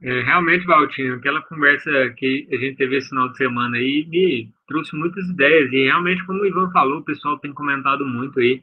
É, 0.00 0.22
realmente, 0.22 0.64
Valtinho, 0.64 1.16
aquela 1.16 1.42
conversa 1.42 1.90
que 2.16 2.48
a 2.52 2.56
gente 2.56 2.76
teve 2.76 2.96
esse 2.96 3.08
final 3.08 3.28
de 3.30 3.36
semana 3.36 3.76
aí 3.76 4.06
me 4.08 4.48
trouxe 4.68 4.94
muitas 4.94 5.24
ideias. 5.28 5.72
E 5.72 5.84
realmente, 5.84 6.24
como 6.24 6.40
o 6.40 6.46
Ivan 6.46 6.70
falou, 6.70 6.98
o 6.98 7.04
pessoal 7.04 7.36
tem 7.38 7.52
comentado 7.52 8.06
muito 8.06 8.38
aí, 8.38 8.62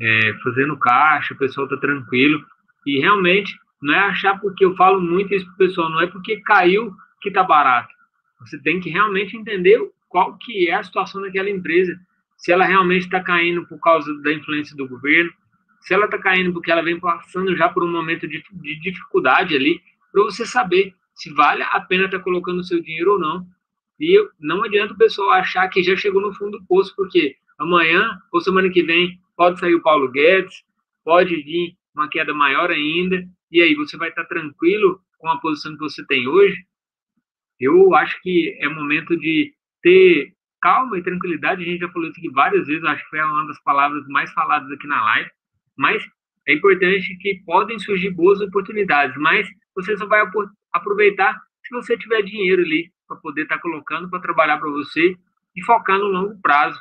é, 0.00 0.34
fazendo 0.42 0.78
caixa, 0.78 1.34
o 1.34 1.38
pessoal 1.38 1.66
está 1.66 1.76
tranquilo. 1.76 2.44
E 2.86 2.98
realmente, 2.98 3.54
não 3.82 3.94
é 3.94 3.98
achar 3.98 4.40
porque 4.40 4.64
eu 4.64 4.74
falo 4.76 5.00
muito 5.00 5.34
isso 5.34 5.46
pro 5.46 5.66
pessoal, 5.66 5.90
não 5.90 6.00
é 6.00 6.06
porque 6.06 6.40
caiu 6.40 6.92
que 7.20 7.30
tá 7.30 7.42
barato. 7.42 7.92
Você 8.40 8.58
tem 8.58 8.80
que 8.80 8.88
realmente 8.88 9.36
entender 9.36 9.78
qual 10.08 10.36
que 10.38 10.68
é 10.68 10.74
a 10.74 10.82
situação 10.82 11.20
daquela 11.20 11.50
empresa, 11.50 11.98
se 12.36 12.50
ela 12.50 12.64
realmente 12.64 13.02
está 13.02 13.22
caindo 13.22 13.66
por 13.66 13.78
causa 13.78 14.12
da 14.22 14.32
influência 14.32 14.74
do 14.76 14.88
governo, 14.88 15.30
se 15.82 15.94
ela 15.94 16.06
está 16.06 16.18
caindo 16.18 16.52
porque 16.52 16.70
ela 16.70 16.82
vem 16.82 16.98
passando 16.98 17.54
já 17.56 17.68
por 17.68 17.84
um 17.84 17.90
momento 17.90 18.26
de, 18.26 18.42
de 18.50 18.80
dificuldade 18.80 19.54
ali, 19.54 19.80
para 20.10 20.24
você 20.24 20.44
saber 20.46 20.94
se 21.14 21.32
vale 21.34 21.62
a 21.62 21.80
pena 21.80 22.06
estar 22.06 22.18
tá 22.18 22.24
colocando 22.24 22.60
o 22.60 22.64
seu 22.64 22.82
dinheiro 22.82 23.12
ou 23.12 23.18
não. 23.18 23.46
E 23.98 24.16
não 24.40 24.64
adianta 24.64 24.94
o 24.94 24.98
pessoal 24.98 25.32
achar 25.32 25.68
que 25.68 25.82
já 25.82 25.94
chegou 25.94 26.22
no 26.22 26.32
fundo 26.32 26.58
do 26.58 26.64
poço, 26.64 26.94
porque 26.96 27.36
amanhã 27.58 28.18
ou 28.32 28.40
semana 28.40 28.70
que 28.70 28.82
vem 28.82 29.19
pode 29.40 29.58
sair 29.58 29.74
o 29.74 29.80
Paulo 29.80 30.10
Guedes, 30.10 30.62
pode 31.02 31.34
vir 31.34 31.74
uma 31.94 32.10
queda 32.10 32.34
maior 32.34 32.70
ainda, 32.70 33.26
e 33.50 33.62
aí 33.62 33.74
você 33.74 33.96
vai 33.96 34.10
estar 34.10 34.26
tranquilo 34.26 35.00
com 35.16 35.30
a 35.30 35.40
posição 35.40 35.72
que 35.72 35.78
você 35.78 36.04
tem 36.04 36.28
hoje? 36.28 36.62
Eu 37.58 37.94
acho 37.94 38.20
que 38.20 38.54
é 38.60 38.68
momento 38.68 39.16
de 39.16 39.54
ter 39.80 40.34
calma 40.60 40.98
e 40.98 41.02
tranquilidade. 41.02 41.62
A 41.62 41.64
gente 41.64 41.80
já 41.80 41.88
falou 41.88 42.10
isso 42.10 42.20
aqui 42.20 42.28
várias 42.28 42.66
vezes, 42.66 42.84
acho 42.84 43.02
que 43.02 43.08
foi 43.08 43.22
uma 43.22 43.46
das 43.46 43.58
palavras 43.62 44.06
mais 44.08 44.30
faladas 44.34 44.70
aqui 44.72 44.86
na 44.86 45.02
live. 45.02 45.30
Mas 45.74 46.06
é 46.46 46.52
importante 46.52 47.16
que 47.16 47.42
podem 47.46 47.78
surgir 47.78 48.10
boas 48.10 48.42
oportunidades, 48.42 49.16
mas 49.16 49.48
você 49.74 49.96
só 49.96 50.04
vai 50.04 50.22
aproveitar 50.70 51.40
se 51.64 51.74
você 51.74 51.96
tiver 51.96 52.20
dinheiro 52.20 52.60
ali 52.60 52.92
para 53.08 53.16
poder 53.16 53.44
estar 53.44 53.58
colocando 53.60 54.10
para 54.10 54.20
trabalhar 54.20 54.58
para 54.58 54.68
você 54.68 55.16
e 55.56 55.62
focar 55.64 55.98
no 55.98 56.08
longo 56.08 56.38
prazo. 56.42 56.78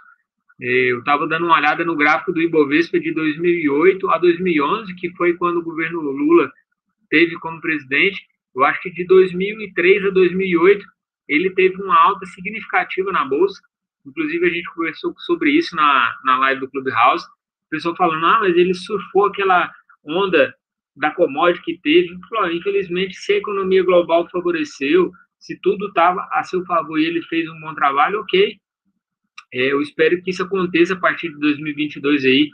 Eu 0.60 1.00
estava 1.00 1.26
dando 1.26 1.46
uma 1.46 1.58
olhada 1.58 1.86
no 1.86 1.96
gráfico 1.96 2.34
do 2.34 2.42
Ibovespa 2.42 3.00
de 3.00 3.14
2008 3.14 4.10
a 4.10 4.18
2011, 4.18 4.94
que 4.96 5.10
foi 5.12 5.34
quando 5.36 5.58
o 5.58 5.64
governo 5.64 6.02
Lula 6.02 6.52
teve 7.10 7.40
como 7.40 7.62
presidente. 7.62 8.22
Eu 8.54 8.66
acho 8.66 8.82
que 8.82 8.92
de 8.92 9.06
2003 9.06 10.06
a 10.06 10.10
2008 10.10 10.86
ele 11.30 11.50
teve 11.52 11.82
uma 11.82 11.98
alta 11.98 12.26
significativa 12.26 13.12
na 13.12 13.24
bolsa. 13.24 13.62
Inclusive, 14.06 14.46
a 14.48 14.50
gente 14.50 14.74
conversou 14.74 15.14
sobre 15.20 15.52
isso 15.52 15.76
na, 15.76 16.14
na 16.26 16.38
live 16.40 16.62
do 16.62 16.70
Clubhouse. 16.70 17.26
O 17.26 17.70
pessoal 17.70 17.96
falando, 17.96 18.26
ah, 18.26 18.40
mas 18.42 18.58
ele 18.58 18.74
surfou 18.74 19.28
aquela 19.28 19.72
onda 20.04 20.54
da 20.96 21.12
commodity 21.12 21.64
que 21.64 21.80
teve. 21.82 22.18
Infelizmente, 22.52 23.16
se 23.16 23.34
a 23.34 23.38
economia 23.38 23.84
global 23.84 24.28
favoreceu, 24.30 25.12
se 25.40 25.58
tudo 25.62 25.88
estava 25.88 26.28
a 26.34 26.44
seu 26.44 26.66
favor 26.66 27.00
e 27.00 27.06
ele 27.06 27.22
fez 27.24 27.48
um 27.48 27.60
bom 27.62 27.74
trabalho, 27.74 28.20
ok. 28.20 28.60
É, 29.54 29.72
eu 29.72 29.82
espero 29.82 30.22
que 30.22 30.30
isso 30.30 30.44
aconteça 30.44 30.94
a 30.94 31.00
partir 31.00 31.30
de 31.30 31.40
2022 31.40 32.26
aí, 32.26 32.50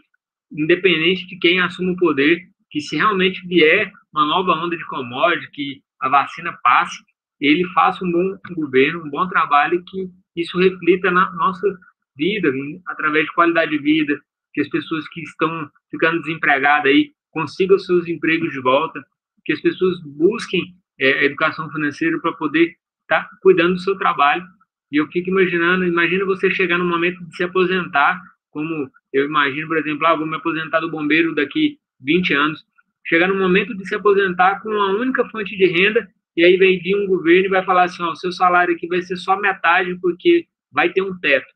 independente 0.52 1.28
de 1.28 1.38
quem 1.38 1.60
assuma 1.60 1.92
o 1.92 1.98
poder, 1.98 2.42
que 2.70 2.80
se 2.80 2.96
realmente 2.96 3.46
vier 3.48 3.92
uma 4.14 4.26
nova 4.26 4.52
onda 4.54 4.78
de 4.78 4.86
commodity, 4.86 5.52
que 5.52 5.82
a 6.02 6.10
vacina 6.10 6.58
passe, 6.64 6.98
ele 7.40 7.66
faça 7.74 8.04
um 8.04 8.12
bom 8.12 8.38
governo, 8.54 9.04
um 9.06 9.10
bom 9.10 9.28
trabalho, 9.28 9.84
que 9.86 10.10
isso 10.36 10.58
reflita 10.58 11.12
na 11.12 11.32
nossa 11.34 11.68
vida, 12.16 12.52
através 12.88 13.26
de 13.26 13.34
qualidade 13.34 13.72
de 13.72 13.78
vida, 13.78 14.20
que 14.54 14.62
as 14.62 14.70
pessoas 14.70 15.08
que 15.10 15.22
estão 15.22 15.70
ficando 15.92 16.22
desempregadas 16.22 16.92
aí 16.92 17.12
consigam 17.32 17.78
seus 17.78 18.08
empregos 18.08 18.52
de 18.52 18.62
volta, 18.62 19.04
que 19.44 19.52
as 19.52 19.62
pessoas 19.62 20.02
busquem 20.04 20.62
é, 21.00 21.20
a 21.20 21.24
educação 21.26 21.70
financeira 21.70 22.20
para 22.20 22.34
poder 22.34 22.74
estar 23.02 23.24
tá 23.24 23.30
cuidando 23.42 23.74
do 23.74 23.80
seu 23.80 23.98
trabalho. 23.98 24.44
E 24.92 24.98
eu 24.98 25.08
fico 25.08 25.30
imaginando, 25.30 25.86
imagina 25.86 26.26
você 26.26 26.50
chegar 26.52 26.78
no 26.78 26.86
momento 26.86 27.24
de 27.26 27.36
se 27.36 27.44
aposentar, 27.44 28.22
como 28.52 28.90
eu 29.12 29.26
imagino, 29.26 29.68
por 29.68 29.78
exemplo, 29.78 30.06
ah, 30.06 30.16
vou 30.16 30.28
me 30.28 30.36
aposentar 30.36 30.80
do 30.80 30.92
bombeiro 30.92 31.34
daqui 31.34 31.78
20 32.02 32.34
anos, 32.34 32.66
chegar 33.06 33.28
no 33.28 33.36
momento 33.36 33.76
de 33.76 33.88
se 33.88 33.96
aposentar 33.96 34.62
com 34.62 34.70
uma 34.70 34.92
única 34.92 35.28
fonte 35.30 35.56
de 35.58 35.66
renda, 35.66 36.08
e 36.36 36.44
aí 36.44 36.58
vem 36.58 36.80
vir 36.80 36.96
um 36.96 37.08
governo 37.08 37.46
e 37.46 37.50
vai 37.50 37.64
falar 37.64 37.84
assim, 37.84 38.04
ó, 38.04 38.12
o 38.12 38.16
seu 38.16 38.32
salário 38.32 38.76
aqui 38.76 38.88
vai 38.88 39.02
ser 39.02 39.16
só 39.16 39.40
metade 39.40 39.98
porque 40.00 40.46
vai 40.72 40.92
ter 40.92 41.02
um 41.02 41.18
teto. 41.20 41.48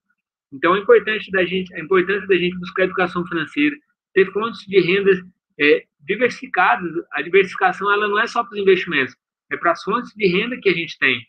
Então, 0.51 0.75
é 0.75 0.79
importante 0.79 1.29
da 1.31 1.45
gente, 1.45 1.73
a 1.75 1.79
importância 1.79 2.27
da 2.27 2.35
gente 2.35 2.57
buscar 2.57 2.83
educação 2.83 3.25
financeira, 3.27 3.75
ter 4.13 4.31
fontes 4.31 4.65
de 4.65 4.79
rendas 4.79 5.19
é, 5.59 5.83
diversificadas. 5.99 6.91
A 7.11 7.21
diversificação 7.21 7.91
ela 7.91 8.07
não 8.07 8.19
é 8.19 8.25
só 8.25 8.43
para 8.43 8.53
os 8.53 8.59
investimentos, 8.59 9.15
é 9.51 9.57
para 9.57 9.71
as 9.71 9.83
fontes 9.83 10.13
de 10.15 10.27
renda 10.27 10.57
que 10.59 10.69
a 10.69 10.73
gente 10.73 10.97
tem. 10.97 11.21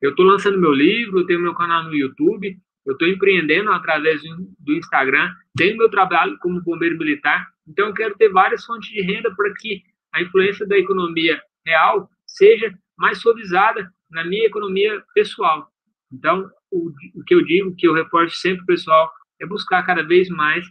Eu 0.00 0.10
estou 0.10 0.24
lançando 0.24 0.58
meu 0.58 0.72
livro, 0.72 1.20
eu 1.20 1.26
tenho 1.26 1.40
meu 1.40 1.54
canal 1.54 1.84
no 1.84 1.94
YouTube, 1.94 2.58
eu 2.86 2.92
estou 2.92 3.06
empreendendo 3.06 3.70
através 3.70 4.22
do 4.58 4.72
Instagram, 4.72 5.32
tenho 5.56 5.76
meu 5.76 5.90
trabalho 5.90 6.38
como 6.38 6.62
bombeiro 6.62 6.96
militar, 6.96 7.46
então 7.68 7.88
eu 7.88 7.94
quero 7.94 8.16
ter 8.16 8.30
várias 8.30 8.64
fontes 8.64 8.88
de 8.88 9.02
renda 9.02 9.34
para 9.34 9.52
que 9.58 9.82
a 10.12 10.22
influência 10.22 10.66
da 10.66 10.78
economia 10.78 11.40
real 11.64 12.08
seja 12.26 12.74
mais 12.96 13.18
suavizada 13.20 13.92
na 14.10 14.24
minha 14.24 14.46
economia 14.46 15.02
pessoal. 15.14 15.70
Então, 16.12 16.50
o, 16.70 16.90
o 17.14 17.24
que 17.24 17.34
eu 17.34 17.44
digo, 17.44 17.74
que 17.76 17.86
eu 17.86 17.94
reforço 17.94 18.36
sempre, 18.36 18.64
pessoal, 18.64 19.10
é 19.40 19.46
buscar 19.46 19.84
cada 19.84 20.02
vez 20.02 20.28
mais 20.28 20.66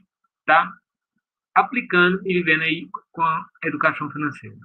tá 0.45 0.71
aplicando 1.53 2.21
e 2.25 2.33
vivendo 2.33 2.63
aí 2.63 2.87
com 3.11 3.21
a 3.21 3.45
educação 3.65 4.09
financeira. 4.11 4.55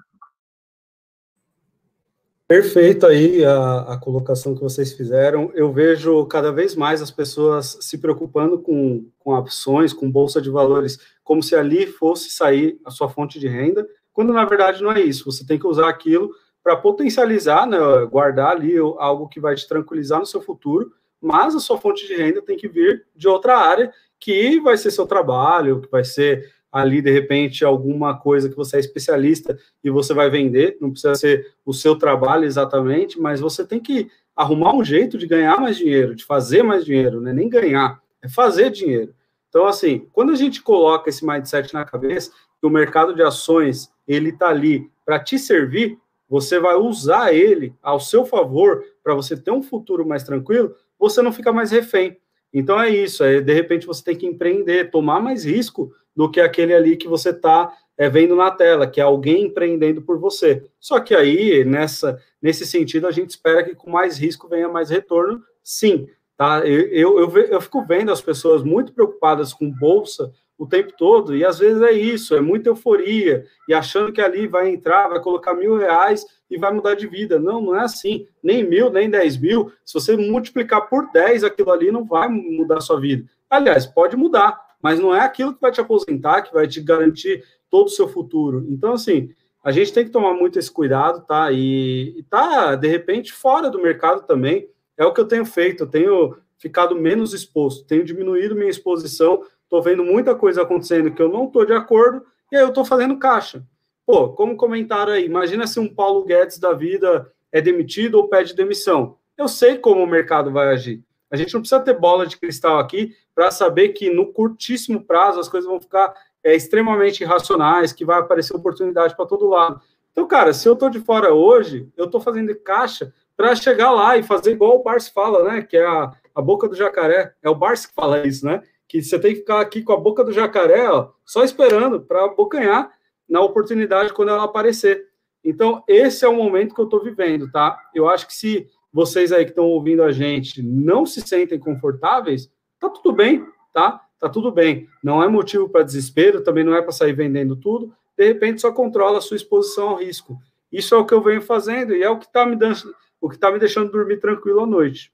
Perfeito 2.47 3.07
aí 3.07 3.43
a, 3.43 3.95
a, 3.95 3.99
colocação 3.99 4.55
que 4.55 4.61
vocês 4.61 4.93
fizeram. 4.93 5.51
Eu 5.55 5.73
vejo 5.73 6.27
cada 6.27 6.53
vez 6.53 6.77
mais 6.77 7.01
as 7.01 7.11
pessoas 7.11 7.79
se 7.81 7.97
preocupando 7.97 8.59
com, 8.59 9.09
com 9.19 9.35
ações, 9.35 9.95
com 9.95 10.11
bolsa 10.11 10.43
de 10.43 10.51
valores, 10.51 10.99
como 11.23 11.43
se 11.43 11.57
ali 11.57 11.87
fosse 11.87 12.29
sair 12.29 12.79
a 12.85 12.91
sua 12.91 13.09
fonte 13.09 13.41
de 13.41 13.49
renda, 13.49 13.89
quando 14.13 14.31
na 14.31 14.45
verdade 14.45 14.83
não 14.83 14.93
é 14.93 15.01
isso. 15.01 15.25
Você 15.25 15.47
tem 15.47 15.59
que 15.59 15.67
usar 15.67 15.89
aquilo 15.89 16.31
para 16.63 16.77
potencializar, 16.77 17.67
né, 17.67 17.79
guardar 18.11 18.51
ali 18.53 18.77
algo 18.77 19.27
que 19.27 19.41
vai 19.41 19.55
te 19.55 19.67
tranquilizar 19.67 20.21
no 20.21 20.27
seu 20.27 20.43
futuro, 20.43 20.93
mas 21.21 21.55
a 21.55 21.61
sua 21.61 21.79
fonte 21.79 22.07
de 22.07 22.15
renda 22.15 22.43
tem 22.43 22.59
que 22.59 22.69
vir 22.69 23.07
de 23.17 23.27
outra 23.27 23.57
área, 23.57 23.91
que 24.21 24.61
vai 24.61 24.77
ser 24.77 24.91
seu 24.91 25.07
trabalho, 25.07 25.81
que 25.81 25.91
vai 25.91 26.05
ser 26.05 26.53
ali, 26.75 27.01
de 27.01 27.09
repente, 27.09 27.65
alguma 27.65 28.19
coisa 28.19 28.49
que 28.49 28.57
você 28.57 28.79
é 28.79 28.81
especialista 28.81 29.57
e 29.83 29.89
você 29.91 30.13
vai 30.13 30.29
vender, 30.29 30.77
não 30.81 30.91
precisa 30.91 31.15
ser 31.15 31.55
o 31.65 31.73
seu 31.73 31.95
trabalho 31.95 32.45
exatamente, 32.45 33.17
mas 33.17 33.39
você 33.39 33.65
tem 33.65 33.79
que 33.79 34.11
arrumar 34.35 34.75
um 34.75 34.85
jeito 34.85 35.17
de 35.17 35.25
ganhar 35.25 35.61
mais 35.61 35.77
dinheiro, 35.77 36.17
de 36.17 36.25
fazer 36.25 36.65
mais 36.65 36.85
dinheiro, 36.85 37.21
né? 37.21 37.33
nem 37.33 37.49
ganhar, 37.49 38.03
é 38.21 38.29
fazer 38.29 38.71
dinheiro. 38.71 39.15
Então, 39.49 39.67
assim, 39.67 40.09
quando 40.13 40.33
a 40.33 40.35
gente 40.35 40.61
coloca 40.61 41.09
esse 41.09 41.25
mindset 41.25 41.73
na 41.73 41.85
cabeça, 41.85 42.33
que 42.61 42.67
o 42.67 42.71
mercado 42.71 43.15
de 43.15 43.23
ações, 43.23 43.89
ele 44.05 44.31
está 44.31 44.49
ali 44.49 44.91
para 45.07 45.21
te 45.21 45.39
servir, 45.39 45.97
você 46.29 46.59
vai 46.59 46.75
usar 46.75 47.33
ele 47.33 47.73
ao 47.81 48.01
seu 48.01 48.25
favor 48.25 48.83
para 49.01 49.15
você 49.15 49.37
ter 49.37 49.53
um 49.53 49.63
futuro 49.63 50.05
mais 50.05 50.25
tranquilo, 50.25 50.75
você 50.99 51.23
não 51.23 51.33
fica 51.33 51.53
mais 51.53 51.71
refém. 51.71 52.19
Então 52.53 52.81
é 52.81 52.89
isso, 52.89 53.23
é, 53.23 53.41
de 53.41 53.53
repente 53.53 53.87
você 53.87 54.03
tem 54.03 54.17
que 54.17 54.27
empreender, 54.27 54.91
tomar 54.91 55.21
mais 55.21 55.45
risco 55.45 55.93
do 56.15 56.31
que 56.31 56.41
aquele 56.41 56.75
ali 56.75 56.97
que 56.97 57.09
você 57.09 57.31
está 57.31 57.73
é, 57.97 58.09
vendo 58.09 58.37
na 58.37 58.51
tela, 58.51 58.87
que 58.87 59.01
é 59.01 59.05
alguém 59.05 59.45
empreendendo 59.47 60.03
por 60.03 60.19
você. 60.19 60.65
Só 60.81 61.01
que 61.01 61.15
aí, 61.15 61.65
nessa, 61.65 62.21
nesse 62.41 62.67
sentido, 62.67 63.07
a 63.07 63.13
gente 63.13 63.31
espera 63.31 63.63
que 63.63 63.75
com 63.75 63.91
mais 63.91 64.19
risco 64.19 64.49
venha 64.49 64.69
mais 64.69 64.91
retorno, 64.91 65.43
sim. 65.63 66.09
Tá? 66.37 66.67
Eu, 66.67 66.89
eu, 66.89 67.21
eu, 67.21 67.39
eu 67.45 67.61
fico 67.61 67.85
vendo 67.87 68.11
as 68.11 68.21
pessoas 68.21 68.63
muito 68.63 68.93
preocupadas 68.93 69.53
com 69.53 69.71
bolsa 69.71 70.33
o 70.57 70.67
tempo 70.67 70.93
todo, 70.97 71.37
e 71.37 71.45
às 71.45 71.59
vezes 71.59 71.83
é 71.83 71.91
isso, 71.93 72.35
é 72.35 72.41
muita 72.41 72.69
euforia, 72.69 73.45
e 73.69 73.75
achando 73.75 74.13
que 74.13 74.21
ali 74.21 74.47
vai 74.47 74.69
entrar, 74.69 75.09
vai 75.09 75.21
colocar 75.21 75.53
mil 75.53 75.77
reais 75.77 76.25
e 76.49 76.57
vai 76.57 76.73
mudar 76.73 76.95
de 76.95 77.09
vida. 77.09 77.41
Não, 77.41 77.61
não 77.61 77.77
é 77.77 77.83
assim, 77.83 78.27
nem 78.43 78.63
mil, 78.63 78.89
nem 78.91 79.11
dez 79.11 79.37
mil. 79.37 79.73
Se 79.85 79.95
você 79.95 80.17
multiplicar 80.17 80.89
por 80.89 81.11
dez 81.13 81.43
aquilo 81.43 81.73
ali, 81.73 81.91
não 81.91 82.05
vai 82.05 82.29
mudar 82.29 82.81
sua 82.81 83.01
vida. 83.01 83.29
Aliás, 83.51 83.85
pode 83.85 84.17
mudar, 84.17 84.64
mas 84.85 85.01
não 85.01 85.15
é 85.15 85.21
aquilo 85.21 85.55
que 85.55 85.63
vai 85.63 85.73
te 85.73 85.81
aposentar, 85.81 86.43
que 86.43 86.53
vai 86.53 86.69
te 86.69 86.79
garantir 86.79 87.43
todo 87.71 87.87
o 87.87 87.91
seu 87.91 88.07
futuro. 88.07 88.67
Então, 88.69 88.93
assim, 88.93 89.31
a 89.65 89.73
gente 89.73 89.91
tem 89.95 90.05
que 90.05 90.11
tomar 90.11 90.35
muito 90.35 90.59
esse 90.59 90.71
cuidado, 90.71 91.25
tá? 91.27 91.51
E, 91.51 92.15
e 92.19 92.23
tá, 92.25 92.77
de 92.77 92.87
repente, 92.87 93.33
fora 93.33 93.71
do 93.71 93.81
mercado 93.81 94.27
também. 94.27 94.69
É 94.95 95.07
o 95.07 95.15
que 95.15 95.23
eu 95.23 95.27
tenho 95.27 95.47
feito, 95.47 95.85
eu 95.85 95.87
tenho 95.87 96.37
ficado 96.59 96.95
menos 96.95 97.33
exposto, 97.33 97.87
tenho 97.87 98.05
diminuído 98.05 98.55
minha 98.55 98.69
exposição, 98.69 99.43
estou 99.63 99.81
vendo 99.81 100.05
muita 100.05 100.35
coisa 100.35 100.61
acontecendo 100.61 101.11
que 101.11 101.23
eu 101.23 101.31
não 101.31 101.47
estou 101.47 101.65
de 101.65 101.73
acordo, 101.73 102.23
e 102.53 102.57
aí 102.57 102.63
eu 102.63 102.69
estou 102.69 102.85
fazendo 102.85 103.19
caixa. 103.19 103.65
Pô, 104.05 104.35
como 104.35 104.55
comentaram 104.55 105.15
aí, 105.15 105.25
imagina 105.25 105.67
se 105.67 105.81
um 105.81 105.89
Paulo 105.89 106.27
Guedes 106.27 106.59
da 106.59 106.75
vida 106.75 107.33
é 107.51 107.63
demitido 107.63 108.17
ou 108.17 108.29
pede 108.29 108.55
demissão. 108.55 109.17
Eu 109.37 109.49
sei 109.49 109.79
como 109.79 110.03
o 110.03 110.07
mercado 110.07 110.53
vai 110.53 110.69
agir. 110.69 111.03
A 111.35 111.37
gente 111.37 111.53
não 111.53 111.61
precisa 111.61 111.81
ter 111.81 111.99
bola 111.99 112.27
de 112.27 112.37
cristal 112.37 112.79
aqui 112.79 113.13
para 113.35 113.51
saber 113.51 113.89
que 113.89 114.09
no 114.09 114.33
curtíssimo 114.33 115.05
prazo 115.05 115.41
as 115.41 115.49
coisas 115.49 115.69
vão 115.69 115.81
ficar 115.81 116.15
é, 116.45 116.55
extremamente 116.55 117.23
irracionais, 117.23 117.93
que 117.93 118.05
vai 118.05 118.21
aparecer 118.21 118.55
oportunidade 118.55 119.17
para 119.17 119.27
todo 119.27 119.49
lado. 119.49 119.81
Então, 120.13 120.29
cara, 120.29 120.53
se 120.53 120.69
eu 120.69 120.75
estou 120.75 120.89
de 120.89 121.01
fora 121.01 121.35
hoje, 121.35 121.89
eu 121.97 122.05
estou 122.05 122.21
fazendo 122.21 122.55
caixa 122.55 123.13
para 123.37 123.57
chegar 123.57 123.91
lá 123.91 124.17
e 124.17 124.23
fazer 124.23 124.53
igual 124.53 124.77
o 124.77 124.83
Barça 124.85 125.11
fala, 125.13 125.43
né? 125.43 125.63
Que 125.63 125.77
é 125.77 125.85
a, 125.85 126.13
a 126.33 126.41
boca 126.41 126.69
do 126.69 126.77
jacaré. 126.77 127.35
É 127.43 127.51
o 127.51 127.55
Barça 127.55 127.89
que 127.89 127.95
fala 127.95 128.25
isso, 128.25 128.47
né? 128.47 128.63
Que 128.87 129.03
você 129.03 129.19
tem 129.19 129.33
que 129.33 129.41
ficar 129.41 129.61
aqui 129.61 129.83
com 129.83 129.93
a 129.93 129.97
boca 129.97 130.23
do 130.23 130.33
jacaré, 130.33 130.89
ó, 130.89 131.09
só 131.25 131.43
esperando 131.43 132.01
para 132.01 132.27
abocanhar 132.27 132.93
na 133.29 133.41
oportunidade 133.41 134.13
quando 134.13 134.29
ela 134.29 134.45
aparecer. 134.45 135.09
Então, 135.43 135.83
esse 135.89 136.25
é 136.25 136.29
o 136.29 136.37
momento 136.37 136.75
que 136.75 136.81
eu 136.81 136.85
estou 136.85 137.03
vivendo, 137.03 137.51
tá? 137.51 137.77
Eu 137.93 138.09
acho 138.09 138.27
que 138.27 138.35
se 138.35 138.69
vocês 138.95 139.33
aí 139.33 139.45
que 139.45 139.51
estão 139.51 139.65
ouvindo 139.65 140.05
a 140.05 140.13
gente 140.13 140.63
não 140.63 141.05
se 141.05 141.21
sentem 141.21 141.59
confortáveis, 141.59 142.49
tá 142.79 142.89
tudo 142.89 143.13
bem, 143.13 143.45
tá? 143.73 144.01
Tá 144.21 144.29
tudo 144.29 144.53
bem. 144.53 144.89
Não 145.03 145.21
é 145.21 145.27
motivo 145.27 145.69
para 145.69 145.83
desespero, 145.83 146.45
também 146.45 146.63
não 146.63 146.77
é 146.77 146.81
para 146.81 146.93
sair 146.93 147.13
vendendo 147.13 147.57
tudo. 147.57 147.93
De 148.17 148.25
repente, 148.25 148.61
só 148.61 148.71
controla 148.71 149.19
a 149.19 149.21
sua 149.21 149.37
exposição 149.37 149.89
ao 149.89 149.97
risco. 149.97 150.41
Isso 150.71 150.95
é 150.95 150.99
o 150.99 151.05
que 151.05 151.13
eu 151.13 151.21
venho 151.21 151.43
fazendo 151.43 151.93
e 151.93 152.05
é 152.05 152.09
o 152.09 152.21
que 152.21 152.27
está 152.27 152.47
me 152.47 152.55
dando, 152.55 152.95
o 153.21 153.29
que 153.29 153.35
está 153.35 153.51
me 153.51 153.59
deixando 153.59 153.91
dormir 153.91 154.21
tranquilo 154.21 154.61
à 154.61 154.67
noite. 154.67 155.13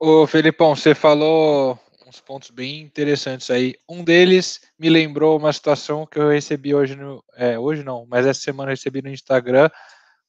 Ô, 0.00 0.26
Felipão, 0.26 0.74
você 0.74 0.96
falou 0.96 1.78
uns 2.08 2.20
pontos 2.20 2.50
bem 2.50 2.80
interessantes 2.80 3.52
aí. 3.52 3.76
Um 3.88 4.02
deles 4.02 4.62
me 4.76 4.90
lembrou 4.90 5.38
uma 5.38 5.52
situação 5.52 6.04
que 6.04 6.18
eu 6.18 6.28
recebi 6.28 6.74
hoje 6.74 6.96
no. 6.96 7.22
É, 7.36 7.56
hoje 7.56 7.84
não, 7.84 8.04
mas 8.04 8.26
essa 8.26 8.40
semana 8.40 8.70
eu 8.70 8.74
recebi 8.74 9.00
no 9.00 9.10
Instagram 9.10 9.70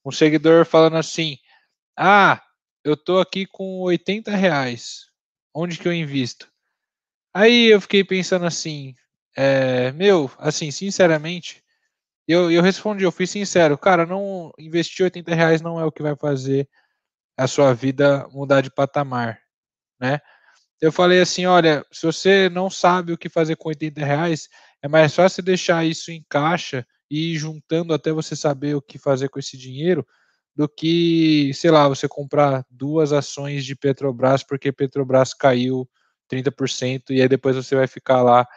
um 0.06 0.12
seguidor 0.12 0.66
falando 0.66 0.98
assim: 0.98 1.38
Ah, 1.98 2.42
eu 2.84 2.98
tô 2.98 3.20
aqui 3.20 3.46
com 3.46 3.82
80 3.82 4.36
reais. 4.36 5.08
Onde 5.54 5.78
que 5.78 5.88
eu 5.88 5.94
invisto? 5.94 6.50
Aí 7.34 7.68
eu 7.68 7.82
fiquei 7.82 8.04
pensando 8.04 8.46
assim, 8.46 8.96
é, 9.36 9.92
meu, 9.94 10.30
assim, 10.38 10.72
sinceramente, 10.72 11.64
eu, 12.28 12.52
eu 12.52 12.62
respondi, 12.62 13.04
eu 13.04 13.12
fui 13.12 13.28
sincero, 13.28 13.78
cara, 13.78 14.06
não 14.06 14.52
investir 14.60 15.06
80 15.06 15.34
reais 15.36 15.62
não 15.62 15.80
é 15.80 15.86
o 15.86 15.92
que 15.92 16.04
vai 16.04 16.16
fazer 16.16 16.70
a 17.38 17.48
sua 17.48 17.74
vida 17.74 18.28
mudar 18.30 18.62
de 18.62 18.72
patamar, 18.72 19.42
né? 20.00 20.20
Eu 20.82 20.92
falei 20.92 21.22
assim, 21.22 21.46
olha, 21.46 21.86
se 21.92 22.06
você 22.06 22.50
não 22.50 22.70
sabe 22.70 23.14
o 23.14 23.18
que 23.18 23.30
fazer 23.30 23.56
com 23.56 23.70
80 23.70 24.04
reais, 24.04 24.50
é 24.82 24.88
mais 24.88 25.14
fácil 25.16 25.44
deixar 25.44 25.86
isso 25.86 26.12
em 26.12 26.26
caixa 26.30 26.86
e 27.12 27.34
ir 27.34 27.38
juntando 27.38 27.94
até 27.94 28.14
você 28.14 28.38
saber 28.38 28.74
o 28.74 28.82
que 28.82 28.98
fazer 28.98 29.28
com 29.28 29.38
esse 29.38 29.58
dinheiro, 29.58 30.08
do 30.56 30.68
que, 30.68 31.52
sei 31.54 31.70
lá, 31.70 31.90
você 31.90 32.08
comprar 32.08 32.66
duas 32.70 33.12
ações 33.12 33.66
de 33.66 33.76
Petrobras 33.76 34.44
porque 34.44 34.72
Petrobras 34.72 35.34
caiu 35.34 35.90
30% 36.32 37.10
e 37.10 37.22
aí 37.22 37.28
depois 37.28 37.58
você 37.58 37.76
vai 37.76 37.88
ficar 37.88 38.22
lá 38.22 38.48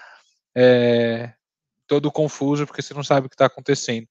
é, 0.55 1.33
todo 1.89 2.13
confuso 2.13 2.65
porque 2.65 2.81
você 2.81 2.95
não 2.95 3.03
sabe 3.03 3.27
o 3.27 3.31
que 3.31 3.35
está 3.35 3.47
acontecendo. 3.47 4.07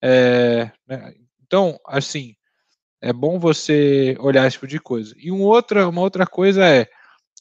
É, 0.00 0.70
né? 0.86 1.14
Então, 1.42 1.78
assim, 1.86 2.36
é 3.00 3.12
bom 3.12 3.40
você 3.40 4.16
olhar 4.20 4.46
esse 4.46 4.54
tipo 4.54 4.68
de 4.68 4.78
coisa. 4.78 5.14
E 5.18 5.32
um 5.32 5.42
outra, 5.42 5.88
uma 5.88 6.00
outra 6.00 6.26
coisa 6.26 6.64
é 6.64 6.88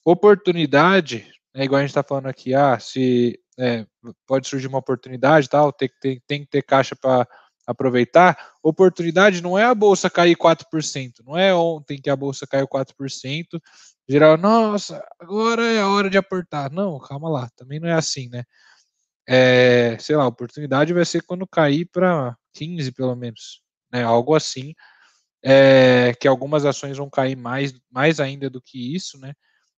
oportunidade, 0.03 1.31
é 1.53 1.63
igual 1.63 1.77
a 1.79 1.81
gente 1.81 1.91
está 1.91 2.03
falando 2.03 2.27
aqui, 2.27 2.55
ah, 2.55 2.79
se 2.79 3.39
é, 3.59 3.85
pode 4.27 4.47
surgir 4.47 4.67
uma 4.67 4.79
oportunidade 4.79 5.49
tal, 5.49 5.71
tem, 5.71 5.89
tem, 6.01 6.21
tem 6.27 6.41
que 6.41 6.49
ter 6.49 6.61
caixa 6.63 6.95
para 6.95 7.27
aproveitar. 7.65 8.37
Oportunidade 8.61 9.41
não 9.41 9.57
é 9.57 9.63
a 9.63 9.75
bolsa 9.75 10.09
cair 10.09 10.35
4%, 10.35 11.23
não 11.25 11.37
é 11.37 11.53
ontem 11.53 12.01
que 12.01 12.09
a 12.09 12.15
bolsa 12.15 12.45
caiu 12.47 12.67
4%, 12.67 13.61
geral, 14.07 14.37
nossa, 14.37 15.03
agora 15.19 15.63
é 15.63 15.81
a 15.81 15.87
hora 15.87 16.09
de 16.09 16.17
aportar. 16.17 16.71
Não, 16.71 16.99
calma 16.99 17.29
lá, 17.29 17.49
também 17.55 17.79
não 17.79 17.87
é 17.87 17.93
assim, 17.93 18.29
né? 18.29 18.43
É, 19.27 19.97
sei 19.99 20.15
lá, 20.15 20.27
oportunidade 20.27 20.93
vai 20.93 21.05
ser 21.05 21.21
quando 21.23 21.47
cair 21.47 21.85
para 21.85 22.35
15 22.53 22.91
pelo 22.91 23.15
menos, 23.15 23.61
né? 23.91 24.03
Algo 24.03 24.35
assim 24.35 24.73
é, 25.43 26.13
que 26.19 26.27
algumas 26.27 26.65
ações 26.65 26.97
vão 26.97 27.09
cair 27.09 27.35
mais, 27.35 27.73
mais 27.91 28.19
ainda 28.19 28.49
do 28.49 28.61
que 28.61 28.95
isso, 28.95 29.19
né? 29.19 29.33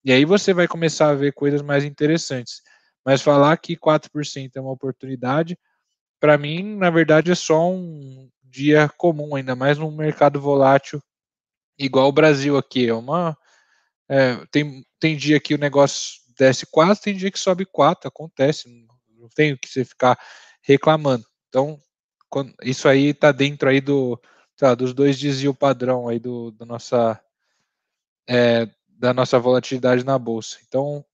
E 0.04 0.12
aí 0.12 0.26
você 0.26 0.54
vai 0.54 0.68
começar 0.68 1.10
a 1.10 1.16
ver 1.16 1.34
coisas 1.34 1.62
mais 1.62 1.86
interessantes. 1.86 2.62
Mas 3.06 3.22
falar 3.22 3.58
que 3.58 3.76
4% 3.76 4.52
é 4.56 4.62
uma 4.62 4.72
oportunidade, 4.72 5.58
para 6.20 6.38
mim, 6.38 6.78
na 6.78 6.90
verdade, 6.90 7.32
é 7.32 7.36
só 7.36 7.70
um 7.70 8.30
dia 8.44 8.90
comum, 8.98 9.36
ainda 9.36 9.56
mais 9.56 9.78
num 9.78 9.92
mercado 9.92 10.40
volátil 10.40 11.02
igual 11.78 12.08
o 12.08 12.14
Brasil 12.14 12.58
aqui. 12.58 12.88
É 12.88 12.94
uma. 12.94 13.38
É, 14.08 14.38
tem, 14.52 14.86
tem 15.00 15.18
dia 15.18 15.40
que 15.40 15.54
o 15.54 15.58
negócio 15.58 16.22
desce 16.38 16.66
4, 16.66 17.04
tem 17.04 17.16
dia 17.18 17.32
que 17.32 17.40
sobe 17.40 17.66
4, 17.66 18.08
acontece. 18.08 18.70
Não 19.18 19.28
tem 19.36 19.54
o 19.54 19.58
que 19.58 19.68
você 19.68 19.84
ficar 19.84 20.18
reclamando. 20.62 21.26
Então, 21.50 21.80
quando, 22.30 22.54
isso 22.64 22.88
aí 22.88 23.08
está 23.08 23.32
dentro 23.32 23.70
aí 23.70 23.82
do, 23.82 24.20
dos 24.78 24.94
dois 24.94 25.20
desvio 25.20 25.54
padrão 25.54 26.08
aí 26.08 26.20
do, 26.20 26.52
do 26.52 26.66
nossa, 26.66 27.20
é, 28.28 28.68
da 28.88 29.14
nossa 29.14 29.38
volatilidade 29.40 30.06
na 30.06 30.18
bolsa. 30.18 30.60
Então, 30.68 31.06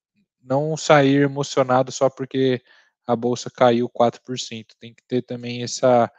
não 0.42 0.76
sair 0.78 1.24
emocionado 1.24 1.92
só 1.92 2.10
porque 2.10 2.62
a 3.08 3.16
bolsa 3.16 3.50
caiu 3.50 3.90
4%. 3.90 4.76
Tem 4.80 4.94
que 4.94 5.04
ter 5.08 5.22
também 5.24 5.64
essa 5.64 6.12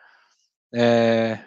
é, 0.75 1.45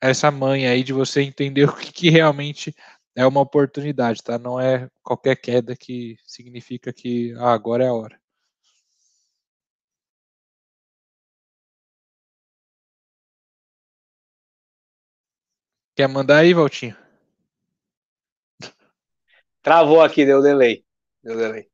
essa 0.00 0.30
manha 0.30 0.70
aí 0.70 0.82
de 0.84 0.92
você 0.92 1.22
entender 1.22 1.64
o 1.68 1.76
que, 1.76 1.92
que, 1.92 2.10
realmente 2.10 2.74
é 3.16 3.26
uma 3.26 3.40
oportunidade, 3.40 4.22
tá? 4.22 4.38
Não 4.38 4.60
é 4.60 4.90
qualquer 5.02 5.36
queda 5.36 5.76
que 5.76 6.16
significa 6.26 6.92
que 6.92 7.34
ah, 7.38 7.52
agora 7.52 7.84
é 7.84 7.88
a 7.88 7.94
hora. 7.94 8.20
Quer 15.96 16.08
mandar 16.08 16.38
aí, 16.38 16.52
Valtinho? 16.52 16.96
Travou 19.62 20.02
aqui, 20.02 20.26
deu 20.26 20.42
delay. 20.42 20.84
Deu 21.22 21.36
delay. 21.36 21.73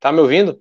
Tá 0.00 0.12
me 0.12 0.20
ouvindo? 0.20 0.60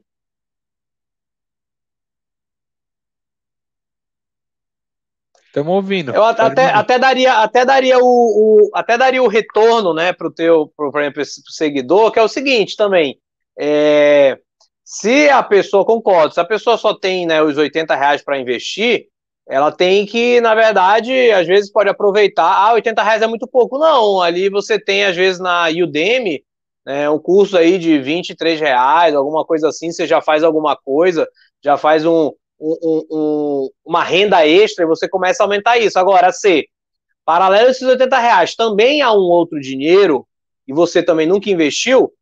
Estamos 5.55 5.73
ouvindo. 5.73 6.13
Eu 6.13 6.23
até, 6.23 6.65
até 6.65 6.99
daria, 6.99 7.33
até 7.41 7.65
daria 7.65 7.97
o, 7.97 8.03
o, 8.03 8.69
até 8.73 8.97
daria 8.97 9.23
o 9.23 9.27
retorno, 9.27 9.93
né, 9.93 10.11
para 10.11 10.27
o 10.27 10.31
teu, 10.31 10.67
pro, 10.75 10.91
por 10.91 10.99
exemplo, 10.99 11.23
seguidor, 11.23 12.11
que 12.11 12.19
é 12.19 12.21
o 12.21 12.27
seguinte 12.27 12.75
também. 12.75 13.17
É, 13.57 14.37
se 14.83 15.29
a 15.29 15.41
pessoa, 15.41 15.85
concorda, 15.85 16.33
se 16.33 16.39
a 16.41 16.45
pessoa 16.45 16.77
só 16.77 16.93
tem 16.93 17.25
né, 17.25 17.41
os 17.41 17.57
80 17.57 17.95
reais 17.95 18.21
para 18.21 18.37
investir, 18.37 19.07
ela 19.47 19.71
tem 19.71 20.05
que, 20.05 20.41
na 20.41 20.53
verdade, 20.53 21.31
às 21.31 21.47
vezes 21.47 21.71
pode 21.71 21.89
aproveitar. 21.89 22.51
Ah, 22.51 22.73
80 22.73 23.01
reais 23.01 23.21
é 23.21 23.27
muito 23.27 23.47
pouco. 23.47 23.77
Não, 23.77 24.21
ali 24.21 24.49
você 24.49 24.77
tem, 24.77 25.05
às 25.05 25.15
vezes, 25.15 25.39
na 25.39 25.67
Udemy, 25.69 26.43
né, 26.85 27.09
um 27.09 27.19
curso 27.19 27.57
aí 27.57 27.77
de 27.77 27.97
23 27.99 28.59
reais, 28.59 29.15
alguma 29.15 29.43
coisa 29.43 29.69
assim, 29.69 29.91
você 29.91 30.05
já 30.05 30.21
faz 30.21 30.43
alguma 30.43 30.75
coisa, 30.75 31.27
já 31.63 31.77
faz 31.77 32.05
um, 32.05 32.31
um, 32.59 33.05
um, 33.11 33.69
uma 33.83 34.03
renda 34.03 34.45
extra 34.47 34.85
e 34.85 34.87
você 34.87 35.09
começa 35.09 35.43
a 35.43 35.45
aumentar 35.45 35.77
isso. 35.77 35.97
Agora, 35.97 36.31
se 36.31 36.67
paralelo 37.25 37.67
a 37.67 37.71
esses 37.71 37.87
80 37.87 38.19
reais 38.19 38.55
também 38.55 39.01
há 39.01 39.11
um 39.11 39.29
outro 39.29 39.59
dinheiro 39.59 40.27
e 40.67 40.73
você 40.73 41.01
também 41.01 41.27
nunca 41.27 41.49
investiu, 41.49 42.13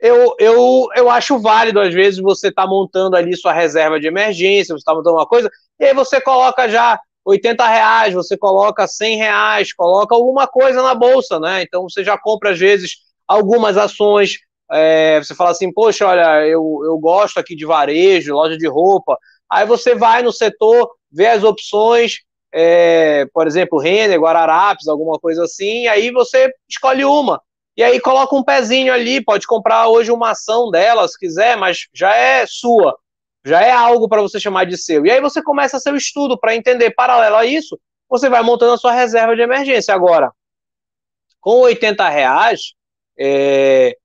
eu, 0.00 0.34
eu, 0.38 0.88
eu 0.94 1.08
acho 1.08 1.38
válido, 1.38 1.80
às 1.80 1.94
vezes, 1.94 2.20
você 2.20 2.52
tá 2.52 2.66
montando 2.66 3.16
ali 3.16 3.34
sua 3.36 3.52
reserva 3.52 3.98
de 3.98 4.06
emergência, 4.06 4.74
você 4.74 4.80
está 4.80 4.94
montando 4.94 5.16
uma 5.16 5.26
coisa, 5.26 5.50
e 5.78 5.84
aí 5.84 5.94
você 5.94 6.20
coloca 6.20 6.68
já 6.68 7.00
80 7.24 7.66
reais, 7.66 8.12
você 8.12 8.36
coloca 8.36 8.86
100 8.86 9.16
reais, 9.16 9.72
coloca 9.72 10.14
alguma 10.14 10.46
coisa 10.46 10.82
na 10.82 10.94
bolsa, 10.94 11.40
né? 11.40 11.62
Então 11.62 11.84
você 11.88 12.04
já 12.04 12.18
compra, 12.18 12.50
às 12.50 12.58
vezes, 12.58 12.96
algumas 13.26 13.76
ações. 13.76 14.38
É, 14.70 15.18
você 15.22 15.34
fala 15.34 15.50
assim, 15.50 15.72
poxa, 15.72 16.06
olha, 16.06 16.46
eu, 16.46 16.80
eu 16.84 16.98
gosto 16.98 17.38
aqui 17.38 17.54
de 17.54 17.66
varejo, 17.66 18.34
loja 18.34 18.56
de 18.56 18.66
roupa. 18.66 19.18
Aí 19.50 19.66
você 19.66 19.94
vai 19.94 20.22
no 20.22 20.32
setor, 20.32 20.90
vê 21.12 21.26
as 21.26 21.44
opções, 21.44 22.20
é, 22.52 23.26
por 23.32 23.46
exemplo, 23.46 23.78
Renner, 23.78 24.20
Guararapes, 24.20 24.88
alguma 24.88 25.18
coisa 25.18 25.44
assim, 25.44 25.86
aí 25.88 26.10
você 26.10 26.52
escolhe 26.68 27.04
uma. 27.04 27.42
E 27.76 27.82
aí 27.82 27.98
coloca 28.00 28.36
um 28.36 28.44
pezinho 28.44 28.92
ali, 28.92 29.20
pode 29.20 29.46
comprar 29.46 29.88
hoje 29.88 30.12
uma 30.12 30.30
ação 30.30 30.70
dela, 30.70 31.08
se 31.08 31.18
quiser, 31.18 31.56
mas 31.56 31.88
já 31.92 32.14
é 32.14 32.46
sua, 32.46 32.96
já 33.44 33.60
é 33.60 33.72
algo 33.72 34.08
para 34.08 34.22
você 34.22 34.38
chamar 34.38 34.66
de 34.66 34.78
seu. 34.78 35.04
E 35.04 35.10
aí 35.10 35.20
você 35.20 35.42
começa 35.42 35.80
seu 35.80 35.96
estudo 35.96 36.38
para 36.38 36.54
entender, 36.54 36.92
paralelo 36.92 37.34
a 37.34 37.44
isso, 37.44 37.78
você 38.08 38.28
vai 38.28 38.42
montando 38.42 38.74
a 38.74 38.78
sua 38.78 38.92
reserva 38.92 39.34
de 39.34 39.42
emergência. 39.42 39.92
Agora, 39.92 40.30
com 41.40 41.60
80 41.62 42.08
reais, 42.08 42.74
é, 43.18 43.96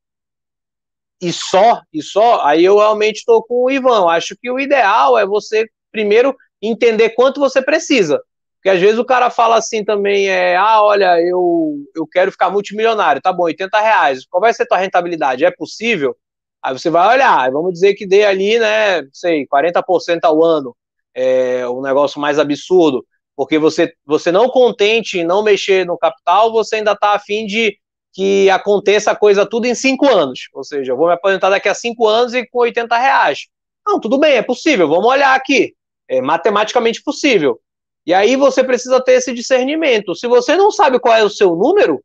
e 1.22 1.34
só, 1.34 1.82
e 1.94 2.02
só, 2.02 2.42
aí 2.46 2.64
eu 2.64 2.78
realmente 2.78 3.18
estou 3.18 3.44
com 3.44 3.66
o 3.66 3.72
Ivan. 3.72 4.08
Acho 4.10 4.36
que 4.40 4.50
o 4.50 4.60
ideal 4.60 5.18
é 5.18 5.26
você 5.26 5.68
primeiro 5.92 6.36
entender 6.62 7.10
quanto 7.10 7.40
você 7.40 7.62
precisa. 7.62 8.22
Porque 8.56 8.70
às 8.70 8.80
vezes 8.80 9.00
o 9.00 9.06
cara 9.06 9.30
fala 9.30 9.58
assim 9.58 9.84
também, 9.84 10.30
é, 10.30 10.56
ah, 10.56 10.82
olha, 10.82 11.20
eu, 11.22 11.78
eu 11.96 12.06
quero 12.06 12.32
ficar 12.32 12.50
multimilionário, 12.50 13.22
tá 13.22 13.32
bom, 13.32 13.44
80 13.44 13.80
reais, 13.80 14.26
qual 14.30 14.42
vai 14.42 14.54
ser 14.54 14.64
a 14.64 14.66
tua 14.68 14.78
rentabilidade? 14.78 15.46
É 15.46 15.52
possível? 15.52 16.16
Aí 16.62 16.78
você 16.78 16.90
vai 16.90 17.16
olhar, 17.16 17.50
vamos 17.52 17.72
dizer 17.72 17.94
que 17.94 18.06
dê 18.06 18.26
ali, 18.26 18.60
né, 18.60 19.02
sei, 19.14 19.48
40% 19.48 20.26
ao 20.26 20.44
ano, 20.44 20.76
é 21.16 21.66
um 21.70 21.82
negócio 21.82 22.20
mais 22.20 22.38
absurdo, 22.38 23.06
porque 23.34 23.58
você, 23.58 23.94
você 24.06 24.30
não 24.30 24.50
contente 24.50 25.20
em 25.20 25.24
não 25.24 25.42
mexer 25.42 25.86
no 25.86 25.98
capital, 25.98 26.52
você 26.52 26.76
ainda 26.78 26.98
tá 26.98 27.14
afim 27.14 27.46
de 27.46 27.78
que 28.14 28.50
aconteça 28.50 29.12
a 29.12 29.16
coisa 29.16 29.46
tudo 29.46 29.66
em 29.66 29.76
cinco 29.76 30.08
anos, 30.08 30.50
ou 30.54 30.64
seja, 30.64 30.92
eu 30.92 30.98
vou 30.98 31.08
me 31.08 31.14
aposentar 31.14 31.50
daqui 31.50 31.70
a 31.70 31.74
cinco 31.74 32.08
anos 32.08 32.34
e 32.34 32.46
com 32.48 32.60
80 32.60 32.98
reais. 32.98 33.48
Não, 33.86 34.00
tudo 34.00 34.18
bem, 34.18 34.36
é 34.36 34.42
possível, 34.42 34.88
vamos 34.88 35.06
olhar 35.06 35.36
aqui, 35.36 35.76
é 36.08 36.22
matematicamente 36.22 37.04
possível. 37.04 37.60
E 38.06 38.14
aí 38.14 38.36
você 38.36 38.64
precisa 38.64 39.00
ter 39.00 39.14
esse 39.14 39.34
discernimento. 39.34 40.16
Se 40.16 40.28
você 40.28 40.56
não 40.56 40.72
sabe 40.72 41.00
qual 41.00 41.16
é 41.16 41.24
o 41.24 41.30
seu 41.30 41.56
número, 41.56 42.04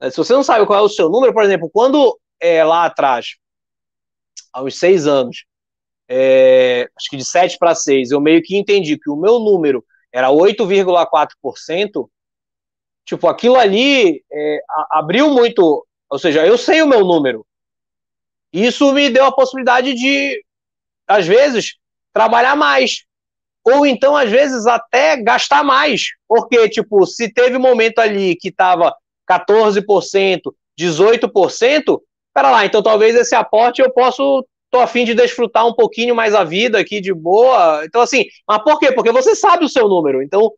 né, 0.00 0.10
se 0.10 0.16
você 0.16 0.32
não 0.32 0.42
sabe 0.42 0.66
qual 0.66 0.78
é 0.78 0.82
o 0.82 0.88
seu 0.88 1.10
número, 1.10 1.34
por 1.34 1.42
exemplo, 1.42 1.70
quando 1.72 2.18
é, 2.40 2.64
lá 2.64 2.86
atrás, 2.86 3.36
há 4.52 4.62
uns 4.62 4.78
seis 4.78 5.06
anos, 5.06 5.44
é, 6.08 6.88
acho 6.96 7.10
que 7.10 7.16
de 7.16 7.24
7 7.24 7.58
para 7.58 7.74
6, 7.74 8.10
eu 8.10 8.20
meio 8.20 8.42
que 8.42 8.56
entendi 8.56 8.98
que 8.98 9.10
o 9.10 9.16
meu 9.16 9.38
número 9.38 9.84
era 10.12 10.28
8,4%, 10.28 12.08
tipo, 13.04 13.28
aquilo 13.28 13.56
ali 13.56 14.22
é, 14.32 14.60
abriu 14.90 15.30
muito, 15.30 15.86
ou 16.10 16.18
seja, 16.18 16.46
eu 16.46 16.56
sei 16.56 16.82
o 16.82 16.86
meu 16.86 17.04
número. 17.04 17.46
Isso 18.52 18.92
me 18.92 19.10
deu 19.10 19.24
a 19.24 19.32
possibilidade 19.32 19.94
de, 19.94 20.42
às 21.06 21.26
vezes, 21.26 21.76
trabalhar 22.12 22.54
mais 22.56 23.04
ou 23.64 23.86
então, 23.86 24.14
às 24.14 24.30
vezes, 24.30 24.66
até 24.66 25.16
gastar 25.16 25.64
mais. 25.64 26.08
Porque, 26.28 26.68
tipo, 26.68 27.06
se 27.06 27.32
teve 27.32 27.56
um 27.56 27.60
momento 27.60 27.98
ali 27.98 28.36
que 28.36 28.48
estava 28.48 28.94
14%, 29.28 30.40
18%, 30.78 32.00
pera 32.34 32.50
lá, 32.50 32.66
então 32.66 32.82
talvez 32.82 33.14
esse 33.14 33.34
aporte 33.34 33.80
eu 33.80 33.90
posso, 33.90 34.44
tô 34.70 34.80
a 34.80 34.86
fim 34.86 35.04
de 35.04 35.14
desfrutar 35.14 35.66
um 35.66 35.72
pouquinho 35.72 36.14
mais 36.14 36.34
a 36.34 36.44
vida 36.44 36.78
aqui 36.78 37.00
de 37.00 37.14
boa. 37.14 37.82
Então, 37.86 38.02
assim, 38.02 38.26
mas 38.46 38.62
por 38.62 38.78
quê? 38.78 38.92
Porque 38.92 39.10
você 39.10 39.34
sabe 39.34 39.64
o 39.64 39.68
seu 39.68 39.88
número. 39.88 40.22
Então, 40.22 40.52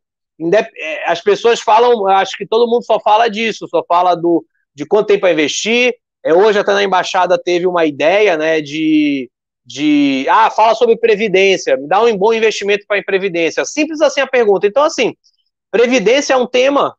as 1.07 1.20
pessoas 1.20 1.61
falam, 1.61 2.07
acho 2.09 2.37
que 2.37 2.47
todo 2.47 2.70
mundo 2.70 2.84
só 2.84 3.01
fala 3.01 3.28
disso, 3.28 3.66
só 3.68 3.82
fala 3.87 4.14
do, 4.14 4.45
de 4.74 4.84
quanto 4.87 5.09
tempo 5.09 5.20
para 5.20 5.32
investir. 5.32 5.95
É, 6.24 6.34
hoje, 6.34 6.59
até 6.59 6.72
na 6.72 6.82
embaixada, 6.82 7.41
teve 7.43 7.66
uma 7.66 7.87
ideia, 7.87 8.37
né, 8.37 8.61
de 8.61 9.30
de 9.66 10.24
ah, 10.30 10.49
fala 10.49 10.76
sobre 10.76 10.97
previdência, 10.97 11.76
me 11.76 11.89
dá 11.89 12.01
um 12.01 12.16
bom 12.16 12.32
investimento 12.32 12.87
para 12.87 12.99
em 12.99 13.03
previdência. 13.03 13.64
Simples 13.64 14.01
assim 14.01 14.20
a 14.20 14.26
pergunta. 14.26 14.64
Então, 14.64 14.84
assim, 14.84 15.16
previdência 15.72 16.34
é 16.34 16.37
um 16.37 16.47
tema 16.47 16.97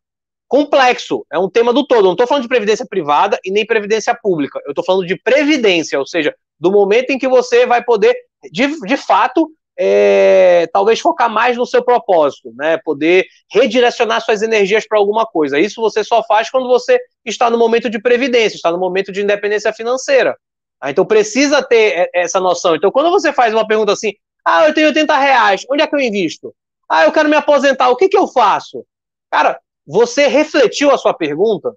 complexo, 0.50 1.26
é 1.32 1.40
um 1.40 1.50
tema 1.50 1.72
do 1.72 1.88
todo. 1.88 2.04
não 2.04 2.12
estou 2.12 2.28
falando 2.28 2.44
de 2.44 2.50
previdência 2.50 2.86
privada 2.86 3.40
e 3.44 3.52
nem 3.52 3.66
previdência 3.66 4.14
pública. 4.22 4.60
Eu 4.66 4.72
estou 4.72 4.84
falando 4.84 5.08
de 5.08 5.16
previdência, 5.16 5.98
ou 5.98 6.06
seja, 6.06 6.36
do 6.60 6.70
momento 6.70 7.12
em 7.12 7.18
que 7.18 7.28
você 7.28 7.66
vai 7.66 7.82
poder, 7.84 8.16
de, 8.52 8.80
de 8.82 8.98
fato, 8.98 9.50
é, 9.78 10.68
talvez 10.74 11.00
focar 11.00 11.30
mais 11.30 11.56
no 11.56 11.66
seu 11.66 11.84
propósito, 11.84 12.52
né? 12.56 12.78
Poder 12.78 13.28
redirecionar 13.52 14.22
suas 14.22 14.42
energias 14.42 14.88
para 14.88 14.98
alguma 14.98 15.26
coisa. 15.26 15.60
Isso 15.60 15.80
você 15.80 16.04
só 16.04 16.24
faz 16.24 16.50
quando 16.50 16.68
você 16.68 17.00
está 17.24 17.50
no 17.50 17.58
momento 17.58 17.90
de 17.90 18.02
previdência, 18.02 18.56
está 18.56 18.72
no 18.72 18.80
momento 18.80 19.12
de 19.12 19.22
independência 19.22 19.72
financeira. 19.72 20.36
Ah, 20.82 20.90
então 20.90 21.06
precisa 21.06 21.62
ter 21.62 22.10
essa 22.14 22.40
noção. 22.40 22.76
Então, 22.76 22.92
quando 22.92 23.12
você 23.12 23.32
faz 23.32 23.54
uma 23.54 23.68
pergunta 23.68 23.94
assim, 23.94 24.14
ah, 24.44 24.68
eu 24.68 24.74
tenho 24.74 24.88
80 24.88 25.16
reais, 25.18 25.66
onde 25.70 25.84
é 25.84 25.88
que 25.88 25.96
eu 25.96 26.00
invisto? 26.00 26.56
Ah, 26.90 27.04
eu 27.06 27.12
quero 27.12 27.30
me 27.30 27.36
aposentar, 27.36 27.90
o 27.90 27.96
que, 27.96 28.10
que 28.10 28.18
eu 28.18 28.28
faço? 28.28 28.86
Cara, 29.30 29.60
você 29.86 30.28
refletiu 30.28 30.92
a 30.92 30.98
sua 30.98 31.14
pergunta? 31.14 31.76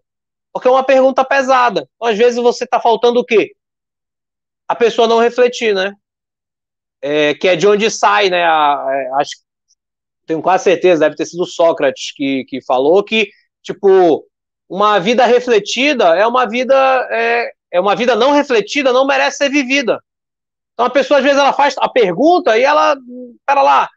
Porque 0.53 0.69
é 0.69 0.71
uma 0.71 0.85
pergunta 0.85 1.25
pesada. 1.25 1.89
Então, 1.97 2.09
às 2.09 2.17
vezes 2.17 2.41
você 2.41 2.65
está 2.65 2.81
faltando 2.81 3.21
o 3.21 3.25
quê? 3.25 3.53
A 4.69 4.75
pessoa 4.75 5.09
não 5.09 5.19
refletir, 5.19 5.75
né? 5.75 5.93
É, 7.03 7.35
que 7.35 7.49
é 7.49 7.57
de 7.57 7.67
onde 7.67 7.91
sai, 7.91 8.29
né? 8.29 8.45
A, 8.45 8.75
a, 8.75 8.95
é, 8.95 9.11
acho, 9.21 9.31
tenho 10.27 10.43
quase 10.43 10.65
certeza, 10.65 11.01
deve 11.01 11.17
ter 11.17 11.27
sido 11.27 11.47
Sócrates 11.47 12.13
que, 12.15 12.45
que 12.45 12.63
falou 12.63 13.03
que, 13.03 13.31
tipo, 13.63 14.27
uma 14.69 14.99
vida 14.99 15.25
refletida 15.27 16.17
é 16.17 16.27
uma 16.27 16.47
vida 16.47 16.75
é, 17.11 17.53
é 17.73 17.81
uma 17.81 17.97
vida 17.97 18.15
não 18.15 18.33
refletida, 18.33 18.93
não 18.93 19.07
merece 19.07 19.39
ser 19.39 19.51
vivida. 19.51 20.01
Então 20.75 20.87
a 20.87 20.91
pessoa 20.91 21.19
às 21.19 21.25
vezes 21.25 21.39
ela 21.39 21.53
faz 21.53 21.75
a 21.79 21.89
pergunta 21.89 22.57
e 22.57 22.63
ela, 22.63 22.97
pera 23.47 23.63
lá, 23.63 23.89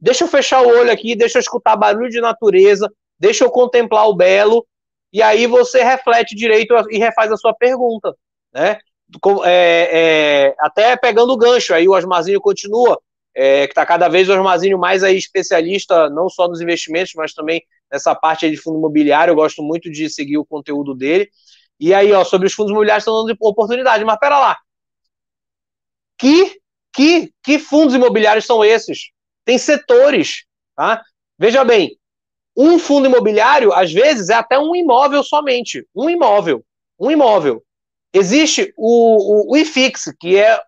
deixa 0.00 0.24
eu 0.24 0.28
fechar 0.28 0.62
o 0.62 0.68
olho 0.68 0.90
aqui, 0.90 1.14
deixa 1.14 1.38
eu 1.38 1.40
escutar 1.40 1.76
barulho 1.76 2.10
de 2.10 2.20
natureza, 2.20 2.92
deixa 3.18 3.44
eu 3.44 3.50
contemplar 3.50 4.08
o 4.08 4.14
belo, 4.14 4.66
e 5.12 5.22
aí 5.22 5.46
você 5.46 5.82
reflete 5.82 6.34
direito 6.34 6.74
e 6.90 6.98
refaz 6.98 7.32
a 7.32 7.36
sua 7.36 7.54
pergunta, 7.54 8.14
né? 8.52 8.78
É, 9.44 9.90
é, 9.92 10.54
até 10.58 10.96
pegando 10.96 11.32
o 11.32 11.36
gancho, 11.36 11.72
aí 11.74 11.88
o 11.88 11.92
Osmarzinho 11.92 12.40
continua, 12.40 13.00
é, 13.34 13.66
que 13.66 13.72
está 13.72 13.86
cada 13.86 14.08
vez 14.08 14.28
o 14.28 14.32
Osmarzinho 14.32 14.78
mais 14.78 15.04
aí 15.04 15.16
especialista, 15.16 16.10
não 16.10 16.28
só 16.28 16.48
nos 16.48 16.60
investimentos, 16.60 17.12
mas 17.14 17.32
também 17.32 17.62
nessa 17.90 18.14
parte 18.14 18.50
de 18.50 18.56
fundo 18.56 18.78
imobiliário, 18.78 19.32
eu 19.32 19.36
gosto 19.36 19.62
muito 19.62 19.90
de 19.90 20.10
seguir 20.10 20.38
o 20.38 20.44
conteúdo 20.44 20.94
dele. 20.94 21.30
E 21.78 21.92
aí, 21.94 22.12
ó, 22.12 22.24
sobre 22.24 22.46
os 22.46 22.54
fundos 22.54 22.70
imobiliários 22.70 23.02
estão 23.02 23.24
dando 23.24 23.36
oportunidade, 23.40 24.04
mas 24.04 24.18
pera 24.18 24.38
lá. 24.38 24.58
Que, 26.18 26.58
que, 26.92 27.32
que 27.42 27.58
fundos 27.58 27.94
imobiliários 27.94 28.46
são 28.46 28.64
esses? 28.64 29.10
Tem 29.44 29.58
setores, 29.58 30.44
tá? 30.74 31.02
Veja 31.38 31.62
bem, 31.62 31.96
um 32.56 32.78
fundo 32.78 33.06
imobiliário, 33.06 33.72
às 33.72 33.92
vezes, 33.92 34.30
é 34.30 34.34
até 34.34 34.58
um 34.58 34.74
imóvel 34.74 35.22
somente. 35.22 35.86
Um 35.94 36.08
imóvel. 36.08 36.64
Um 36.98 37.10
imóvel. 37.10 37.62
Existe 38.16 38.72
o, 38.78 39.50
o, 39.50 39.52
o 39.52 39.56
IFIX, 39.58 40.14
que 40.18 40.38
é, 40.38 40.58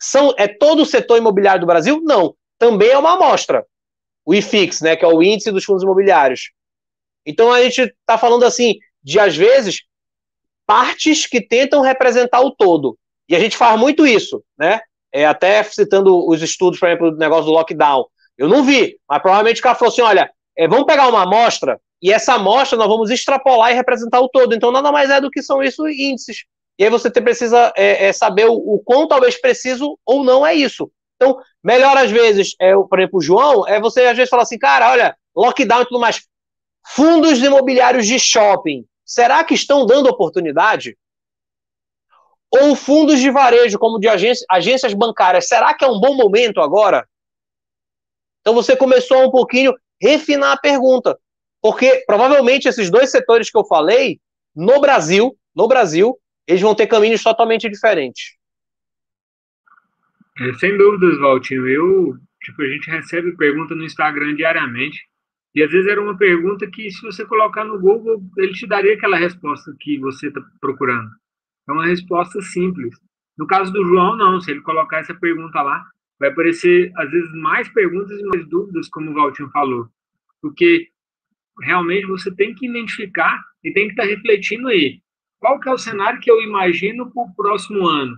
são, 0.00 0.34
é 0.38 0.48
todo 0.48 0.82
o 0.82 0.86
setor 0.86 1.18
imobiliário 1.18 1.60
do 1.60 1.66
Brasil? 1.66 2.00
Não. 2.02 2.34
Também 2.58 2.88
é 2.88 2.98
uma 2.98 3.12
amostra. 3.12 3.66
O 4.24 4.32
IFIX, 4.32 4.80
né, 4.80 4.96
que 4.96 5.04
é 5.04 5.08
o 5.08 5.22
índice 5.22 5.50
dos 5.50 5.64
fundos 5.64 5.82
imobiliários. 5.82 6.50
Então 7.26 7.52
a 7.52 7.62
gente 7.62 7.82
está 7.82 8.16
falando 8.16 8.44
assim 8.44 8.78
de, 9.02 9.20
às 9.20 9.36
vezes, 9.36 9.82
partes 10.66 11.26
que 11.26 11.46
tentam 11.46 11.82
representar 11.82 12.40
o 12.40 12.50
todo. 12.50 12.98
E 13.28 13.36
a 13.36 13.38
gente 13.38 13.54
faz 13.54 13.78
muito 13.78 14.06
isso, 14.06 14.42
né? 14.58 14.80
É, 15.12 15.26
até 15.26 15.62
citando 15.62 16.26
os 16.26 16.40
estudos, 16.40 16.80
por 16.80 16.88
exemplo, 16.88 17.10
do 17.10 17.18
negócio 17.18 17.44
do 17.44 17.52
lockdown. 17.52 18.06
Eu 18.38 18.48
não 18.48 18.64
vi, 18.64 18.98
mas 19.06 19.20
provavelmente 19.20 19.60
o 19.60 19.62
cara 19.62 19.74
falou 19.74 19.92
assim: 19.92 20.00
olha, 20.00 20.30
é, 20.56 20.66
vamos 20.66 20.86
pegar 20.86 21.08
uma 21.08 21.22
amostra 21.22 21.78
e 22.00 22.10
essa 22.10 22.34
amostra 22.34 22.78
nós 22.78 22.88
vamos 22.88 23.10
extrapolar 23.10 23.72
e 23.72 23.74
representar 23.74 24.20
o 24.20 24.28
todo. 24.28 24.54
Então 24.54 24.72
nada 24.72 24.90
mais 24.90 25.10
é 25.10 25.20
do 25.20 25.30
que 25.30 25.42
são 25.42 25.62
isso 25.62 25.86
índices. 25.86 26.44
E 26.82 26.84
aí 26.84 26.90
você 26.90 27.08
precisa 27.12 27.72
é, 27.76 28.06
é, 28.06 28.12
saber 28.12 28.46
o, 28.46 28.54
o 28.54 28.82
quão 28.84 29.06
talvez 29.06 29.40
preciso 29.40 29.96
ou 30.04 30.24
não 30.24 30.44
é 30.44 30.52
isso. 30.52 30.90
Então, 31.14 31.38
melhor 31.62 31.96
às 31.96 32.10
vezes, 32.10 32.56
é, 32.60 32.74
por 32.74 32.98
exemplo, 32.98 33.20
o 33.20 33.22
João, 33.22 33.64
é 33.68 33.80
você 33.80 34.00
às 34.06 34.16
vezes 34.16 34.28
falar 34.28 34.42
assim, 34.42 34.58
cara, 34.58 34.90
olha, 34.90 35.16
lockdown 35.32 35.82
e 35.82 35.84
tudo 35.84 36.00
mais. 36.00 36.26
Fundos 36.84 37.38
imobiliários 37.40 38.04
de 38.04 38.18
shopping, 38.18 38.84
será 39.06 39.44
que 39.44 39.54
estão 39.54 39.86
dando 39.86 40.08
oportunidade? 40.08 40.98
Ou 42.50 42.74
fundos 42.74 43.20
de 43.20 43.30
varejo, 43.30 43.78
como 43.78 44.00
de 44.00 44.08
agência, 44.08 44.44
agências 44.50 44.92
bancárias, 44.92 45.46
será 45.46 45.74
que 45.74 45.84
é 45.84 45.88
um 45.88 46.00
bom 46.00 46.16
momento 46.16 46.60
agora? 46.60 47.06
Então 48.40 48.54
você 48.54 48.74
começou 48.74 49.24
um 49.24 49.30
pouquinho 49.30 49.72
refinar 50.00 50.54
a 50.54 50.60
pergunta, 50.60 51.16
porque 51.60 52.02
provavelmente 52.08 52.66
esses 52.66 52.90
dois 52.90 53.08
setores 53.08 53.48
que 53.48 53.56
eu 53.56 53.64
falei, 53.64 54.18
no 54.52 54.80
Brasil, 54.80 55.38
no 55.54 55.68
Brasil, 55.68 56.18
eles 56.46 56.60
vão 56.60 56.74
ter 56.74 56.86
caminhos 56.86 57.22
totalmente 57.22 57.68
diferentes. 57.68 58.36
É, 60.38 60.54
sem 60.54 60.76
dúvidas, 60.76 61.18
Valtinho. 61.18 61.68
Eu, 61.68 62.16
tipo, 62.42 62.62
a 62.62 62.68
gente 62.68 62.90
recebe 62.90 63.36
pergunta 63.36 63.74
no 63.74 63.84
Instagram 63.84 64.34
diariamente 64.34 64.98
e 65.54 65.62
às 65.62 65.70
vezes 65.70 65.90
era 65.90 66.00
uma 66.00 66.16
pergunta 66.16 66.66
que, 66.70 66.90
se 66.90 67.02
você 67.02 67.26
colocar 67.26 67.64
no 67.64 67.78
Google, 67.78 68.22
ele 68.38 68.52
te 68.52 68.66
daria 68.66 68.94
aquela 68.94 69.18
resposta 69.18 69.74
que 69.78 69.98
você 69.98 70.28
está 70.28 70.40
procurando. 70.60 71.10
É 71.68 71.72
uma 71.72 71.86
resposta 71.86 72.40
simples. 72.40 72.94
No 73.36 73.46
caso 73.46 73.72
do 73.72 73.84
João, 73.84 74.16
não. 74.16 74.40
Se 74.40 74.50
ele 74.50 74.62
colocar 74.62 74.98
essa 74.98 75.14
pergunta 75.14 75.60
lá, 75.60 75.84
vai 76.18 76.30
aparecer, 76.30 76.90
às 76.96 77.10
vezes, 77.10 77.30
mais 77.34 77.68
perguntas 77.68 78.18
e 78.18 78.24
mais 78.24 78.48
dúvidas, 78.48 78.88
como 78.88 79.10
o 79.10 79.14
Valtinho 79.14 79.50
falou. 79.50 79.88
Porque 80.40 80.88
realmente 81.60 82.06
você 82.06 82.34
tem 82.34 82.54
que 82.54 82.66
identificar 82.66 83.38
e 83.62 83.72
tem 83.72 83.86
que 83.86 83.92
estar 83.92 84.04
tá 84.04 84.08
refletindo 84.08 84.68
aí. 84.68 85.01
Qual 85.42 85.58
que 85.58 85.68
é 85.68 85.72
o 85.72 85.76
cenário 85.78 86.20
que 86.20 86.30
eu 86.30 86.40
imagino 86.40 87.10
para 87.10 87.24
o 87.24 87.34
próximo 87.34 87.84
ano? 87.88 88.16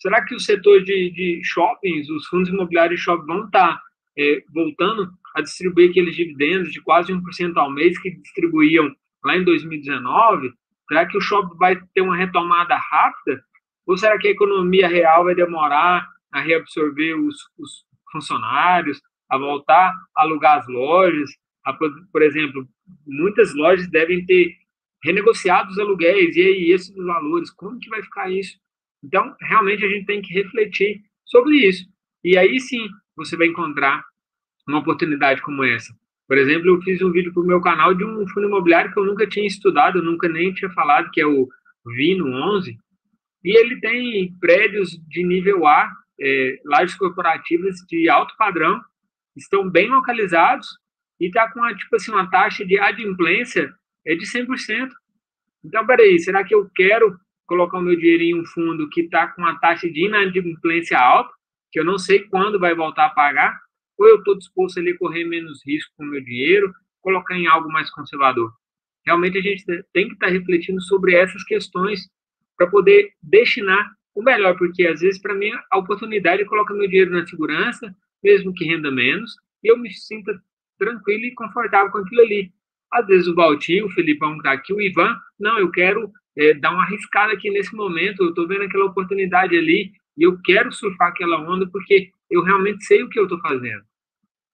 Será 0.00 0.24
que 0.24 0.34
o 0.34 0.40
setor 0.40 0.82
de, 0.82 1.08
de 1.10 1.40
shoppings, 1.44 2.10
os 2.10 2.26
fundos 2.26 2.48
imobiliários 2.48 2.98
de 2.98 3.04
shopping 3.04 3.26
vão 3.26 3.44
estar 3.44 3.76
tá, 3.76 3.82
é, 4.18 4.42
voltando 4.52 5.08
a 5.36 5.40
distribuir 5.40 5.90
aqueles 5.90 6.16
dividendos 6.16 6.72
de 6.72 6.82
quase 6.82 7.12
1% 7.12 7.56
ao 7.56 7.70
mês 7.70 7.96
que 8.00 8.10
distribuíam 8.10 8.92
lá 9.24 9.36
em 9.36 9.44
2019? 9.44 10.52
Será 10.88 11.06
que 11.06 11.16
o 11.16 11.20
shopping 11.20 11.56
vai 11.58 11.80
ter 11.94 12.00
uma 12.00 12.16
retomada 12.16 12.76
rápida? 12.76 13.40
Ou 13.86 13.96
será 13.96 14.18
que 14.18 14.26
a 14.26 14.32
economia 14.32 14.88
real 14.88 15.22
vai 15.22 15.36
demorar 15.36 16.04
a 16.32 16.40
reabsorver 16.40 17.14
os, 17.14 17.36
os 17.56 17.84
funcionários, 18.10 19.00
a 19.30 19.38
voltar 19.38 19.94
a 20.16 20.22
alugar 20.22 20.58
as 20.58 20.66
lojas? 20.66 21.30
A, 21.64 21.72
por 21.72 22.20
exemplo, 22.20 22.66
muitas 23.06 23.54
lojas 23.54 23.88
devem 23.88 24.26
ter 24.26 24.63
renegociado 25.04 25.70
os 25.70 25.78
aluguéis, 25.78 26.34
e 26.34 26.40
aí 26.40 26.70
esses 26.72 26.94
valores, 26.96 27.50
como 27.50 27.78
que 27.78 27.90
vai 27.90 28.02
ficar 28.02 28.30
isso? 28.30 28.58
Então, 29.04 29.36
realmente 29.38 29.84
a 29.84 29.88
gente 29.88 30.06
tem 30.06 30.22
que 30.22 30.32
refletir 30.32 31.02
sobre 31.26 31.58
isso. 31.58 31.86
E 32.24 32.38
aí 32.38 32.58
sim, 32.58 32.88
você 33.14 33.36
vai 33.36 33.48
encontrar 33.48 34.02
uma 34.66 34.78
oportunidade 34.78 35.42
como 35.42 35.62
essa. 35.62 35.94
Por 36.26 36.38
exemplo, 36.38 36.68
eu 36.68 36.80
fiz 36.80 37.02
um 37.02 37.12
vídeo 37.12 37.34
para 37.34 37.42
o 37.42 37.46
meu 37.46 37.60
canal 37.60 37.94
de 37.94 38.02
um 38.02 38.26
fundo 38.28 38.46
imobiliário 38.46 38.90
que 38.92 38.98
eu 38.98 39.04
nunca 39.04 39.26
tinha 39.26 39.46
estudado, 39.46 39.98
eu 39.98 40.02
nunca 40.02 40.26
nem 40.26 40.54
tinha 40.54 40.70
falado, 40.70 41.10
que 41.10 41.20
é 41.20 41.26
o 41.26 41.46
Vino 41.94 42.26
11, 42.26 42.78
e 43.44 43.58
ele 43.58 43.78
tem 43.78 44.34
prédios 44.40 44.92
de 45.06 45.22
nível 45.22 45.66
A, 45.66 45.92
é, 46.18 46.58
lajes 46.64 46.96
corporativas 46.96 47.76
de 47.86 48.08
alto 48.08 48.34
padrão, 48.38 48.80
estão 49.36 49.68
bem 49.68 49.90
localizados 49.90 50.66
e 51.20 51.26
está 51.26 51.52
com 51.52 51.60
uma, 51.60 51.74
tipo 51.74 51.94
assim, 51.94 52.10
uma 52.10 52.30
taxa 52.30 52.64
de 52.64 52.78
adimplência 52.78 53.70
é 54.06 54.14
de 54.14 54.26
100%. 54.26 54.90
Então, 55.64 55.86
peraí, 55.86 56.18
será 56.18 56.44
que 56.44 56.54
eu 56.54 56.68
quero 56.74 57.16
colocar 57.46 57.78
o 57.78 57.82
meu 57.82 57.96
dinheiro 57.96 58.22
em 58.22 58.40
um 58.40 58.44
fundo 58.46 58.88
que 58.88 59.02
está 59.02 59.28
com 59.28 59.42
uma 59.42 59.58
taxa 59.58 59.88
de 59.88 60.06
inadimplência 60.06 60.98
alta, 60.98 61.32
que 61.72 61.80
eu 61.80 61.84
não 61.84 61.98
sei 61.98 62.20
quando 62.20 62.58
vai 62.58 62.74
voltar 62.74 63.06
a 63.06 63.10
pagar, 63.10 63.58
ou 63.98 64.06
eu 64.08 64.16
estou 64.16 64.36
disposto 64.36 64.80
a 64.80 64.98
correr 64.98 65.24
menos 65.24 65.60
risco 65.66 65.92
com 65.96 66.04
o 66.04 66.08
meu 66.08 66.22
dinheiro, 66.22 66.72
colocar 67.00 67.36
em 67.36 67.46
algo 67.46 67.70
mais 67.70 67.90
conservador? 67.90 68.52
Realmente 69.06 69.38
a 69.38 69.42
gente 69.42 69.64
tem 69.92 70.08
que 70.08 70.14
estar 70.14 70.26
tá 70.26 70.32
refletindo 70.32 70.80
sobre 70.82 71.14
essas 71.14 71.44
questões 71.44 72.08
para 72.56 72.66
poder 72.66 73.12
destinar 73.22 73.90
o 74.14 74.22
melhor, 74.22 74.56
porque 74.56 74.86
às 74.86 75.00
vezes 75.00 75.20
para 75.20 75.34
mim 75.34 75.50
a 75.70 75.78
oportunidade 75.78 76.42
é 76.42 76.44
colocar 76.44 76.72
meu 76.72 76.88
dinheiro 76.88 77.10
na 77.10 77.26
segurança, 77.26 77.94
mesmo 78.22 78.54
que 78.54 78.64
renda 78.64 78.90
menos, 78.90 79.34
e 79.62 79.70
eu 79.70 79.76
me 79.76 79.92
sinta 79.92 80.32
tranquilo 80.78 81.24
e 81.24 81.34
confortável 81.34 81.90
com 81.90 81.98
aquilo 81.98 82.22
ali. 82.22 82.52
Às 82.92 83.06
vezes 83.06 83.26
o 83.26 83.34
Valtinho, 83.34 83.86
o 83.86 83.90
Felipão 83.90 84.32
que 84.32 84.38
está 84.38 84.52
aqui, 84.52 84.72
o 84.72 84.80
Ivan, 84.80 85.16
não, 85.38 85.58
eu 85.58 85.70
quero 85.70 86.10
é, 86.36 86.54
dar 86.54 86.72
uma 86.72 86.82
arriscada 86.82 87.32
aqui 87.32 87.50
nesse 87.50 87.74
momento, 87.74 88.22
eu 88.22 88.28
estou 88.30 88.46
vendo 88.46 88.62
aquela 88.62 88.86
oportunidade 88.86 89.56
ali 89.56 89.92
e 90.16 90.22
eu 90.22 90.38
quero 90.42 90.72
surfar 90.72 91.08
aquela 91.08 91.40
onda 91.40 91.66
porque 91.70 92.10
eu 92.30 92.42
realmente 92.42 92.84
sei 92.84 93.02
o 93.02 93.08
que 93.08 93.18
eu 93.18 93.24
estou 93.24 93.40
fazendo. 93.40 93.82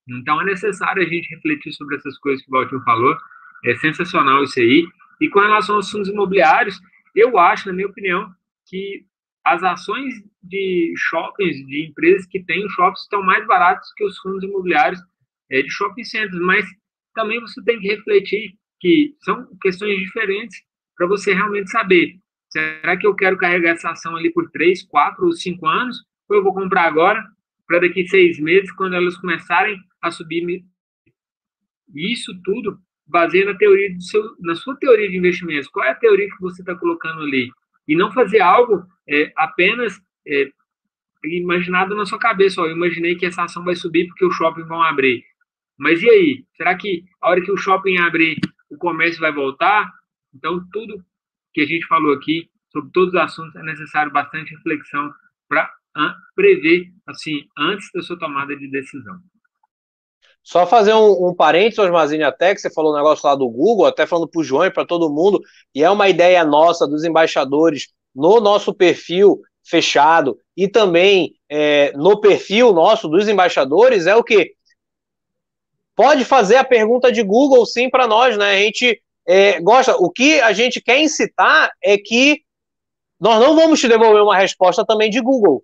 Então 0.09 0.41
é 0.41 0.45
necessário 0.45 1.03
a 1.03 1.07
gente 1.07 1.28
refletir 1.35 1.72
sobre 1.72 1.97
essas 1.97 2.18
coisas 2.18 2.45
que 2.45 2.51
o 2.51 2.59
Valtinho 2.59 2.83
falou. 2.83 3.16
É 3.64 3.76
sensacional 3.76 4.43
isso 4.43 4.59
aí. 4.59 4.87
E 5.20 5.28
com 5.28 5.41
relação 5.41 5.76
aos 5.76 5.91
fundos 5.91 6.09
imobiliários, 6.09 6.81
eu 7.14 7.39
acho, 7.39 7.68
na 7.68 7.74
minha 7.74 7.87
opinião, 7.87 8.33
que 8.66 9.05
as 9.45 9.62
ações 9.62 10.14
de 10.43 10.93
shoppings, 10.97 11.66
de 11.66 11.87
empresas 11.87 12.26
que 12.26 12.43
têm 12.43 12.68
shoppings 12.70 13.03
estão 13.03 13.22
mais 13.22 13.47
baratos 13.47 13.93
que 13.97 14.05
os 14.05 14.18
fundos 14.18 14.45
imobiliários 14.45 15.01
é, 15.51 15.62
de 15.62 15.70
shopping 15.70 16.05
centers, 16.05 16.41
mas 16.41 16.64
também 17.14 17.40
você 17.40 17.62
tem 17.64 17.78
que 17.78 17.88
refletir 17.88 18.54
que 18.78 19.14
são 19.20 19.46
questões 19.61 19.98
diferentes 19.98 20.62
para 20.96 21.06
você 21.06 21.34
realmente 21.34 21.70
saber, 21.70 22.18
será 22.48 22.96
que 22.96 23.06
eu 23.06 23.14
quero 23.14 23.36
carregar 23.36 23.70
essa 23.70 23.90
ação 23.90 24.16
ali 24.16 24.32
por 24.32 24.50
três, 24.50 24.82
quatro 24.82 25.26
ou 25.26 25.32
cinco 25.32 25.66
anos, 25.66 25.98
ou 26.28 26.36
eu 26.36 26.42
vou 26.42 26.54
comprar 26.54 26.84
agora 26.84 27.24
para 27.66 27.80
daqui 27.80 28.06
seis 28.08 28.38
meses, 28.40 28.72
quando 28.72 28.96
elas 28.96 29.16
começarem 29.16 29.78
a 30.02 30.11
subir. 30.11 30.64
Isso 31.94 32.32
tudo 32.42 32.78
baseia 33.06 33.44
na 33.44 33.54
teoria 33.54 33.94
do 33.94 34.02
seu, 34.02 34.22
na 34.40 34.54
sua 34.54 34.76
teoria 34.76 35.08
de 35.08 35.16
investimentos. 35.16 35.68
Qual 35.68 35.84
é 35.84 35.90
a 35.90 35.94
teoria 35.94 36.28
que 36.28 36.40
você 36.40 36.62
está 36.62 36.74
colocando 36.74 37.22
ali? 37.22 37.48
E 37.86 37.96
não 37.96 38.12
fazer 38.12 38.40
algo 38.40 38.84
é, 39.08 39.32
apenas 39.36 40.00
é, 40.26 40.50
imaginado 41.24 41.94
na 41.94 42.06
sua 42.06 42.18
cabeça. 42.18 42.61
Ó, 42.61 42.66
eu 42.66 42.76
imaginei 42.76 43.16
que 43.16 43.26
essa 43.26 43.44
ação 43.44 43.64
vai 43.64 43.76
subir 43.76 44.06
porque 44.08 44.24
o 44.24 44.30
shopping 44.30 44.64
vão 44.64 44.82
abrir. 44.82 45.24
Mas 45.81 46.03
e 46.03 46.11
aí? 46.11 46.45
Será 46.59 46.76
que 46.76 47.05
a 47.22 47.31
hora 47.31 47.41
que 47.41 47.51
o 47.51 47.57
shopping 47.57 47.97
abrir, 47.97 48.37
o 48.70 48.76
comércio 48.76 49.18
vai 49.18 49.33
voltar? 49.33 49.91
Então, 50.35 50.62
tudo 50.70 51.03
que 51.55 51.62
a 51.62 51.66
gente 51.66 51.87
falou 51.87 52.12
aqui, 52.12 52.51
sobre 52.70 52.91
todos 52.93 53.14
os 53.14 53.18
assuntos, 53.18 53.57
é 53.57 53.62
necessário 53.62 54.12
bastante 54.12 54.55
reflexão 54.55 55.11
para 55.49 55.72
prever, 56.37 56.93
assim, 57.07 57.47
antes 57.57 57.89
da 57.95 58.03
sua 58.03 58.18
tomada 58.18 58.55
de 58.55 58.70
decisão. 58.70 59.16
Só 60.43 60.66
fazer 60.66 60.93
um, 60.93 61.28
um 61.28 61.35
parênteses, 61.35 61.78
Osmazine, 61.78 62.24
até 62.24 62.55
que 62.55 62.61
você 62.61 62.70
falou 62.70 62.93
um 62.93 62.97
negócio 62.97 63.26
lá 63.26 63.35
do 63.35 63.49
Google, 63.49 63.87
até 63.87 64.07
falando 64.07 64.28
para 64.28 64.41
o 64.41 64.45
João 64.45 64.66
e 64.66 64.70
para 64.70 64.85
todo 64.85 65.11
mundo, 65.11 65.41
e 65.74 65.83
é 65.83 65.91
uma 65.91 66.11
ideia 66.11 66.45
nossa 66.45 66.87
dos 66.87 67.05
embaixadores 67.05 67.89
no 68.14 68.39
nosso 68.39 68.74
perfil 68.74 69.41
fechado 69.64 70.37
e 70.55 70.68
também 70.68 71.33
é, 71.49 71.93
no 71.97 72.20
perfil 72.20 72.72
nosso 72.74 73.09
dos 73.09 73.28
embaixadores, 73.28 74.07
é 74.07 74.14
o 74.14 74.22
que? 74.22 74.55
Pode 76.01 76.24
fazer 76.24 76.57
a 76.57 76.64
pergunta 76.64 77.12
de 77.12 77.22
Google 77.22 77.66
sim 77.66 77.90
para 77.90 78.07
nós, 78.07 78.34
né? 78.38 78.53
A 78.53 78.59
gente 78.59 79.03
é, 79.28 79.61
gosta. 79.61 79.94
O 79.98 80.11
que 80.11 80.40
a 80.40 80.51
gente 80.51 80.80
quer 80.80 80.98
incitar 80.98 81.70
é 81.84 81.98
que 81.98 82.40
nós 83.20 83.38
não 83.38 83.55
vamos 83.55 83.80
te 83.80 83.86
devolver 83.86 84.22
uma 84.22 84.38
resposta 84.38 84.82
também 84.82 85.11
de 85.11 85.20
Google. 85.20 85.62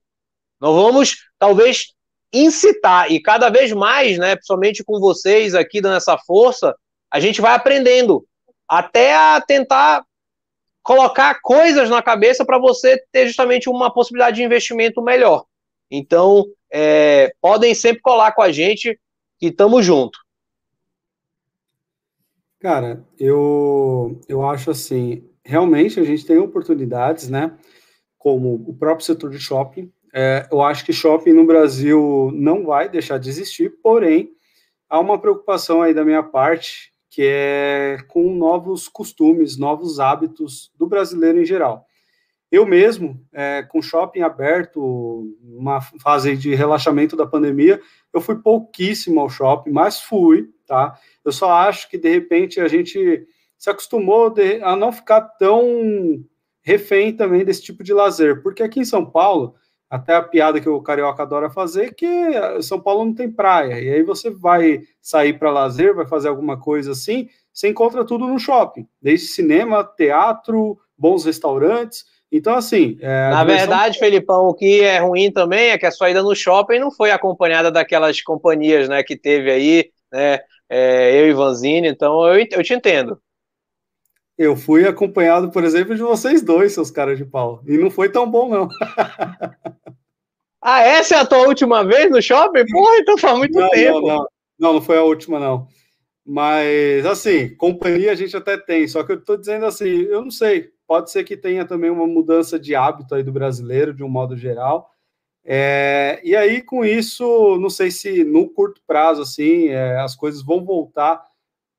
Nós 0.61 0.77
vamos, 0.77 1.17
talvez, 1.39 1.95
incitar, 2.31 3.11
e 3.11 3.19
cada 3.19 3.49
vez 3.49 3.73
mais, 3.73 4.19
né, 4.19 4.37
principalmente 4.37 4.85
com 4.85 5.01
vocês 5.01 5.55
aqui 5.55 5.81
dando 5.81 5.97
essa 5.97 6.19
força, 6.19 6.77
a 7.11 7.19
gente 7.19 7.41
vai 7.41 7.55
aprendendo 7.55 8.23
até 8.69 9.17
a 9.17 9.41
tentar 9.41 10.05
colocar 10.83 11.41
coisas 11.41 11.89
na 11.89 12.03
cabeça 12.03 12.45
para 12.45 12.59
você 12.59 13.03
ter 13.11 13.27
justamente 13.27 13.71
uma 13.71 13.91
possibilidade 13.91 14.37
de 14.37 14.43
investimento 14.43 15.01
melhor. 15.01 15.47
Então, 15.91 16.45
é, 16.71 17.33
podem 17.41 17.75
sempre 17.75 18.03
colar 18.03 18.33
com 18.33 18.43
a 18.43 18.53
gente 18.53 19.01
e 19.41 19.51
tamo 19.51 19.83
junto. 19.83 20.26
Cara, 22.67 23.07
eu, 23.17 24.21
eu 24.29 24.45
acho 24.45 24.73
assim, 24.73 25.23
realmente 25.45 26.01
a 26.01 26.03
gente 26.03 26.27
tem 26.27 26.37
oportunidades, 26.37 27.29
né? 27.29 27.57
Como 28.19 28.55
o 28.67 28.75
próprio 28.75 29.07
setor 29.07 29.31
de 29.31 29.39
shopping, 29.39 29.89
é, 30.13 30.49
eu 30.51 30.61
acho 30.61 30.85
que 30.85 30.93
shopping 30.93 31.33
no 31.33 31.47
Brasil 31.47 32.33
não 32.35 32.67
vai 32.67 32.89
deixar 32.89 33.19
de 33.19 33.29
existir, 33.29 33.79
porém, 33.81 34.33
há 34.89 34.99
uma 34.99 35.17
preocupação 35.17 35.81
aí 35.81 35.95
da 35.95 36.05
minha 36.05 36.25
parte, 36.25 36.91
que 37.09 37.23
é 37.25 37.99
com 38.09 38.35
novos 38.35 38.89
costumes, 38.89 39.57
novos 39.57 40.01
hábitos 40.01 40.73
do 40.77 40.89
brasileiro 40.89 41.41
em 41.41 41.45
geral. 41.45 41.87
Eu 42.51 42.67
mesmo, 42.67 43.25
é, 43.33 43.63
com 43.63 43.81
shopping 43.81 44.23
aberto, 44.23 45.33
uma 45.41 45.81
fase 46.03 46.37
de 46.37 46.53
relaxamento 46.53 47.15
da 47.15 47.29
pandemia, 47.29 47.81
eu 48.13 48.21
fui 48.21 48.35
pouquíssimo 48.35 49.21
ao 49.21 49.31
shopping, 49.31 49.71
mas 49.71 50.01
fui, 50.01 50.51
tá? 50.67 50.99
Eu 51.25 51.33
só 51.33 51.51
acho 51.53 51.89
que, 51.89 51.97
de 51.97 52.11
repente, 52.11 52.61
a 52.61 52.69
gente 52.69 53.27
se 53.59 53.71
acostumou 53.71 54.35
a 54.63 54.77
não 54.77 54.93
ficar 54.93 55.21
tão 55.23 56.25
refém 56.63 57.13
também 57.13 57.45
desse 57.45 57.63
tipo 57.63 57.85
de 57.85 57.95
lazer, 57.95 58.43
porque 58.43 58.63
aqui 58.63 58.81
em 58.81 58.85
São 58.85 59.05
Paulo, 59.07 59.55
até 59.89 60.15
a 60.15 60.23
piada 60.23 60.61
que 60.61 60.69
o 60.69 60.83
carioca 60.83 61.23
adora 61.23 61.49
fazer, 61.49 61.95
que 61.95 62.07
São 62.61 62.81
Paulo 62.81 63.05
não 63.05 63.15
tem 63.15 63.31
praia. 63.31 63.81
E 63.81 63.89
aí 63.89 64.03
você 64.03 64.31
vai 64.31 64.81
sair 65.01 65.39
para 65.39 65.51
lazer, 65.51 65.95
vai 65.95 66.07
fazer 66.07 66.29
alguma 66.29 66.59
coisa 66.59 66.93
assim, 66.93 67.29
você 67.53 67.69
encontra 67.69 68.05
tudo 68.05 68.27
no 68.27 68.39
shopping, 68.39 68.87
desde 69.01 69.29
cinema, 69.29 69.85
teatro, 69.85 70.79
bons 70.99 71.25
restaurantes. 71.25 72.05
Então, 72.31 72.55
assim. 72.55 72.99
É, 73.01 73.31
Na 73.31 73.45
diversão... 73.45 73.69
verdade, 73.69 73.99
Felipão, 73.99 74.49
o 74.49 74.55
que 74.55 74.81
é 74.81 74.99
ruim 74.99 75.31
também 75.31 75.71
é 75.71 75.79
que 75.79 75.87
a 75.87 75.91
sua 75.91 76.11
ida 76.11 76.23
no 76.23 76.35
shopping 76.35 76.81
não 76.81 76.91
foi 76.91 77.13
acompanhada 77.13 77.71
daquelas 77.71 78.21
companhias 78.21 78.89
né, 78.89 79.03
que 79.03 79.17
teve 79.17 79.51
aí, 79.51 79.91
né? 80.13 80.41
É, 80.69 81.21
eu 81.21 81.29
e 81.29 81.33
Vanzini, 81.33 81.89
então 81.89 82.27
eu, 82.27 82.47
eu 82.51 82.63
te 82.63 82.75
entendo. 82.75 83.21
Eu 84.37 84.55
fui 84.55 84.87
acompanhado, 84.87 85.51
por 85.51 85.65
exemplo, 85.65 85.95
de 85.95 86.03
vocês 86.03 86.43
dois, 86.43 86.73
seus 86.73 86.91
caras 86.91 87.17
de 87.17 87.25
pau. 87.25 87.63
E 87.67 87.79
não 87.79 87.91
foi 87.91 88.11
tão 88.11 88.31
bom, 88.31 88.49
não. 88.49 88.69
ah, 90.61 90.81
essa 90.81 91.15
é 91.17 91.19
a 91.19 91.27
tua 91.27 91.47
última 91.47 91.83
vez 91.83 92.11
no 92.11 92.21
shopping? 92.21 92.67
Porra, 92.71 92.99
então 92.99 93.17
faz 93.17 93.39
muito 93.39 93.59
não, 93.59 93.71
tempo. 93.71 94.01
Não, 94.01 94.07
não, 94.07 94.27
não, 94.59 94.73
não 94.75 94.83
foi 94.83 94.99
a 94.99 95.03
última, 95.03 95.41
não. 95.41 95.67
Mas, 96.25 97.07
assim, 97.07 97.55
companhia 97.55 98.11
a 98.11 98.15
gente 98.17 98.37
até 98.37 98.59
tem, 98.59 98.89
só 98.89 99.05
que 99.05 99.13
eu 99.13 99.25
tô 99.25 99.37
dizendo 99.37 99.65
assim, 99.65 100.03
eu 100.03 100.23
não 100.23 100.31
sei, 100.31 100.71
pode 100.85 101.13
ser 101.13 101.23
que 101.23 101.37
tenha 101.37 101.65
também 101.65 101.89
uma 101.89 102.05
mudança 102.05 102.59
de 102.59 102.75
hábito 102.75 103.15
aí 103.15 103.23
do 103.23 103.33
brasileiro, 103.33 103.95
de 103.95 104.03
um 104.03 104.09
modo 104.09 104.37
geral. 104.37 104.91
É, 105.49 106.21
e 106.25 106.35
aí, 106.35 106.61
com 106.61 106.85
isso, 106.85 107.57
não 107.61 107.71
sei 107.71 107.89
se 107.89 108.25
no 108.25 108.49
curto 108.49 108.83
prazo, 108.85 109.23
assim, 109.23 109.69
é, 109.69 109.97
as 110.01 110.17
coisas 110.17 110.43
vão 110.43 110.65
voltar 110.65 111.25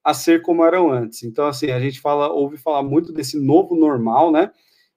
a 0.01 0.13
ser 0.13 0.41
como 0.41 0.63
eram 0.63 0.89
antes. 0.89 1.23
Então, 1.23 1.45
assim, 1.45 1.69
a 1.71 1.79
gente 1.79 1.99
fala, 1.99 2.29
ouve 2.29 2.55
falar 2.57 2.81
muito 2.81 3.11
desse 3.11 3.37
novo 3.37 3.75
normal, 3.75 4.31
né? 4.31 4.51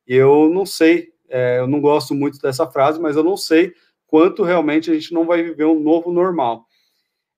E 0.07 0.15
eu 0.15 0.49
não 0.49 0.65
sei, 0.65 1.09
é, 1.29 1.59
eu 1.59 1.67
não 1.67 1.81
gosto 1.81 2.15
muito 2.15 2.39
dessa 2.39 2.65
frase, 2.71 3.01
mas 3.01 3.17
eu 3.17 3.25
não 3.25 3.37
sei 3.37 3.75
quanto 4.07 4.45
realmente 4.45 4.89
a 4.89 4.95
gente 4.95 5.13
não 5.13 5.27
vai 5.27 5.43
viver 5.43 5.65
um 5.65 5.81
novo 5.81 6.13
normal. 6.13 6.65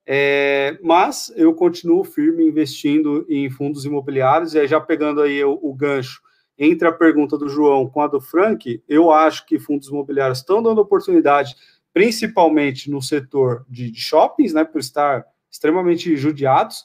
É, 0.05 0.79
mas 0.83 1.33
eu 1.35 1.55
continuo 1.55 2.05
firme 2.05 2.45
investindo 2.45 3.25
em 3.27 3.49
fundos 3.49 3.87
imobiliários, 3.87 4.53
e 4.53 4.59
aí 4.61 4.69
já 4.69 4.81
pegando 4.81 5.23
aí 5.23 5.43
o, 5.43 5.59
o 5.63 5.73
gancho 5.73 6.21
entre 6.59 6.87
a 6.87 6.93
pergunta 6.93 7.37
do 7.39 7.49
João 7.49 7.89
com 7.89 8.01
a 8.01 8.07
do 8.07 8.21
Frank, 8.21 8.83
eu 8.89 9.11
acho 9.11 9.47
que 9.47 9.59
fundos 9.59 9.89
imobiliários 9.89 10.39
estão 10.39 10.63
dando 10.63 10.81
oportunidade, 10.81 11.55
principalmente 11.93 12.91
no 12.91 13.03
setor 13.03 13.65
de, 13.69 13.91
de 13.91 14.01
shoppings, 14.01 14.53
né, 14.53 14.65
por 14.65 14.81
estar 14.81 15.25
extremamente 15.51 16.17
judiados, 16.17 16.85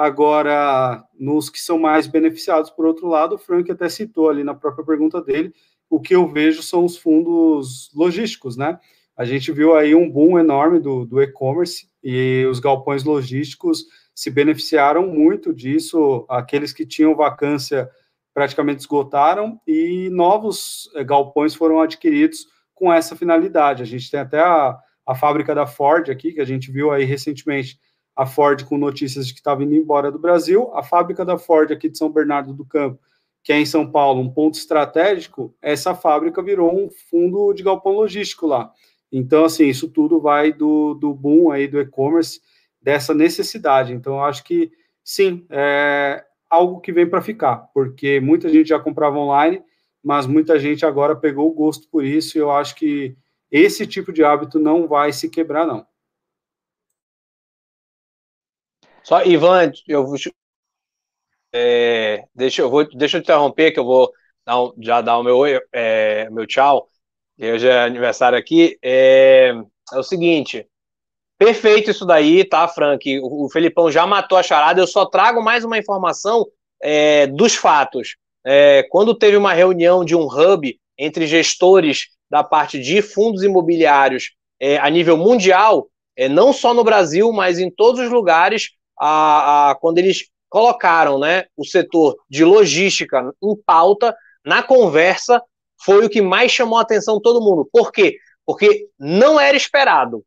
Agora, 0.00 1.04
nos 1.18 1.50
que 1.50 1.60
são 1.60 1.78
mais 1.78 2.06
beneficiados, 2.06 2.70
por 2.70 2.86
outro 2.86 3.06
lado, 3.06 3.34
o 3.34 3.38
Frank 3.38 3.70
até 3.70 3.86
citou 3.86 4.30
ali 4.30 4.42
na 4.42 4.54
própria 4.54 4.82
pergunta 4.82 5.20
dele, 5.20 5.52
o 5.90 6.00
que 6.00 6.14
eu 6.14 6.26
vejo 6.26 6.62
são 6.62 6.86
os 6.86 6.96
fundos 6.96 7.90
logísticos, 7.94 8.56
né? 8.56 8.78
A 9.14 9.26
gente 9.26 9.52
viu 9.52 9.74
aí 9.74 9.94
um 9.94 10.10
boom 10.10 10.38
enorme 10.38 10.80
do, 10.80 11.04
do 11.04 11.20
e-commerce 11.20 11.86
e 12.02 12.46
os 12.50 12.60
galpões 12.60 13.04
logísticos 13.04 13.84
se 14.14 14.30
beneficiaram 14.30 15.06
muito 15.06 15.52
disso. 15.52 16.24
Aqueles 16.30 16.72
que 16.72 16.86
tinham 16.86 17.14
vacância 17.14 17.90
praticamente 18.32 18.80
esgotaram 18.80 19.60
e 19.66 20.08
novos 20.10 20.90
eh, 20.94 21.04
galpões 21.04 21.54
foram 21.54 21.80
adquiridos 21.80 22.46
com 22.74 22.92
essa 22.92 23.16
finalidade. 23.16 23.82
A 23.82 23.86
gente 23.86 24.10
tem 24.10 24.20
até 24.20 24.40
a, 24.40 24.78
a 25.06 25.14
fábrica 25.14 25.54
da 25.54 25.66
Ford 25.66 26.08
aqui, 26.10 26.32
que 26.32 26.40
a 26.40 26.44
gente 26.44 26.70
viu 26.70 26.90
aí 26.90 27.04
recentemente 27.04 27.78
a 28.16 28.26
Ford 28.26 28.64
com 28.64 28.76
notícias 28.76 29.26
de 29.26 29.32
que 29.32 29.40
estava 29.40 29.62
indo 29.62 29.74
embora 29.74 30.10
do 30.10 30.18
Brasil, 30.18 30.70
a 30.74 30.82
fábrica 30.82 31.24
da 31.24 31.38
Ford 31.38 31.70
aqui 31.72 31.88
de 31.88 31.98
São 31.98 32.10
Bernardo 32.10 32.52
do 32.52 32.64
Campo, 32.64 33.00
que 33.42 33.52
é 33.52 33.58
em 33.58 33.66
São 33.66 33.90
Paulo, 33.90 34.20
um 34.20 34.30
ponto 34.30 34.54
estratégico, 34.58 35.54
essa 35.62 35.94
fábrica 35.94 36.42
virou 36.42 36.74
um 36.74 36.90
fundo 37.10 37.52
de 37.54 37.62
galpão 37.62 37.92
logístico 37.92 38.46
lá. 38.46 38.70
Então, 39.10 39.44
assim, 39.44 39.66
isso 39.66 39.88
tudo 39.88 40.20
vai 40.20 40.52
do, 40.52 40.94
do 40.94 41.14
boom 41.14 41.50
aí 41.50 41.66
do 41.66 41.80
e-commerce, 41.80 42.40
dessa 42.80 43.12
necessidade. 43.14 43.92
Então, 43.92 44.14
eu 44.14 44.24
acho 44.24 44.44
que, 44.44 44.70
sim, 45.02 45.46
é 45.50 46.24
algo 46.50 46.80
que 46.80 46.92
vem 46.92 47.08
para 47.08 47.22
ficar, 47.22 47.70
porque 47.72 48.20
muita 48.20 48.48
gente 48.48 48.68
já 48.68 48.80
comprava 48.80 49.16
online, 49.18 49.62
mas 50.02 50.26
muita 50.26 50.58
gente 50.58 50.84
agora 50.84 51.14
pegou 51.16 51.48
o 51.48 51.54
gosto 51.54 51.88
por 51.88 52.04
isso, 52.04 52.36
e 52.36 52.40
eu 52.40 52.50
acho 52.50 52.74
que 52.74 53.16
esse 53.50 53.86
tipo 53.86 54.12
de 54.12 54.24
hábito 54.24 54.58
não 54.58 54.88
vai 54.88 55.12
se 55.12 55.30
quebrar, 55.30 55.66
não. 55.66 55.86
Só, 59.02 59.24
Ivan, 59.24 59.72
eu 59.88 60.06
vou. 60.06 60.16
É, 61.52 62.24
deixa, 62.34 62.62
eu 62.62 62.70
vou, 62.70 62.84
deixa 62.96 63.18
eu 63.18 63.22
te 63.22 63.24
interromper, 63.24 63.72
que 63.72 63.80
eu 63.80 63.84
vou 63.84 64.12
dar 64.44 64.62
um, 64.62 64.72
já 64.78 65.00
dar 65.00 65.18
o 65.18 65.22
meu, 65.22 65.44
é, 65.72 66.30
meu 66.30 66.46
tchau. 66.46 66.88
Hoje 67.38 67.66
é 67.68 67.82
aniversário 67.84 68.38
aqui. 68.38 68.78
É, 68.82 69.52
é, 69.92 69.98
o 69.98 70.02
seguinte. 70.02 70.69
Perfeito 71.40 71.90
isso 71.90 72.04
daí, 72.04 72.44
tá, 72.44 72.68
Frank? 72.68 73.18
O, 73.20 73.46
o 73.46 73.48
Felipão 73.48 73.90
já 73.90 74.06
matou 74.06 74.36
a 74.36 74.42
charada. 74.42 74.78
Eu 74.78 74.86
só 74.86 75.06
trago 75.06 75.42
mais 75.42 75.64
uma 75.64 75.78
informação 75.78 76.46
é, 76.82 77.26
dos 77.28 77.54
fatos. 77.54 78.16
É, 78.44 78.86
quando 78.90 79.14
teve 79.14 79.38
uma 79.38 79.54
reunião 79.54 80.04
de 80.04 80.14
um 80.14 80.26
hub 80.26 80.78
entre 80.98 81.26
gestores 81.26 82.08
da 82.30 82.44
parte 82.44 82.78
de 82.78 83.00
fundos 83.00 83.42
imobiliários 83.42 84.32
é, 84.60 84.76
a 84.76 84.90
nível 84.90 85.16
mundial, 85.16 85.88
é, 86.14 86.28
não 86.28 86.52
só 86.52 86.74
no 86.74 86.84
Brasil, 86.84 87.32
mas 87.32 87.58
em 87.58 87.70
todos 87.70 88.02
os 88.02 88.10
lugares, 88.10 88.72
a, 89.00 89.70
a, 89.70 89.74
quando 89.76 89.96
eles 89.96 90.26
colocaram 90.46 91.18
né, 91.18 91.46
o 91.56 91.64
setor 91.64 92.18
de 92.28 92.44
logística 92.44 93.32
em 93.42 93.56
pauta, 93.64 94.14
na 94.44 94.62
conversa, 94.62 95.42
foi 95.82 96.04
o 96.04 96.10
que 96.10 96.20
mais 96.20 96.52
chamou 96.52 96.78
a 96.78 96.82
atenção 96.82 97.16
de 97.16 97.22
todo 97.22 97.40
mundo. 97.40 97.66
Por 97.72 97.90
quê? 97.90 98.18
Porque 98.44 98.88
não 98.98 99.40
era 99.40 99.56
esperado. 99.56 100.22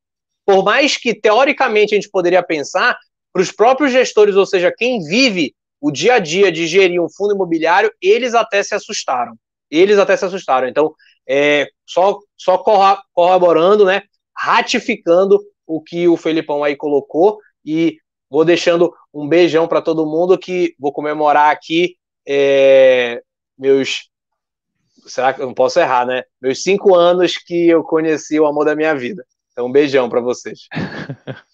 Por 0.45 0.63
mais 0.63 0.97
que, 0.97 1.13
teoricamente, 1.13 1.93
a 1.93 1.97
gente 1.97 2.09
poderia 2.09 2.43
pensar, 2.43 2.97
para 3.31 3.41
os 3.41 3.51
próprios 3.51 3.91
gestores, 3.91 4.35
ou 4.35 4.45
seja, 4.45 4.73
quem 4.75 4.99
vive 4.99 5.55
o 5.81 5.91
dia 5.91 6.15
a 6.15 6.19
dia 6.19 6.51
de 6.51 6.67
gerir 6.67 7.01
um 7.01 7.09
fundo 7.09 7.33
imobiliário, 7.33 7.91
eles 8.01 8.33
até 8.33 8.61
se 8.63 8.75
assustaram. 8.75 9.35
Eles 9.69 9.97
até 9.97 10.15
se 10.15 10.25
assustaram. 10.25 10.67
Então, 10.67 10.93
é, 11.27 11.67
só, 11.85 12.19
só 12.37 12.57
corroborando, 13.13 13.85
né, 13.85 14.03
ratificando 14.35 15.39
o 15.65 15.81
que 15.81 16.07
o 16.07 16.17
Felipão 16.17 16.63
aí 16.63 16.75
colocou 16.75 17.39
e 17.65 17.97
vou 18.29 18.45
deixando 18.45 18.93
um 19.13 19.27
beijão 19.27 19.67
para 19.67 19.81
todo 19.81 20.05
mundo 20.05 20.37
que 20.37 20.75
vou 20.79 20.91
comemorar 20.91 21.51
aqui 21.51 21.95
é, 22.27 23.21
meus 23.57 24.09
será 25.05 25.33
que 25.33 25.41
eu 25.41 25.47
não 25.47 25.53
posso 25.53 25.79
errar, 25.79 26.05
né? 26.05 26.23
Meus 26.41 26.63
cinco 26.63 26.95
anos 26.95 27.37
que 27.37 27.67
eu 27.67 27.83
conheci 27.83 28.39
o 28.39 28.45
amor 28.45 28.65
da 28.65 28.75
minha 28.75 28.95
vida. 28.95 29.25
Então, 29.53 29.67
um 29.67 29.71
beijão 29.71 30.09
para 30.09 30.19
vocês. 30.19 30.67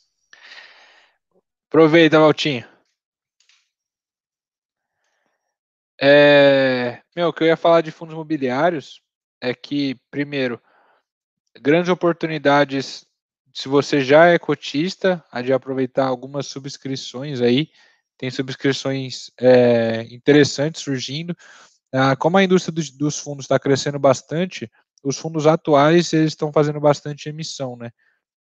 Aproveita, 1.68 2.18
Valtinho. 2.18 2.66
É, 6.02 7.02
meu, 7.14 7.28
o 7.28 7.34
que 7.34 7.44
eu 7.44 7.48
ia 7.48 7.58
falar 7.58 7.82
de 7.82 7.92
fundos 7.92 8.14
imobiliários 8.14 9.02
é 9.42 9.54
que, 9.54 9.96
primeiro, 10.10 10.62
grandes 11.60 11.90
oportunidades, 11.90 13.06
se 13.54 13.68
você 13.68 14.02
já 14.02 14.28
é 14.28 14.40
cotista, 14.40 15.24
a 15.30 15.42
de 15.42 15.52
aproveitar 15.52 16.08
algumas 16.08 16.48
subscrições 16.48 17.42
aí, 17.42 17.70
tem 18.18 18.32
subscrições 18.32 19.30
é, 19.40 20.04
interessantes 20.10 20.82
surgindo. 20.82 21.36
Ah, 21.94 22.16
como 22.16 22.38
a 22.38 22.44
indústria 22.44 22.74
dos, 22.74 22.92
dos 22.92 23.20
fundos 23.20 23.46
está 23.46 23.60
crescendo 23.60 24.00
bastante, 24.00 24.72
os 25.04 25.18
fundos 25.18 25.48
atuais 25.48 26.12
eles 26.14 26.32
estão 26.32 26.52
fazendo 26.52 26.80
bastante 26.80 27.30
emissão, 27.30 27.76
né? 27.76 27.92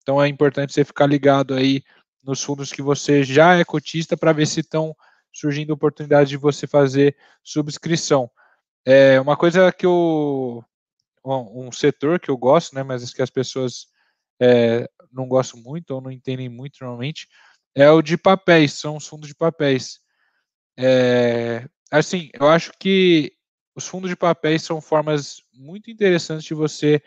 Então 0.02 0.22
é 0.22 0.28
importante 0.28 0.72
você 0.72 0.84
ficar 0.84 1.06
ligado 1.06 1.54
aí 1.54 1.82
nos 2.24 2.42
fundos 2.42 2.72
que 2.72 2.82
você 2.82 3.22
já 3.22 3.54
é 3.54 3.64
cotista 3.64 4.16
para 4.16 4.32
ver 4.32 4.46
se 4.46 4.60
estão 4.60 4.94
surgindo 5.32 5.72
oportunidades 5.72 6.30
de 6.30 6.36
você 6.36 6.66
fazer 6.66 7.16
subscrição. 7.42 8.30
É 8.84 9.20
uma 9.20 9.36
coisa 9.36 9.70
que 9.72 9.86
eu 9.86 10.64
um 11.24 11.70
setor 11.70 12.18
que 12.18 12.30
eu 12.30 12.38
gosto, 12.38 12.74
né, 12.74 12.82
mas 12.82 13.12
que 13.12 13.20
as 13.20 13.28
pessoas 13.28 13.88
é, 14.40 14.88
não 15.12 15.28
gostam 15.28 15.60
muito 15.60 15.90
ou 15.90 16.00
não 16.00 16.10
entendem 16.10 16.48
muito 16.48 16.78
normalmente, 16.80 17.28
é 17.74 17.90
o 17.90 18.00
de 18.00 18.16
papéis, 18.16 18.72
são 18.72 18.96
os 18.96 19.06
fundos 19.06 19.28
de 19.28 19.34
papéis. 19.34 20.00
É, 20.78 21.68
assim, 21.90 22.30
eu 22.32 22.48
acho 22.48 22.72
que 22.78 23.32
os 23.78 23.86
fundos 23.86 24.10
de 24.10 24.16
papéis 24.16 24.64
são 24.64 24.80
formas 24.80 25.40
muito 25.54 25.88
interessantes 25.88 26.44
de 26.44 26.52
você 26.52 27.00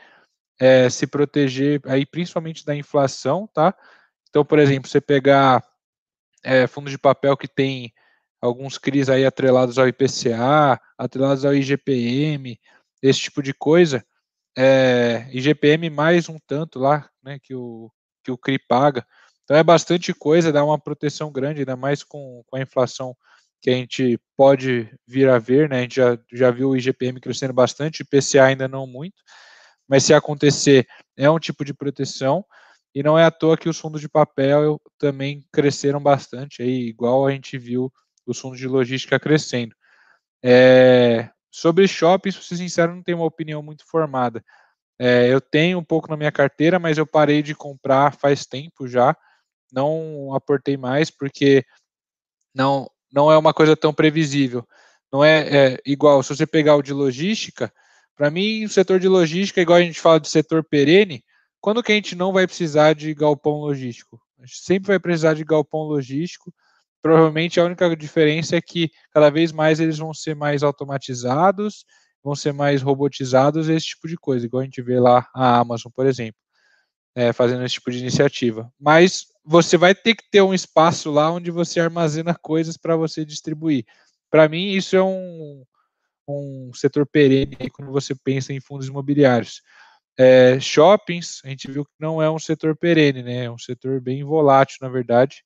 é, 0.58 0.90
se 0.90 1.06
proteger, 1.06 1.82
aí 1.86 2.06
principalmente 2.06 2.66
da 2.66 2.74
inflação, 2.74 3.46
tá? 3.54 3.76
Então, 4.30 4.46
por 4.46 4.58
exemplo, 4.58 4.90
você 4.90 5.02
pegar 5.02 5.62
é, 6.42 6.66
fundos 6.68 6.90
de 6.90 6.98
papel 6.98 7.36
que 7.36 7.48
tem 7.48 7.94
alguns 8.40 8.78
CRIs 8.78 9.10
aí 9.10 9.26
atrelados 9.26 9.78
ao 9.78 9.86
IPCA, 9.86 10.80
atrelados 10.98 11.44
ao 11.44 11.54
IGPM, 11.54 12.58
esse 13.04 13.20
tipo 13.20 13.44
de 13.44 13.54
coisa, 13.54 14.02
é, 14.58 15.28
IGPM 15.34 15.90
mais 15.90 16.30
um 16.30 16.40
tanto 16.48 16.80
lá, 16.80 17.10
né, 17.22 17.38
que 17.38 17.54
o, 17.54 17.92
que 18.24 18.32
o 18.32 18.38
CRI 18.38 18.58
paga. 18.58 19.06
Então 19.44 19.58
é 19.58 19.64
bastante 19.64 20.14
coisa, 20.14 20.54
dá 20.54 20.64
uma 20.64 20.80
proteção 20.80 21.34
grande, 21.34 21.60
ainda 21.60 21.76
mais 21.76 22.02
com, 22.02 22.42
com 22.48 22.56
a 22.56 22.62
inflação 22.62 23.14
que 23.62 23.70
a 23.70 23.74
gente 23.74 24.20
pode 24.36 24.92
vir 25.08 25.30
a 25.30 25.38
ver, 25.38 25.70
né? 25.70 25.80
A 25.80 25.82
gente 25.82 25.96
já, 25.96 26.18
já 26.34 26.52
viu 26.52 26.70
o 26.70 26.76
IGPM 26.76 27.20
crescendo 27.20 27.54
bastante, 27.54 28.02
o 28.02 28.04
IPCA 28.04 28.46
ainda 28.46 28.68
não 28.68 28.88
muito, 28.88 29.22
mas 29.88 30.04
se 30.04 30.14
acontecer, 30.14 30.88
é 31.16 31.30
um 31.30 31.40
tipo 31.40 31.64
de 31.64 31.74
proteção, 31.74 32.44
e 32.94 33.04
não 33.04 33.18
é 33.18 33.24
à 33.24 33.32
toa 33.32 33.58
que 33.58 33.70
os 33.70 33.80
fundos 33.80 34.02
de 34.02 34.10
papel 34.10 34.82
também 34.98 35.46
cresceram 35.52 36.02
bastante, 36.02 36.62
aí, 36.62 36.88
igual 36.88 37.28
a 37.28 37.32
gente 37.32 37.58
viu 37.58 37.92
os 38.26 38.40
fundos 38.40 38.60
de 38.60 38.68
logística 38.68 39.20
crescendo. 39.20 39.76
É, 40.44 41.30
sobre 41.52 41.88
shoppings, 41.88 42.36
para 42.36 42.44
ser 42.44 42.58
sincero, 42.58 42.96
não 42.96 43.04
tenho 43.04 43.20
uma 43.20 43.28
opinião 43.28 43.62
muito 43.62 43.86
formada. 43.86 44.44
É, 45.00 45.28
eu 45.28 45.40
tenho 45.40 45.80
um 45.80 45.84
pouco 45.84 46.10
na 46.10 46.18
minha 46.18 46.32
carteira, 46.32 46.80
mas 46.80 46.98
eu 46.98 47.06
parei 47.06 47.42
de 47.42 47.56
comprar 47.56 48.16
faz 48.16 48.46
tempo 48.46 48.88
já, 48.88 49.16
não 49.72 50.34
aportei 50.34 50.78
mais, 50.78 51.10
porque 51.10 51.64
não 52.54 52.90
não 53.12 53.32
é 53.32 53.38
uma 53.38 53.54
coisa 53.54 53.76
tão 53.76 53.94
previsível. 53.94 54.66
Não 55.12 55.24
é, 55.24 55.74
é 55.74 55.78
igual, 55.86 56.24
se 56.24 56.36
você 56.36 56.48
pegar 56.48 56.76
o 56.76 56.82
de 56.82 56.94
logística, 56.94 57.72
para 58.16 58.30
mim, 58.30 58.64
o 58.64 58.70
setor 58.70 59.00
de 59.00 59.08
logística, 59.08 59.62
igual 59.62 59.80
a 59.80 59.82
gente 59.82 60.00
fala 60.00 60.20
de 60.20 60.30
setor 60.30 60.64
perene, 60.64 61.24
quando 61.60 61.84
que 61.84 61.92
a 61.92 61.96
gente 61.96 62.16
não 62.16 62.32
vai 62.32 62.48
precisar 62.48 62.94
de 62.94 63.14
galpão 63.14 63.54
logístico? 63.54 64.20
A 64.40 64.46
gente 64.46 64.58
sempre 64.58 64.88
vai 64.88 65.00
precisar 65.00 65.34
de 65.34 65.44
galpão 65.44 65.82
logístico. 65.82 66.54
Provavelmente 67.02 67.60
a 67.60 67.66
única 67.66 67.96
diferença 67.96 68.56
é 68.56 68.62
que 68.62 68.90
cada 69.12 69.30
vez 69.30 69.52
mais 69.52 69.80
eles 69.80 69.98
vão 69.98 70.14
ser 70.14 70.36
mais 70.36 70.64
automatizados, 70.64 71.86
vão 72.24 72.36
ser 72.36 72.54
mais 72.54 72.82
robotizados, 72.82 73.70
esse 73.70 73.88
tipo 73.88 74.08
de 74.08 74.16
coisa, 74.18 74.46
igual 74.46 74.62
a 74.62 74.66
gente 74.66 74.82
vê 74.82 75.00
lá 75.00 75.28
a 75.34 75.60
Amazon, 75.60 75.92
por 75.96 76.06
exemplo, 76.06 76.40
é, 77.16 77.34
fazendo 77.34 77.64
esse 77.64 77.76
tipo 77.76 77.92
de 77.92 78.00
iniciativa. 78.00 78.72
Mas 78.80 79.26
você 79.44 79.78
vai 79.78 79.96
ter 79.96 80.16
que 80.16 80.24
ter 80.30 80.42
um 80.42 80.54
espaço 80.54 81.12
lá 81.12 81.32
onde 81.32 81.52
você 81.52 81.80
armazena 81.80 82.36
coisas 82.36 82.78
para 82.78 82.96
você 82.96 83.26
distribuir. 83.26 83.86
Para 84.30 84.48
mim, 84.48 84.70
isso 84.70 84.96
é 84.96 85.04
um, 85.04 85.64
um 86.28 86.72
setor 86.74 87.06
perene 87.06 87.70
quando 87.74 87.92
você 87.92 88.16
pensa 88.16 88.54
em 88.54 88.62
fundos 88.62 88.88
imobiliários. 88.88 89.62
É, 90.18 90.60
shoppings, 90.60 91.42
a 91.44 91.50
gente 91.50 91.72
viu 91.72 91.84
que 91.86 91.92
não 92.00 92.22
é 92.22 92.30
um 92.30 92.40
setor 92.40 92.76
perene, 92.78 93.24
né? 93.24 93.46
É 93.46 93.52
um 93.52 93.58
setor 93.58 94.00
bem 94.00 94.24
volátil, 94.24 94.78
na 94.82 94.90
verdade, 94.90 95.44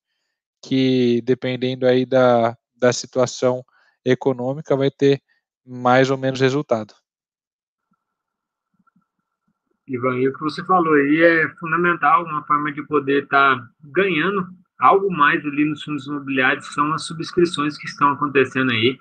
que 0.64 1.22
dependendo 1.22 1.88
aí 1.88 2.06
da, 2.06 2.58
da 2.76 2.91
situação 2.91 3.64
econômica 4.04 4.76
vai 4.76 4.91
ter 4.91 5.22
mais 5.66 6.10
ou 6.10 6.18
menos 6.18 6.39
resultado. 6.39 6.93
Ivan, 9.88 10.20
e 10.20 10.28
o 10.28 10.34
que 10.34 10.40
você 10.40 10.64
falou 10.66 10.94
aí 10.94 11.22
é 11.22 11.50
fundamental, 11.60 12.26
uma 12.26 12.44
forma 12.46 12.72
de 12.72 12.82
poder 12.84 13.24
estar 13.24 13.58
tá 13.58 13.70
ganhando 13.84 14.48
algo 14.80 15.12
mais 15.12 15.46
ali 15.46 15.66
nos 15.66 15.84
fundos 15.84 16.08
imobiliários 16.08 16.74
são 16.74 16.92
as 16.94 17.06
subscrições 17.06 17.78
que 17.78 17.86
estão 17.86 18.10
acontecendo 18.10 18.72
aí. 18.72 18.98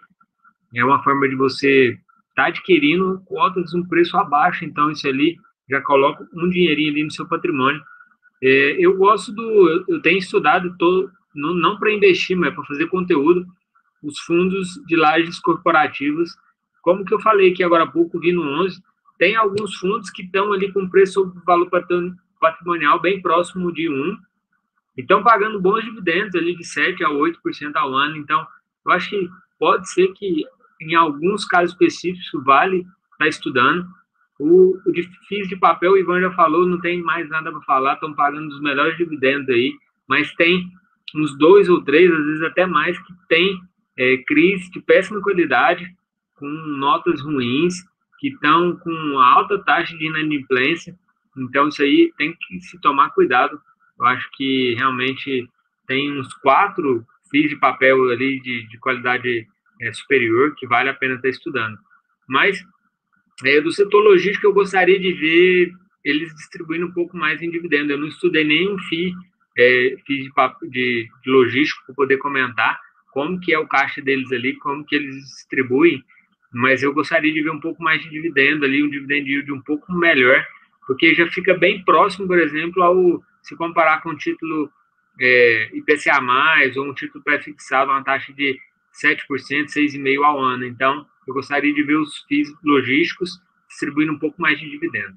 É 0.75 0.85
uma 0.85 1.03
forma 1.03 1.29
de 1.29 1.35
você 1.35 1.99
estar 2.31 2.45
tá 2.45 2.47
adquirindo 2.47 3.23
cotas 3.27 3.73
um 3.75 3.87
preço 3.87 4.17
abaixo, 4.17 4.65
então 4.65 4.91
isso 4.91 5.07
ali 5.09 5.37
já 5.69 5.81
coloca 5.81 6.27
um 6.35 6.49
dinheirinho 6.51 6.93
ali 6.93 7.05
no 7.05 7.11
seu 7.11 7.27
patrimônio. 7.27 7.83
É, 8.43 8.77
eu 8.79 8.97
gosto 8.97 9.33
do, 9.33 9.85
eu 9.89 10.03
tenho 10.03 10.19
estudado, 10.19 10.77
tô, 10.77 11.09
não, 11.35 11.55
não 11.55 11.79
para 11.79 11.93
investir, 11.93 12.37
mas 12.37 12.55
para 12.55 12.65
fazer 12.65 12.87
conteúdo, 12.89 13.47
os 14.03 14.19
fundos 14.21 14.69
de 14.87 14.97
lajes 14.97 15.39
corporativas, 15.39 16.31
como 16.83 17.05
que 17.05 17.15
eu 17.15 17.21
falei 17.21 17.53
aqui 17.53 17.63
agora 17.63 17.85
há 17.85 17.91
pouco, 17.91 18.21
vi 18.21 18.33
no 18.33 18.43
11, 18.43 18.83
tem 19.19 19.37
alguns 19.37 19.75
fundos 19.77 20.11
que 20.11 20.23
estão 20.23 20.53
ali 20.53 20.73
com 20.73 20.89
preço 20.89 21.15
sobre 21.15 21.41
valor 21.45 21.71
patrimonial 22.41 23.01
bem 23.01 23.21
próximo 23.23 23.73
de 23.73 23.89
1, 23.89 24.19
e 24.97 25.01
estão 25.01 25.23
pagando 25.23 25.61
bons 25.61 25.85
dividendos 25.85 26.35
ali 26.35 26.57
de 26.57 26.65
7 26.65 27.03
a 27.05 27.09
8% 27.09 27.73
ao 27.75 27.95
ano. 27.95 28.17
Então, 28.17 28.47
eu 28.87 28.93
acho 28.93 29.11
que 29.11 29.29
pode 29.59 29.91
ser 29.91 30.09
que, 30.13 30.45
em 30.81 30.95
alguns 30.95 31.45
casos 31.45 31.73
específicos, 31.73 32.45
vale 32.45 32.79
estar 32.79 32.89
tá 33.19 33.29
estudando. 33.29 33.87
O, 34.39 34.77
o 34.87 34.93
FIIs 35.29 35.49
de 35.49 35.57
papel, 35.57 35.93
o 35.93 35.97
Ivan 35.97 36.21
já 36.21 36.31
falou, 36.33 36.67
não 36.67 36.81
tem 36.81 37.03
mais 37.03 37.29
nada 37.29 37.51
para 37.51 37.61
falar, 37.63 37.95
estão 37.95 38.15
pagando 38.15 38.49
os 38.49 38.61
melhores 38.61 38.97
dividendos 38.97 39.49
aí, 39.49 39.73
mas 40.09 40.33
tem 40.35 40.69
uns 41.15 41.37
dois 41.39 41.69
ou 41.69 41.83
três, 41.83 42.11
às 42.13 42.25
vezes 42.25 42.43
até 42.43 42.67
mais, 42.67 42.99
que 42.99 43.13
tem 43.29 43.61
é, 43.97 44.17
CRIs 44.27 44.69
de 44.71 44.81
péssima 44.81 45.21
qualidade, 45.21 45.87
com 46.35 46.49
notas 46.49 47.23
ruins, 47.23 47.75
que 48.19 48.29
estão 48.29 48.77
com 48.77 49.19
alta 49.19 49.59
taxa 49.65 49.97
de 49.97 50.07
inadimplência. 50.07 50.97
Então, 51.37 51.69
isso 51.69 51.83
aí 51.83 52.13
tem 52.17 52.35
que 52.35 52.61
se 52.61 52.81
tomar 52.81 53.11
cuidado. 53.11 53.61
Eu 53.99 54.07
acho 54.07 54.29
que 54.33 54.75
realmente 54.75 55.49
tem 55.87 56.19
uns 56.19 56.33
quatro 56.35 57.05
FIIs 57.31 57.51
de 57.51 57.57
papel 57.57 58.11
ali 58.11 58.41
de, 58.41 58.67
de 58.69 58.79
qualidade 58.79 59.47
é, 59.81 59.93
superior 59.93 60.55
que 60.57 60.67
vale 60.67 60.89
a 60.89 60.95
pena 60.95 61.15
estar 61.15 61.29
estudando. 61.29 61.77
Mas 62.29 62.65
é, 63.45 63.61
do 63.61 63.73
setor 63.73 64.01
logístico, 64.01 64.47
eu 64.47 64.55
gostaria 64.55 64.99
de 64.99 65.13
ver 65.13 65.73
eles 66.05 66.35
distribuindo 66.35 66.87
um 66.87 66.93
pouco 66.93 67.17
mais 67.17 67.43
em 67.43 67.51
dividendo. 67.51 67.93
Eu 67.93 67.99
não 67.99 68.09
estudei 68.09 68.45
nenhum 68.45 68.79
FII, 68.79 69.13
é, 69.59 69.97
FII 70.07 70.23
de, 70.23 70.71
de, 70.71 71.09
de 71.23 71.31
logístico 71.31 71.85
para 71.87 71.95
poder 71.95 72.19
comentar 72.19 72.79
como 73.11 73.41
que 73.41 73.55
é 73.55 73.59
o 73.59 73.67
caixa 73.67 74.03
deles 74.03 74.31
ali, 74.33 74.57
como 74.57 74.85
que 74.85 74.97
eles 74.97 75.15
distribuem 75.15 76.05
mas 76.55 76.83
eu 76.83 76.95
gostaria 76.95 77.33
de 77.33 77.43
ver 77.43 77.51
um 77.51 77.61
pouco 77.61 77.83
mais 77.83 78.01
de 78.03 78.09
dividendo 78.09 78.65
ali, 78.65 78.83
um 78.83 78.89
dividend 78.89 79.29
yield 79.29 79.53
um 79.53 79.61
pouco 79.61 79.93
melhor, 79.93 80.47
porque 80.87 81.15
já 81.15 81.27
fica 81.31 81.55
bem 81.55 81.85
próximo, 81.85 82.27
por 82.27 82.39
exemplo, 82.39 82.83
ao 82.83 83.23
se 83.43 83.57
comparar 83.57 84.03
com 84.03 84.11
o 84.11 84.17
título 84.17 84.71
é, 85.21 85.71
IPCA+, 85.75 86.21
ou 86.77 86.87
um 86.87 86.95
título 86.95 87.23
pré-fixado, 87.25 87.91
uma 87.91 88.05
taxa 88.05 88.33
de 88.33 88.59
7%, 89.03 89.67
6,5% 89.67 90.25
ao 90.25 90.41
ano. 90.41 90.65
Então, 90.65 91.07
eu 91.27 91.35
gostaria 91.35 91.75
de 91.75 91.83
ver 91.83 91.97
os 91.97 92.19
FIIs 92.29 92.49
logísticos 92.63 93.41
distribuindo 93.69 94.13
um 94.13 94.19
pouco 94.19 94.41
mais 94.41 94.59
de 94.59 94.71
dividendo. 94.71 95.15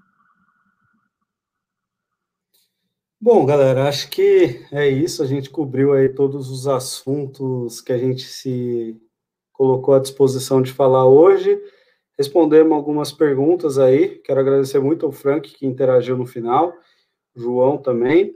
Bom, 3.19 3.45
galera, 3.45 3.87
acho 3.87 4.09
que 4.09 4.65
é 4.71 4.87
isso. 4.87 5.23
A 5.23 5.25
gente 5.25 5.49
cobriu 5.49 5.93
aí 5.93 6.09
todos 6.09 6.49
os 6.49 6.67
assuntos 6.67 7.81
que 7.81 7.91
a 7.91 7.97
gente 7.97 8.21
se 8.21 8.99
colocou 9.57 9.95
à 9.95 9.99
disposição 9.99 10.61
de 10.61 10.71
falar 10.71 11.05
hoje. 11.05 11.59
Respondemos 12.17 12.71
algumas 12.71 13.11
perguntas 13.11 13.79
aí. 13.79 14.19
Quero 14.23 14.39
agradecer 14.39 14.79
muito 14.79 15.05
ao 15.05 15.11
Frank 15.11 15.51
que 15.51 15.65
interagiu 15.65 16.15
no 16.15 16.27
final, 16.27 16.73
João 17.35 17.77
também. 17.77 18.35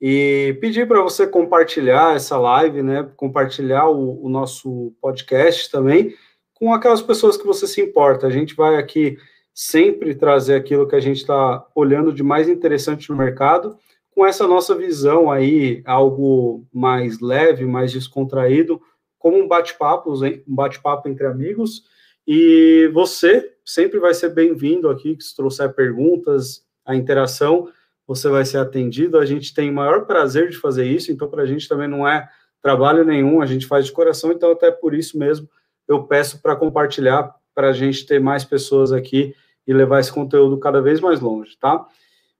E 0.00 0.56
pedir 0.60 0.86
para 0.88 1.02
você 1.02 1.26
compartilhar 1.26 2.14
essa 2.14 2.38
live, 2.38 2.82
né? 2.82 3.10
Compartilhar 3.16 3.88
o, 3.88 4.24
o, 4.24 4.28
nosso 4.28 4.94
podcast 5.00 5.70
também 5.70 6.14
com 6.54 6.72
aquelas 6.72 7.02
pessoas 7.02 7.36
que 7.36 7.46
você 7.46 7.66
se 7.66 7.80
importa. 7.80 8.26
A 8.26 8.30
gente 8.30 8.54
vai 8.54 8.76
aqui 8.76 9.18
sempre 9.52 10.14
trazer 10.14 10.54
aquilo 10.54 10.86
que 10.86 10.96
a 10.96 11.00
gente 11.00 11.18
está 11.18 11.66
olhando 11.74 12.12
de 12.12 12.22
mais 12.22 12.48
interessante 12.48 13.10
no 13.10 13.16
mercado, 13.16 13.76
com 14.12 14.24
essa 14.24 14.46
nossa 14.46 14.74
visão 14.74 15.30
aí, 15.30 15.82
algo 15.84 16.64
mais 16.72 17.20
leve, 17.20 17.66
mais 17.66 17.92
descontraído, 17.92 18.80
como 19.20 19.36
um 19.36 19.46
bate-papo, 19.46 20.12
um 20.12 20.54
bate-papo 20.54 21.08
entre 21.08 21.26
amigos. 21.26 21.84
E 22.26 22.90
você 22.92 23.54
sempre 23.64 24.00
vai 24.00 24.14
ser 24.14 24.30
bem-vindo 24.30 24.88
aqui, 24.88 25.16
se 25.20 25.36
trouxer 25.36 25.72
perguntas, 25.72 26.64
a 26.84 26.96
interação 26.96 27.68
você 28.06 28.28
vai 28.28 28.44
ser 28.44 28.58
atendido. 28.58 29.18
A 29.18 29.26
gente 29.26 29.54
tem 29.54 29.70
o 29.70 29.74
maior 29.74 30.06
prazer 30.06 30.48
de 30.48 30.56
fazer 30.56 30.86
isso, 30.86 31.12
então 31.12 31.28
para 31.28 31.42
a 31.42 31.46
gente 31.46 31.68
também 31.68 31.86
não 31.86 32.08
é 32.08 32.28
trabalho 32.60 33.04
nenhum, 33.04 33.40
a 33.40 33.46
gente 33.46 33.66
faz 33.66 33.86
de 33.86 33.92
coração, 33.92 34.32
então 34.32 34.50
até 34.50 34.70
por 34.70 34.94
isso 34.94 35.16
mesmo 35.16 35.48
eu 35.86 36.04
peço 36.04 36.40
para 36.42 36.56
compartilhar, 36.56 37.34
para 37.54 37.68
a 37.68 37.72
gente 37.72 38.06
ter 38.06 38.20
mais 38.20 38.44
pessoas 38.44 38.90
aqui 38.90 39.34
e 39.66 39.72
levar 39.72 40.00
esse 40.00 40.12
conteúdo 40.12 40.58
cada 40.58 40.80
vez 40.80 40.98
mais 41.00 41.20
longe, 41.20 41.56
tá? 41.58 41.86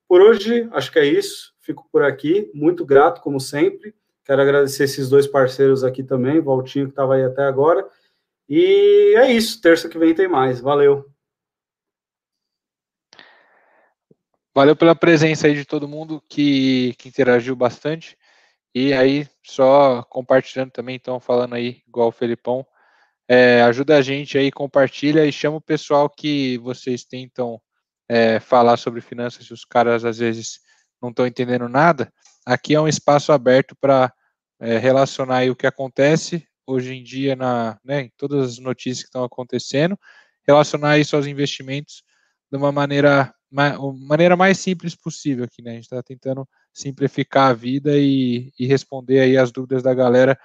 Por 0.09 0.21
hoje, 0.21 0.69
acho 0.73 0.91
que 0.91 0.99
é 0.99 1.05
isso. 1.05 1.53
Fico 1.61 1.87
por 1.93 2.03
aqui, 2.03 2.51
muito 2.55 2.85
grato, 2.85 3.21
como 3.21 3.39
sempre. 3.39 3.95
Quero 4.31 4.43
agradecer 4.43 4.85
esses 4.85 5.09
dois 5.09 5.27
parceiros 5.27 5.83
aqui 5.83 6.05
também, 6.05 6.41
Valtinho, 6.41 6.85
que 6.87 6.93
estava 6.93 7.17
aí 7.17 7.25
até 7.25 7.43
agora. 7.43 7.85
E 8.49 9.13
é 9.17 9.29
isso, 9.33 9.61
terça 9.61 9.89
que 9.89 9.99
vem 9.99 10.15
tem 10.15 10.29
mais. 10.29 10.61
Valeu! 10.61 11.05
Valeu 14.55 14.77
pela 14.77 14.95
presença 14.95 15.49
aí 15.49 15.55
de 15.55 15.65
todo 15.65 15.89
mundo 15.89 16.23
que, 16.29 16.95
que 16.97 17.09
interagiu 17.09 17.57
bastante. 17.57 18.17
E 18.73 18.93
aí, 18.93 19.27
só 19.43 20.05
compartilhando 20.05 20.71
também, 20.71 20.95
então, 20.95 21.19
falando 21.19 21.57
aí, 21.57 21.83
igual 21.89 22.07
o 22.07 22.13
Felipão, 22.13 22.65
é, 23.27 23.63
ajuda 23.63 23.97
a 23.97 24.01
gente 24.01 24.39
aí, 24.39 24.53
compartilha 24.53 25.27
e 25.27 25.33
chama 25.33 25.57
o 25.57 25.61
pessoal 25.61 26.09
que 26.09 26.57
vocês 26.59 27.03
tentam 27.03 27.61
é, 28.09 28.39
falar 28.39 28.77
sobre 28.77 29.01
finanças 29.01 29.47
e 29.47 29.53
os 29.53 29.65
caras 29.65 30.05
às 30.05 30.19
vezes 30.19 30.61
não 31.03 31.11
estão 31.11 31.27
entendendo 31.27 31.69
nada. 31.69 32.13
Aqui 32.47 32.77
é 32.77 32.81
um 32.81 32.87
espaço 32.87 33.33
aberto 33.33 33.75
para 33.75 34.15
é, 34.61 34.79
relacionar 34.79 35.49
o 35.51 35.57
que 35.57 35.67
acontece 35.67 36.47
hoje 36.67 36.95
em 36.95 37.03
dia 37.03 37.35
na, 37.35 37.79
né, 37.85 38.03
em 38.03 38.13
todas 38.17 38.53
as 38.53 38.59
notícias 38.59 39.01
que 39.01 39.09
estão 39.09 39.25
acontecendo, 39.25 39.99
relacionar 40.47 40.99
isso 40.99 41.17
aos 41.17 41.27
investimentos 41.27 42.03
de 42.51 42.57
uma 42.57 42.71
maneira 42.71 43.35
maneira 43.51 44.37
mais 44.37 44.59
simples 44.59 44.95
possível 44.95 45.45
aqui, 45.45 45.61
né? 45.61 45.73
A 45.73 45.75
gente 45.75 45.85
está 45.85 46.01
tentando 46.03 46.49
simplificar 46.73 47.51
a 47.51 47.53
vida 47.53 47.99
e, 47.99 48.53
e, 48.57 48.65
responder 48.65 49.19
aí 49.21 49.37
as 49.37 49.51
dúvidas 49.51 49.83
da 49.83 49.93
galera 49.93 50.39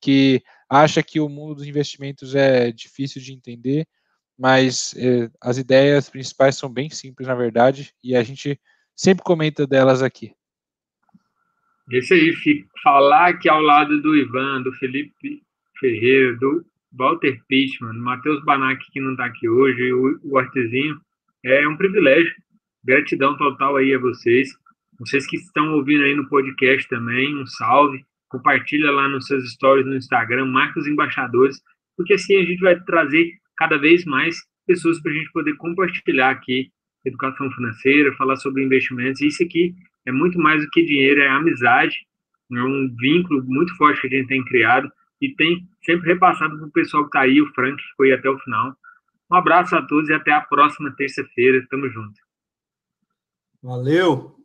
que 0.00 0.42
acha 0.68 1.02
que 1.02 1.18
o 1.18 1.28
mundo 1.28 1.56
dos 1.56 1.66
investimentos 1.66 2.34
é 2.36 2.70
difícil 2.70 3.20
de 3.20 3.32
entender, 3.32 3.86
mas 4.38 4.94
eh, 4.96 5.28
as 5.40 5.58
ideias 5.58 6.08
principais 6.08 6.56
são 6.56 6.68
bem 6.72 6.88
simples, 6.88 7.28
na 7.28 7.34
verdade, 7.34 7.92
e 8.02 8.16
a 8.16 8.22
gente 8.22 8.60
sempre 8.96 9.24
comenta 9.24 9.66
delas 9.66 10.02
aqui. 10.02 10.32
Esse 11.92 12.14
aí, 12.14 12.34
falar 12.82 13.28
aqui 13.28 13.50
ao 13.50 13.60
lado 13.60 14.00
do 14.00 14.16
Ivan, 14.16 14.62
do 14.62 14.72
Felipe 14.72 15.42
Ferreira, 15.78 16.34
do 16.38 16.64
Walter 16.90 17.38
Pichman, 17.46 17.92
do 17.92 18.00
Matheus 18.00 18.42
Banac, 18.46 18.82
que 18.90 18.98
não 18.98 19.10
está 19.10 19.26
aqui 19.26 19.46
hoje, 19.46 19.82
e 19.82 19.92
o, 19.92 20.18
o 20.24 20.38
Artezinho, 20.38 20.98
é 21.44 21.68
um 21.68 21.76
privilégio 21.76 22.32
Gratidão 22.82 23.36
total 23.36 23.76
aí 23.76 23.94
a 23.94 23.98
vocês. 23.98 24.48
Vocês 24.98 25.26
que 25.26 25.36
estão 25.36 25.74
ouvindo 25.74 26.02
aí 26.04 26.14
no 26.14 26.26
podcast 26.30 26.88
também, 26.88 27.36
um 27.36 27.44
salve. 27.46 28.02
Compartilha 28.30 28.90
lá 28.90 29.06
nos 29.06 29.26
seus 29.26 29.52
stories 29.52 29.84
no 29.84 29.94
Instagram, 29.94 30.46
marca 30.46 30.80
os 30.80 30.86
embaixadores, 30.86 31.60
porque 31.94 32.14
assim 32.14 32.38
a 32.38 32.44
gente 32.46 32.60
vai 32.60 32.80
trazer 32.84 33.32
cada 33.58 33.76
vez 33.76 34.06
mais 34.06 34.38
pessoas 34.66 34.98
para 35.02 35.12
a 35.12 35.14
gente 35.14 35.30
poder 35.30 35.54
compartilhar 35.56 36.30
aqui 36.30 36.70
educação 37.04 37.50
financeira, 37.50 38.16
falar 38.16 38.36
sobre 38.36 38.64
investimentos. 38.64 39.20
Isso 39.20 39.42
aqui 39.42 39.74
é 40.06 40.12
muito 40.12 40.38
mais 40.38 40.62
do 40.62 40.70
que 40.70 40.84
dinheiro, 40.84 41.20
é 41.20 41.28
amizade, 41.28 41.96
é 42.52 42.62
um 42.62 42.94
vínculo 42.98 43.42
muito 43.44 43.74
forte 43.76 44.00
que 44.00 44.06
a 44.08 44.10
gente 44.10 44.28
tem 44.28 44.44
criado 44.44 44.90
e 45.20 45.34
tem 45.34 45.66
sempre 45.84 46.08
repassado 46.08 46.56
para 46.58 46.66
o 46.66 46.72
pessoal 46.72 47.04
que 47.04 47.08
está 47.08 47.20
aí, 47.20 47.40
o 47.40 47.52
Frank, 47.54 47.76
que 47.76 47.96
foi 47.96 48.12
até 48.12 48.28
o 48.28 48.38
final. 48.40 48.76
Um 49.30 49.36
abraço 49.36 49.74
a 49.76 49.82
todos 49.82 50.10
e 50.10 50.12
até 50.12 50.32
a 50.32 50.40
próxima 50.40 50.94
terça-feira. 50.96 51.64
Tamo 51.70 51.88
junto. 51.88 52.20
Valeu! 53.62 54.41